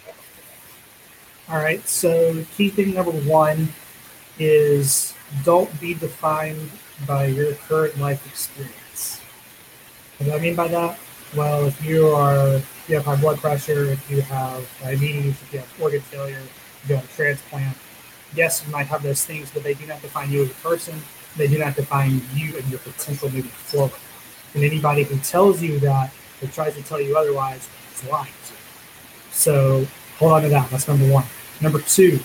All 1.50 1.58
right. 1.58 1.86
So 1.88 2.44
key 2.56 2.70
thing 2.70 2.94
number 2.94 3.12
one 3.12 3.68
is 4.40 5.14
don't 5.44 5.80
be 5.80 5.96
defined 5.96 6.70
by 7.08 7.26
your 7.26 7.54
current 7.54 8.00
life 8.00 8.26
experience. 8.28 9.22
What 10.18 10.28
do 10.28 10.34
I 10.34 10.40
mean 10.40 10.56
by 10.56 10.68
that? 10.70 11.00
Well, 11.36 11.66
if 11.66 11.84
you 11.84 12.08
are 12.08 12.56
if 12.56 12.86
you 12.88 12.96
have 12.96 13.06
high 13.06 13.20
blood 13.20 13.40
pressure, 13.40 13.86
if 13.86 14.10
you 14.10 14.22
have 14.22 14.68
diabetes, 14.82 15.42
if 15.42 15.54
you 15.54 15.60
have 15.60 15.82
organ 15.82 16.02
failure, 16.02 16.42
if 16.84 16.90
you 16.90 16.96
have 16.96 17.04
a 17.04 17.16
transplant, 17.16 17.76
yes, 18.36 18.64
you 18.66 18.72
might 18.72 18.88
have 18.88 19.04
those 19.04 19.26
things, 19.26 19.52
but 19.52 19.64
they 19.64 19.74
do 19.74 19.86
not 19.86 20.02
define 20.02 20.32
you 20.32 20.44
as 20.44 20.52
a 20.52 20.54
person. 20.56 21.00
They 21.38 21.48
do 21.48 21.58
not 21.58 21.76
define 21.76 22.22
you 22.34 22.58
and 22.58 22.68
your 22.70 22.80
potential 22.80 23.30
moving 23.30 23.44
forward. 23.44 23.92
And 24.54 24.64
anybody 24.64 25.04
who 25.04 25.18
tells 25.20 25.62
you 25.62 25.80
that 25.80 26.12
or 26.42 26.48
tries 26.48 26.76
to 26.76 26.84
tell 26.84 27.02
you 27.02 27.18
otherwise 27.18 27.68
is 27.94 28.10
lying. 28.10 28.32
So 29.32 29.86
hold 30.18 30.32
on 30.32 30.42
to 30.44 30.50
that. 30.50 30.70
That's 30.70 30.88
number 30.88 31.12
one. 31.12 31.26
Number 31.62 31.80
two, 31.80 32.20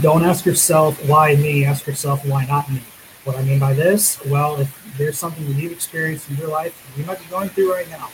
don't 0.00 0.24
ask 0.24 0.46
yourself 0.46 1.08
why 1.08 1.34
me. 1.34 1.64
Ask 1.64 1.86
yourself 1.86 2.24
why 2.24 2.44
not 2.46 2.70
me. 2.70 2.80
What 3.24 3.36
I 3.36 3.42
mean 3.42 3.58
by 3.58 3.74
this, 3.74 4.24
well, 4.26 4.60
if 4.60 4.94
there's 4.96 5.18
something 5.18 5.46
that 5.46 5.54
you've 5.54 5.72
experienced 5.72 6.30
in 6.30 6.36
your 6.36 6.48
life 6.48 6.74
you 6.96 7.04
might 7.04 7.18
be 7.18 7.26
going 7.26 7.48
through 7.50 7.72
right 7.72 7.88
now, 7.90 8.08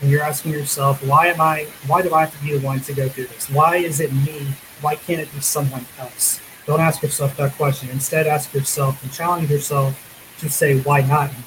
and 0.00 0.10
you're 0.10 0.22
asking 0.22 0.52
yourself, 0.52 1.04
why 1.06 1.28
am 1.28 1.40
I, 1.40 1.68
why 1.86 2.02
do 2.02 2.12
I 2.12 2.20
have 2.20 2.36
to 2.36 2.44
be 2.44 2.58
the 2.58 2.66
one 2.66 2.80
to 2.80 2.92
go 2.92 3.08
through 3.08 3.26
this? 3.26 3.48
Why 3.48 3.76
is 3.76 4.00
it 4.00 4.12
me? 4.12 4.48
Why 4.82 4.96
can't 4.96 5.20
it 5.20 5.32
be 5.32 5.40
someone 5.40 5.86
else? 5.98 6.40
Don't 6.66 6.80
ask 6.80 7.02
yourself 7.02 7.36
that 7.38 7.54
question. 7.54 7.88
Instead, 7.90 8.26
ask 8.26 8.52
yourself 8.52 9.02
and 9.02 9.12
challenge 9.12 9.50
yourself 9.50 9.96
to 10.40 10.50
say, 10.50 10.80
why 10.80 11.00
not 11.02 11.30
me? 11.30 11.38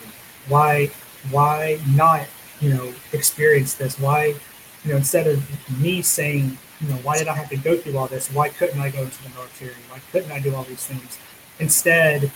Why, 0.48 0.88
why 1.30 1.80
not, 1.96 2.28
you 2.60 2.74
know, 2.74 2.94
experience 3.14 3.76
this? 3.76 4.00
Why, 4.00 4.36
you 4.84 4.92
know, 4.92 4.98
instead 4.98 5.28
of 5.28 5.80
me 5.80 6.02
saying, 6.02 6.58
you 6.82 6.90
know, 6.90 6.96
why 6.98 7.18
did 7.18 7.28
I 7.28 7.34
have 7.34 7.50
to 7.50 7.58
go 7.58 7.78
through 7.78 7.98
all 7.98 8.08
this? 8.08 8.32
Why 8.32 8.50
couldn't 8.50 8.80
I 8.80 8.90
go 8.90 9.02
into 9.04 9.24
the 9.24 9.30
military? 9.30 9.76
Why 9.90 10.00
couldn't 10.12 10.32
I 10.32 10.40
do 10.40 10.54
all 10.56 10.64
these 10.64 10.86
things? 10.86 11.18
Instead, 11.60 12.32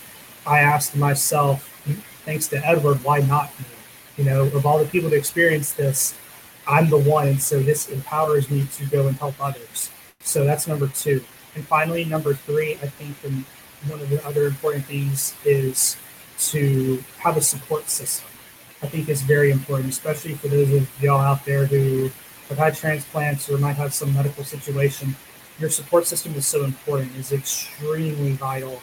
I 0.45 0.59
asked 0.59 0.95
myself, 0.95 1.65
thanks 2.26 2.47
to 2.49 2.65
Edward, 2.65 3.03
why 3.03 3.19
not 3.19 3.57
me? 3.59 3.65
You 4.17 4.23
know, 4.26 4.43
of 4.43 4.65
all 4.65 4.80
the 4.80 4.85
people 4.85 5.09
to 5.09 5.15
experience 5.15 5.73
this, 5.73 6.15
I'm 6.67 6.89
the 6.89 6.97
one. 6.97 7.27
And 7.27 7.41
so 7.41 7.61
this 7.61 7.89
empowers 7.89 8.49
me 8.49 8.67
to 8.77 8.85
go 8.85 9.07
and 9.07 9.17
help 9.17 9.35
others. 9.39 9.91
So 10.30 10.43
that's 10.43 10.68
number 10.68 10.88
two. 10.88 11.23
And 11.56 11.65
finally, 11.65 12.06
number 12.06 12.35
three, 12.35 12.73
I 12.73 12.88
think 12.88 13.15
one 13.89 13.99
of 13.99 14.10
the 14.10 14.23
other 14.26 14.45
important 14.45 14.85
things 14.85 15.34
is 15.43 15.97
to 16.51 17.03
have 17.18 17.35
a 17.35 17.41
support 17.41 17.89
system. 17.89 18.30
I 18.84 18.88
think 18.88 19.10
is 19.10 19.23
very 19.23 19.49
important, 19.51 19.89
especially 19.89 20.35
for 20.35 20.47
those 20.47 20.72
of 20.72 21.01
y'all 21.01 21.19
out 21.19 21.43
there 21.45 21.65
who 21.65 22.11
have 22.47 22.60
had 22.60 22.76
transplants 22.76 23.49
or 23.49 23.57
might 23.57 23.73
have 23.73 23.93
some 23.93 24.14
medical 24.14 24.43
situation. 24.43 25.15
Your 25.57 25.72
support 25.72 26.06
system 26.06 26.35
is 26.35 26.45
so 26.45 26.64
important, 26.64 27.15
is 27.15 27.31
extremely 27.31 28.34
vital 28.34 28.81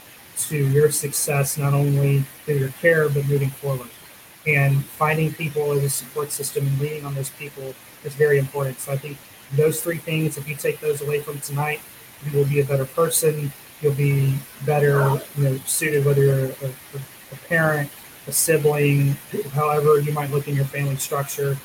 to 0.49 0.57
your 0.57 0.91
success, 0.91 1.57
not 1.57 1.73
only 1.73 2.25
through 2.45 2.57
your 2.57 2.75
care, 2.81 3.09
but 3.09 3.25
moving 3.27 3.51
forward 3.51 3.89
and 4.47 4.85
finding 4.85 5.33
people 5.33 5.73
as 5.73 5.83
a 5.83 5.91
support 5.91 6.31
system 6.31 6.67
and 6.67 6.79
leaning 6.79 7.05
on 7.05 7.15
those 7.15 7.31
people 7.31 7.75
is 8.05 8.15
very 8.15 8.39
important. 8.39 8.79
So 8.79 8.93
I 8.93 8.97
think 8.97 9.17
those 9.53 9.81
three 9.81 9.99
things, 9.99 10.37
if 10.37 10.49
you 10.49 10.55
take 10.57 10.81
those 10.81 11.03
away 11.03 11.21
from 11.21 11.39
tonight, 11.41 11.81
you 12.25 12.37
will 12.37 12.47
be 12.47 12.61
a 12.61 12.65
better 12.65 12.85
person. 12.85 13.53
You'll 13.81 13.95
be 13.95 14.37
better, 14.65 15.21
you 15.37 15.45
know, 15.45 15.57
suited 15.67 16.05
whether 16.05 16.25
you're 16.25 16.47
a, 16.47 16.67
a, 16.67 16.99
a 17.33 17.37
parent, 17.49 17.91
a 18.27 18.33
sibling, 18.33 19.17
however 19.53 20.01
you 20.01 20.13
might 20.13 20.31
look 20.31 20.49
in 20.49 20.57
your 20.57 20.65
family 20.65 20.97
structure. 20.97 21.57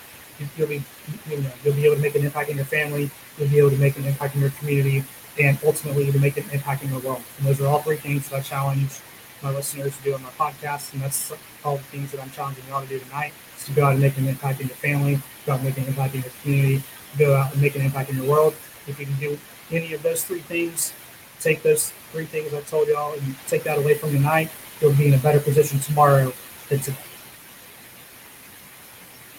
You'll 0.57 0.67
be, 0.67 0.83
you 1.29 1.37
know, 1.37 1.51
you'll 1.63 1.75
be 1.75 1.85
able 1.85 1.95
to 1.95 2.01
make 2.01 2.15
an 2.15 2.25
impact 2.25 2.49
in 2.49 2.57
your 2.57 2.65
family. 2.65 3.09
You'll 3.37 3.49
be 3.49 3.59
able 3.59 3.69
to 3.69 3.77
make 3.77 3.97
an 3.97 4.05
impact 4.05 4.35
in 4.35 4.41
your 4.41 4.49
community, 4.51 5.03
and 5.39 5.57
ultimately 5.63 6.11
to 6.11 6.19
make 6.19 6.37
an 6.37 6.45
impact 6.51 6.83
in 6.83 6.89
your 6.89 6.99
world. 6.99 7.23
And 7.37 7.47
those 7.47 7.61
are 7.61 7.67
all 7.67 7.79
three 7.79 7.97
things 7.97 8.29
that 8.29 8.37
I 8.37 8.41
challenge 8.41 8.99
my 9.41 9.51
listeners 9.51 9.95
to 9.97 10.03
do 10.03 10.13
on 10.13 10.21
my 10.21 10.29
podcast, 10.29 10.93
and 10.93 11.01
that's 11.01 11.31
all 11.63 11.77
the 11.77 11.83
things 11.83 12.11
that 12.11 12.21
I'm 12.21 12.29
challenging 12.31 12.63
y'all 12.69 12.81
to 12.81 12.87
do 12.87 12.99
tonight. 12.99 13.33
Is 13.57 13.65
to 13.65 13.71
go 13.71 13.85
out 13.85 13.93
and 13.93 14.01
make 14.01 14.17
an 14.17 14.27
impact 14.27 14.59
in 14.61 14.67
your 14.67 14.75
family, 14.75 15.19
go 15.45 15.53
out 15.53 15.59
and 15.59 15.67
make 15.67 15.77
an 15.77 15.85
impact 15.85 16.15
in 16.15 16.21
your 16.21 16.31
community, 16.41 16.83
go 17.17 17.35
out 17.35 17.53
and 17.53 17.61
make 17.61 17.75
an 17.75 17.81
impact 17.81 18.09
in 18.09 18.17
your 18.17 18.29
world. 18.29 18.55
If 18.87 18.99
you 18.99 19.05
can 19.05 19.15
do 19.19 19.37
any 19.71 19.93
of 19.93 20.03
those 20.03 20.23
three 20.23 20.39
things, 20.39 20.93
take 21.39 21.63
those 21.63 21.91
three 22.11 22.25
things 22.25 22.53
I 22.53 22.61
told 22.61 22.87
y'all 22.87 23.13
and 23.13 23.35
take 23.47 23.63
that 23.63 23.77
away 23.77 23.95
from 23.95 24.11
tonight, 24.11 24.49
you'll 24.79 24.93
be 24.93 25.07
in 25.07 25.13
a 25.13 25.17
better 25.17 25.39
position 25.39 25.79
tomorrow 25.79 26.33
than 26.69 26.79
today. 26.79 26.97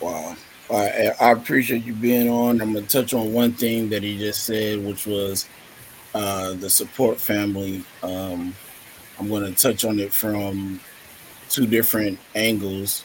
Wow. 0.00 0.36
I, 0.70 1.30
appreciate 1.32 1.84
you 1.84 1.92
being 1.92 2.30
on. 2.30 2.60
I'm 2.62 2.72
going 2.72 2.86
to 2.86 2.90
touch 2.90 3.12
on 3.12 3.32
one 3.32 3.52
thing 3.52 3.90
that 3.90 4.02
he 4.02 4.18
just 4.18 4.44
said, 4.44 4.84
which 4.84 5.06
was 5.06 5.46
uh, 6.14 6.54
the 6.54 6.70
support 6.70 7.20
family. 7.20 7.84
Um, 8.02 8.54
I'm 9.18 9.28
going 9.28 9.44
to 9.44 9.60
touch 9.60 9.84
on 9.84 9.98
it 9.98 10.12
from 10.14 10.80
two 11.50 11.66
different 11.66 12.18
angles. 12.34 13.04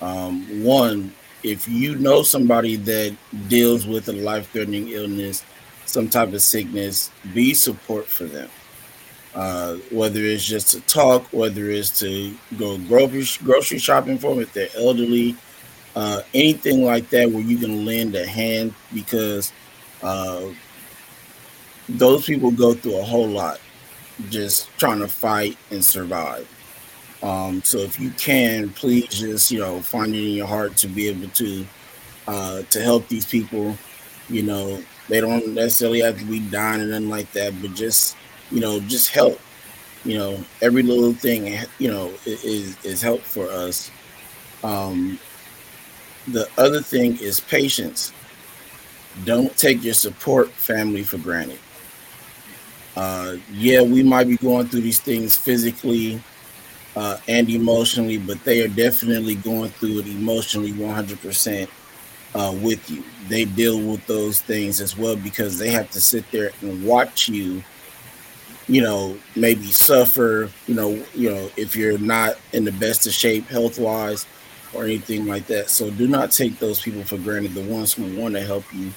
Um, 0.00 0.64
one, 0.64 1.12
if 1.42 1.68
you 1.68 1.96
know 1.96 2.22
somebody 2.22 2.76
that 2.76 3.16
deals 3.48 3.86
with 3.86 4.08
a 4.08 4.12
life 4.12 4.50
threatening 4.50 4.88
illness, 4.88 5.44
some 5.86 6.08
type 6.08 6.32
of 6.32 6.42
sickness, 6.42 7.10
be 7.34 7.54
support 7.54 8.06
for 8.06 8.24
them. 8.24 8.48
Uh, 9.34 9.76
whether 9.90 10.20
it's 10.20 10.44
just 10.44 10.68
to 10.68 10.80
talk, 10.82 11.24
whether 11.32 11.70
it's 11.70 11.98
to 12.00 12.34
go 12.58 12.76
grocery, 12.78 13.24
grocery 13.44 13.78
shopping 13.78 14.18
for 14.18 14.34
them 14.34 14.42
if 14.42 14.52
they're 14.52 14.68
elderly, 14.76 15.34
uh, 15.96 16.20
anything 16.34 16.84
like 16.84 17.08
that 17.10 17.30
where 17.30 17.42
you 17.42 17.56
can 17.56 17.84
lend 17.84 18.14
a 18.14 18.26
hand 18.26 18.74
because 18.92 19.52
uh, 20.02 20.42
those 21.88 22.26
people 22.26 22.50
go 22.50 22.74
through 22.74 22.98
a 22.98 23.02
whole 23.02 23.28
lot 23.28 23.58
just 24.28 24.68
trying 24.78 25.00
to 25.00 25.08
fight 25.08 25.56
and 25.70 25.84
survive. 25.84 26.46
Um, 27.22 27.62
so 27.62 27.78
if 27.78 28.00
you 28.00 28.10
can, 28.12 28.70
please 28.70 29.08
just 29.08 29.50
you 29.50 29.60
know 29.60 29.80
find 29.82 30.14
it 30.14 30.18
in 30.26 30.34
your 30.34 30.46
heart 30.46 30.76
to 30.78 30.88
be 30.88 31.08
able 31.08 31.28
to 31.30 31.66
uh, 32.28 32.62
to 32.70 32.82
help 32.82 33.08
these 33.08 33.26
people 33.26 33.78
You 34.28 34.42
know, 34.44 34.82
they 35.08 35.20
don't 35.20 35.54
necessarily 35.54 36.00
have 36.02 36.18
to 36.20 36.26
be 36.26 36.40
dying 36.40 36.82
or 36.82 36.86
nothing 36.86 37.10
like 37.10 37.32
that, 37.32 37.60
but 37.62 37.74
just 37.74 38.18
you 38.50 38.60
know, 38.60 38.80
just 38.80 39.10
help. 39.10 39.40
You 40.04 40.18
know, 40.18 40.46
every 40.62 40.82
little 40.82 41.14
thing 41.14 41.46
you 41.78 41.90
know 41.92 42.12
is 42.26 42.78
is 42.84 43.02
help 43.02 43.22
for 43.22 43.50
us. 43.50 43.92
Um, 44.64 45.20
the 46.26 46.48
other 46.58 46.82
thing 46.82 47.16
is 47.18 47.40
patience. 47.40 48.12
Don't 49.24 49.56
take 49.56 49.82
your 49.82 49.94
support 49.94 50.50
family 50.52 51.02
for 51.02 51.18
granted. 51.18 51.60
Uh, 52.96 53.36
yeah, 53.48 53.80
we 53.82 54.02
might 54.02 54.24
be 54.28 54.36
going 54.36 54.68
through 54.68 54.82
these 54.82 55.00
things 55.00 55.36
physically 55.36 56.22
uh, 56.96 57.18
and 57.28 57.48
emotionally, 57.48 58.18
but 58.18 58.42
they 58.44 58.62
are 58.62 58.68
definitely 58.68 59.34
going 59.36 59.70
through 59.70 60.00
it 60.00 60.06
emotionally 60.06 60.72
100% 60.72 61.68
uh, 62.34 62.54
with 62.62 62.88
you. 62.90 63.02
They 63.28 63.44
deal 63.44 63.78
with 63.80 64.06
those 64.06 64.40
things 64.40 64.80
as 64.80 64.96
well 64.96 65.16
because 65.16 65.58
they 65.58 65.70
have 65.70 65.90
to 65.92 66.00
sit 66.00 66.30
there 66.30 66.50
and 66.60 66.84
watch 66.84 67.28
you, 67.28 67.62
you 68.68 68.80
know, 68.80 69.18
maybe 69.36 69.66
suffer, 69.66 70.50
you 70.66 70.74
know, 70.74 71.04
you 71.14 71.30
know, 71.30 71.50
if 71.56 71.74
you're 71.76 71.98
not 71.98 72.36
in 72.52 72.64
the 72.64 72.72
best 72.72 73.06
of 73.06 73.12
shape 73.12 73.46
health 73.48 73.78
wise 73.78 74.26
or 74.72 74.84
anything 74.84 75.26
like 75.26 75.46
that. 75.46 75.68
So 75.70 75.90
do 75.90 76.08
not 76.08 76.30
take 76.30 76.58
those 76.58 76.80
people 76.80 77.04
for 77.04 77.18
granted. 77.18 77.54
The 77.54 77.62
ones 77.62 77.92
who 77.92 78.20
want 78.20 78.34
to 78.34 78.42
help 78.42 78.64
you, 78.72 78.92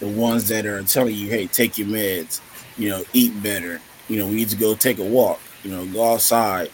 the 0.00 0.08
ones 0.08 0.48
that 0.48 0.66
are 0.66 0.82
telling 0.82 1.14
you, 1.14 1.28
hey, 1.28 1.46
take 1.46 1.78
your 1.78 1.88
meds, 1.88 2.40
you 2.76 2.88
know, 2.88 3.04
eat 3.12 3.40
better. 3.42 3.80
You 4.08 4.18
know, 4.18 4.26
we 4.26 4.36
need 4.36 4.48
to 4.48 4.56
go 4.56 4.74
take 4.74 4.98
a 4.98 5.04
walk, 5.04 5.40
you 5.62 5.70
know, 5.70 5.86
go 5.86 6.14
outside. 6.14 6.70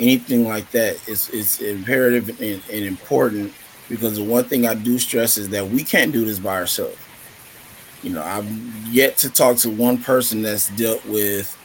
Anything 0.00 0.46
like 0.46 0.70
that 0.72 0.96
is 1.08 1.28
is 1.30 1.60
imperative 1.60 2.28
and, 2.40 2.62
and 2.72 2.84
important 2.84 3.52
because 3.88 4.16
the 4.16 4.24
one 4.24 4.44
thing 4.44 4.66
I 4.66 4.74
do 4.74 4.98
stress 4.98 5.38
is 5.38 5.48
that 5.50 5.68
we 5.68 5.82
can't 5.82 6.12
do 6.12 6.24
this 6.24 6.38
by 6.38 6.54
ourselves. 6.54 6.98
You 8.02 8.10
know, 8.10 8.22
I've 8.22 8.48
yet 8.86 9.16
to 9.18 9.30
talk 9.30 9.56
to 9.58 9.70
one 9.70 9.98
person 9.98 10.42
that's 10.42 10.68
dealt 10.70 11.04
with, 11.06 11.56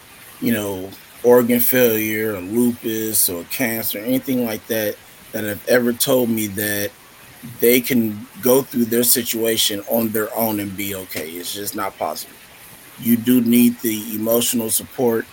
you 0.41 0.53
know, 0.53 0.89
organ 1.23 1.60
failure 1.60 2.35
or 2.35 2.39
lupus 2.39 3.30
or 3.30 3.43
cancer, 3.45 3.99
or 3.99 4.01
anything 4.01 4.45
like 4.45 4.65
that, 4.68 4.95
that 5.31 5.43
have 5.43 5.68
ever 5.68 5.93
told 5.93 6.30
me 6.30 6.47
that 6.47 6.91
they 7.60 7.81
can 7.81 8.26
go 8.41 8.64
through 8.64 8.85
their 8.85 9.03
situation 9.03 9.84
on 9.89 10.10
their 10.10 10.35
own 10.35 10.60
and 10.60 10.76
be 10.76 10.95
okay. 10.95 11.30
It's 11.30 11.53
just 11.53 11.76
not 11.76 11.97
possible 11.97 12.34
you 12.99 13.18
do 13.18 13.41
need 13.41 13.80
the 13.80 14.15
emotional 14.15 14.69
support. 14.69 15.26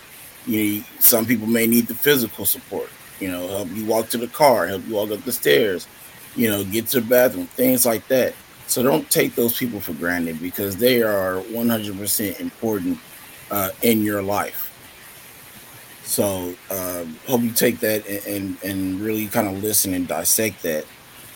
You 0.46 0.78
know, 0.78 0.84
some 0.98 1.26
people 1.26 1.46
may 1.46 1.66
need 1.66 1.86
the 1.86 1.94
physical 1.94 2.44
support. 2.46 2.90
You 3.18 3.30
know, 3.30 3.46
help 3.48 3.68
you 3.72 3.84
walk 3.84 4.08
to 4.10 4.18
the 4.18 4.28
car, 4.28 4.66
help 4.66 4.86
you 4.86 4.94
walk 4.94 5.10
up 5.10 5.22
the 5.24 5.32
stairs, 5.32 5.86
you 6.36 6.48
know, 6.48 6.64
get 6.64 6.86
to 6.88 7.00
the 7.00 7.06
bathroom, 7.06 7.46
things 7.46 7.84
like 7.84 8.06
that. 8.08 8.34
So 8.66 8.82
don't 8.82 9.10
take 9.10 9.34
those 9.34 9.58
people 9.58 9.80
for 9.80 9.92
granted 9.94 10.40
because 10.40 10.76
they 10.76 11.02
are 11.02 11.40
100% 11.42 12.40
important 12.40 12.98
uh, 13.50 13.70
in 13.82 14.02
your 14.02 14.22
life. 14.22 14.68
So 16.04 16.54
uh, 16.70 17.04
hope 17.26 17.42
you 17.42 17.50
take 17.50 17.80
that 17.80 18.06
and, 18.06 18.26
and, 18.26 18.58
and 18.64 19.00
really 19.00 19.26
kind 19.26 19.48
of 19.48 19.62
listen 19.62 19.92
and 19.92 20.08
dissect 20.08 20.62
that. 20.62 20.84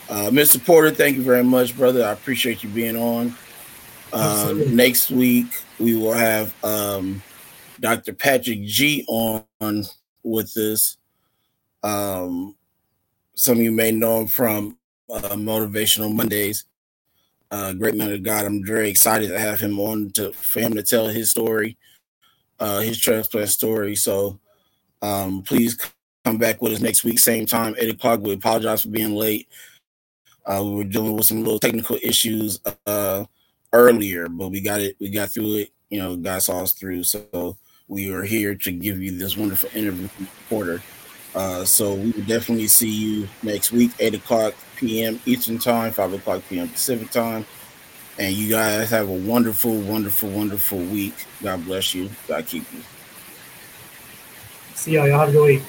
Uh, 0.09 0.29
Mr. 0.29 0.63
Porter, 0.63 0.91
thank 0.91 1.17
you 1.17 1.23
very 1.23 1.43
much, 1.43 1.75
brother. 1.77 2.05
I 2.05 2.11
appreciate 2.11 2.63
you 2.63 2.69
being 2.69 2.95
on. 2.95 3.35
Um, 4.13 4.75
next 4.75 5.11
week 5.11 5.47
we 5.79 5.95
will 5.95 6.13
have 6.13 6.53
um, 6.63 7.21
Dr. 7.79 8.13
Patrick 8.13 8.63
G 8.63 9.05
on 9.07 9.43
with 10.23 10.53
this. 10.53 10.97
Um, 11.83 12.55
some 13.35 13.57
of 13.57 13.63
you 13.63 13.71
may 13.71 13.91
know 13.91 14.21
him 14.21 14.27
from 14.27 14.77
uh, 15.09 15.19
Motivational 15.35 16.13
Mondays. 16.13 16.65
Uh, 17.51 17.73
great 17.73 17.95
man 17.95 18.11
of 18.11 18.23
God. 18.23 18.45
I'm 18.45 18.65
very 18.65 18.89
excited 18.89 19.29
to 19.29 19.39
have 19.39 19.59
him 19.59 19.79
on 19.79 20.11
to 20.11 20.33
for 20.33 20.59
him 20.59 20.73
to 20.73 20.83
tell 20.83 21.07
his 21.07 21.29
story, 21.29 21.77
uh, 22.59 22.79
his 22.79 22.99
transplant 22.99 23.49
story. 23.49 23.95
So 23.95 24.39
um, 25.01 25.43
please 25.43 25.77
come 26.23 26.37
back 26.37 26.61
with 26.61 26.73
us 26.73 26.81
next 26.81 27.03
week, 27.03 27.19
same 27.19 27.45
time, 27.45 27.75
eight 27.77 27.93
o'clock. 27.93 28.21
We 28.21 28.33
apologize 28.33 28.81
for 28.81 28.89
being 28.89 29.13
late. 29.13 29.47
Uh, 30.45 30.61
we 30.63 30.75
were 30.75 30.83
dealing 30.83 31.15
with 31.15 31.27
some 31.27 31.43
little 31.43 31.59
technical 31.59 31.97
issues. 32.01 32.59
Uh, 32.85 33.25
earlier, 33.75 34.29
but 34.29 34.49
we 34.49 34.61
got 34.61 34.79
it. 34.79 34.95
We 34.99 35.09
got 35.09 35.31
through 35.31 35.55
it. 35.55 35.69
You 35.89 35.99
know, 35.99 36.15
God 36.15 36.41
saw 36.41 36.63
us 36.63 36.73
through. 36.73 37.03
So 37.03 37.57
we 37.87 38.11
are 38.11 38.23
here 38.23 38.55
to 38.55 38.71
give 38.71 39.01
you 39.01 39.17
this 39.17 39.37
wonderful 39.37 39.69
interview 39.73 40.07
reporter. 40.19 40.81
Uh, 41.35 41.65
so 41.65 41.93
we 41.93 42.11
will 42.11 42.23
definitely 42.23 42.67
see 42.67 42.89
you 42.89 43.27
next 43.43 43.71
week, 43.71 43.91
eight 43.99 44.15
o'clock 44.15 44.53
p.m. 44.77 45.19
Eastern 45.25 45.59
time, 45.59 45.91
five 45.91 46.13
o'clock 46.13 46.41
p.m. 46.49 46.67
Pacific 46.69 47.11
time. 47.11 47.45
And 48.17 48.33
you 48.33 48.49
guys 48.49 48.89
have 48.91 49.09
a 49.09 49.13
wonderful, 49.13 49.77
wonderful, 49.81 50.29
wonderful 50.29 50.79
week. 50.79 51.13
God 51.43 51.65
bless 51.65 51.93
you. 51.93 52.09
God 52.27 52.45
keep 52.47 52.63
you. 52.73 52.79
See 54.73 54.93
y'all. 54.93 55.07
Y'all 55.07 55.19
have 55.19 55.29
a 55.29 55.31
good 55.33 55.45
week. 55.45 55.61